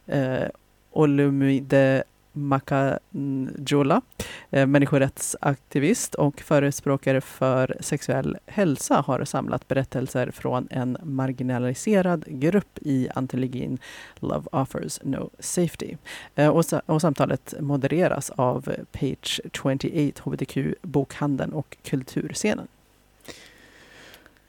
eh, 0.07 0.49
Olumide 0.93 2.03
Makajola, 2.33 4.03
eh, 4.51 4.67
människorättsaktivist 4.67 6.15
och 6.15 6.41
förespråkare 6.41 7.21
för 7.21 7.77
sexuell 7.81 8.37
hälsa 8.47 9.05
har 9.07 9.25
samlat 9.25 9.69
berättelser 9.69 10.31
från 10.31 10.69
en 10.71 10.97
marginaliserad 11.03 12.25
grupp 12.27 12.79
i 12.81 13.09
antologin 13.15 13.79
Love 14.17 14.47
offers 14.53 15.01
no 15.03 15.31
safety. 15.39 15.97
Eh, 16.35 16.49
och, 16.49 16.65
och 16.87 17.01
samtalet 17.01 17.55
modereras 17.61 18.31
av 18.31 18.75
Page 18.93 19.41
28 19.53 20.23
HBTQ, 20.25 20.75
bokhandeln 20.83 21.53
och 21.53 21.77
kulturscenen. 21.83 22.69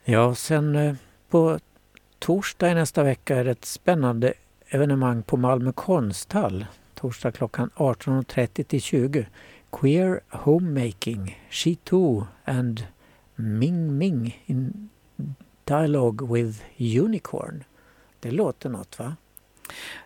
Ja, 0.03 0.35
sen 0.35 0.75
eh, 0.75 0.95
på 1.29 1.59
torsdag 2.19 2.71
i 2.71 2.73
nästa 2.73 3.03
vecka 3.03 3.35
är 3.35 3.43
det 3.43 3.51
ett 3.51 3.65
spännande 3.65 4.33
evenemang 4.69 5.23
på 5.23 5.37
Malmö 5.37 5.71
konsthall. 5.71 6.65
Torsdag 7.01 7.31
klockan 7.31 7.69
18.30 7.75 8.63
till 8.63 8.81
20. 8.81 9.25
Queer 9.69 10.19
Homemaking, 10.29 11.41
She 11.49 11.75
Too 11.75 12.27
and 12.45 12.87
Ming 13.35 13.97
Ming 13.97 14.43
in 14.45 14.89
Dialogue 15.65 16.37
with 16.37 16.61
Unicorn. 16.77 17.63
Det 18.19 18.31
låter 18.31 18.69
något 18.69 18.99
va? 18.99 19.15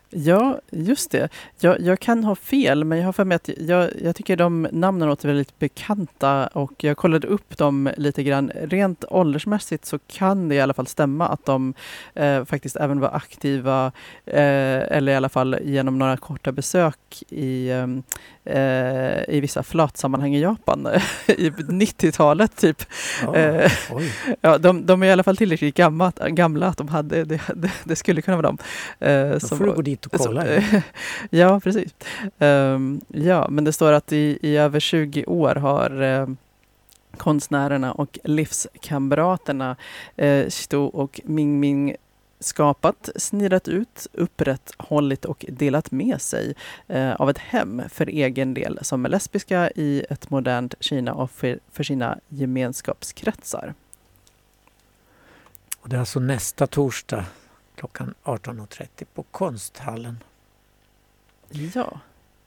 Ja, 0.10 0.60
just 0.72 1.12
det. 1.12 1.30
Jag, 1.60 1.82
jag, 1.82 2.00
kan 2.00 2.24
ha 2.24 2.36
fel, 2.36 2.84
men 2.84 2.98
jag 2.98 3.06
har 3.06 3.14
för 3.14 3.26
mig 3.26 3.36
att 3.36 3.50
jag, 3.58 3.90
jag 4.04 4.16
tycker 4.16 4.36
de 4.36 4.68
namnen 4.72 5.08
låter 5.08 5.28
väldigt 5.28 5.60
bekanta 5.60 6.48
och 6.48 6.84
jag 6.84 6.98
kollade 6.98 7.28
upp 7.28 7.58
dem 7.58 7.90
lite 7.98 8.24
grann. 8.24 8.52
Rent 8.56 9.06
åldersmässigt 9.10 9.86
så 9.86 10.00
kan 10.00 10.50
det 10.50 10.56
i 10.56 10.62
alla 10.62 10.74
fall 10.74 10.88
stämma 10.88 11.28
att 11.28 11.46
de 11.46 11.74
eh, 12.14 12.46
faktiskt 12.46 12.76
även 12.76 13.00
var 13.00 13.10
aktiva, 13.10 13.92
eh, 14.26 14.98
eller 14.98 15.12
i 15.12 15.16
alla 15.16 15.30
fall 15.30 15.58
genom 15.64 15.98
några 16.00 16.18
korta 16.18 16.52
besök 16.52 17.24
i, 17.30 17.70
eh, 18.46 19.24
i 19.28 19.40
vissa 19.40 19.64
flatsammanhang 19.64 20.36
i 20.36 20.42
Japan 20.42 20.88
i 21.28 21.50
90-talet 21.50 22.58
typ. 22.58 22.84
Oh, 23.28 24.04
ja, 24.42 24.58
de, 24.58 24.86
de, 24.86 25.04
är 25.04 25.08
i 25.08 25.12
alla 25.12 25.24
fall 25.24 25.38
tillräckligt 25.38 25.76
gamla, 25.76 26.12
gamla 26.28 26.68
att 26.68 26.78
de 26.78 26.88
hade, 26.88 27.24
det, 27.24 27.42
det, 27.56 27.72
det 27.84 27.96
skulle 27.96 28.22
kunna 28.22 28.38
vara 28.38 28.48
dem. 28.48 28.58
Eh, 29.00 29.30
Då 29.30 29.40
får 29.40 29.66
du 29.66 29.74
gå 29.74 29.82
dit 29.82 29.95
och 30.04 30.12
kolla. 30.12 30.46
Ja, 31.30 31.60
precis. 31.60 31.96
Um, 32.40 33.02
ja, 33.08 33.48
men 33.50 33.64
det 33.64 33.74
står 33.74 33.92
att 33.92 34.12
i, 34.12 34.40
i 34.42 34.58
över 34.58 34.80
20 34.80 35.26
år 35.26 35.56
har 35.56 36.02
uh, 36.02 36.28
konstnärerna 37.16 37.92
och 37.92 38.20
livskamraterna 38.24 39.76
eh, 40.16 40.48
Sto 40.48 40.86
och 40.86 41.22
Ming 41.24 41.60
Ming 41.60 41.96
skapat, 42.40 43.10
snidat 43.16 43.68
ut, 43.68 44.08
upprätthållit 44.14 45.26
och 45.26 45.46
delat 45.50 45.92
med 45.92 46.22
sig 46.22 46.54
eh, 46.88 47.16
av 47.16 47.30
ett 47.30 47.38
hem 47.38 47.82
för 47.90 48.10
egen 48.10 48.54
del 48.54 48.80
som 48.82 49.06
är 49.06 49.10
lesbiska 49.10 49.72
i 49.76 50.06
ett 50.10 50.30
modernt 50.30 50.76
Kina 50.80 51.14
och 51.14 51.32
för, 51.32 51.60
för 51.72 51.84
sina 51.84 52.20
gemenskapskretsar. 52.30 53.74
Och 55.80 55.90
det 55.90 55.96
är 55.96 56.00
alltså 56.00 56.20
nästa 56.20 56.68
torsdag 56.68 57.26
klockan 57.86 58.14
18.30 58.24 59.06
på 59.14 59.24
Konsthallen. 59.24 60.24
Ja. 61.50 62.00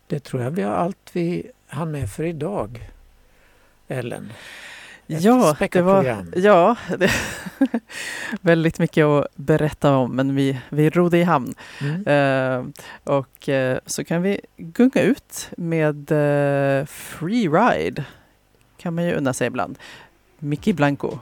Det 0.07 0.21
tror 0.21 0.43
jag 0.43 0.51
vi 0.51 0.63
har 0.63 0.73
allt 0.73 1.11
vi 1.13 1.51
hann 1.67 1.91
med 1.91 2.11
för 2.11 2.25
idag. 2.25 2.91
Ellen. 3.89 4.33
Ett 5.07 5.23
ja, 5.23 5.57
det 5.71 5.83
var 5.83 6.25
ja, 6.35 6.77
det, 6.99 7.11
väldigt 8.41 8.79
mycket 8.79 9.05
att 9.05 9.27
berätta 9.35 9.97
om 9.97 10.17
men 10.17 10.35
vi, 10.35 10.61
vi 10.69 10.91
rodde 10.91 11.19
i 11.19 11.23
hamn. 11.23 11.55
Mm. 11.81 12.07
Uh, 12.07 12.67
och 13.05 13.49
uh, 13.49 13.79
så 13.87 14.05
kan 14.05 14.23
vi 14.23 14.41
gunga 14.57 15.01
ut 15.01 15.51
med 15.57 16.13
uh, 16.13 16.87
Free 16.87 17.49
Ride. 17.49 18.05
kan 18.77 18.95
man 18.95 19.05
ju 19.05 19.15
unna 19.15 19.33
sig 19.33 19.47
ibland. 19.47 19.79
Mickey 20.39 20.73
Blanco. 20.73 21.19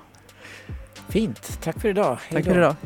Fint, 1.09 1.59
tack 1.63 1.81
för 1.81 1.89
idag. 1.89 2.19
Tack 2.31 2.45
för 2.45 2.59
idag. 2.59 2.77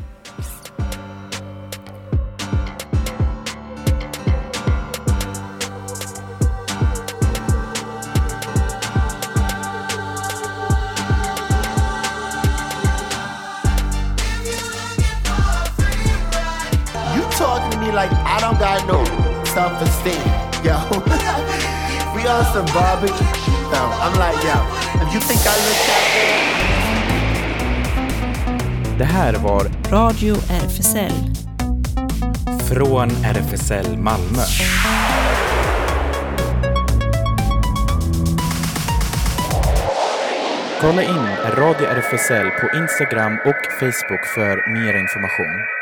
Self-esteem, 19.61 20.27
yo. 20.65 20.77
we 22.15 22.21
on 22.27 22.45
some 22.53 22.65
barbecue. 22.73 23.27
No, 23.73 23.83
I'm 24.03 24.15
like, 24.23 24.39
yo, 24.47 24.57
if 25.03 25.13
you 25.13 25.19
think 25.19 25.41
I 25.45 25.55
look 25.65 25.79
that 25.87 26.03
Det 28.97 29.05
här 29.05 29.33
var 29.33 29.63
Radio 29.91 30.35
RFSL. 30.35 31.11
Från 32.69 33.09
RFSL 33.09 33.97
Malmö. 33.97 34.43
Kolla 40.81 41.03
in 41.03 41.27
Radio 41.57 41.87
RFSL 41.87 42.49
på 42.49 42.77
Instagram 42.77 43.37
och 43.45 43.71
Facebook 43.79 44.25
för 44.25 44.73
mer 44.73 44.93
information. 44.93 45.80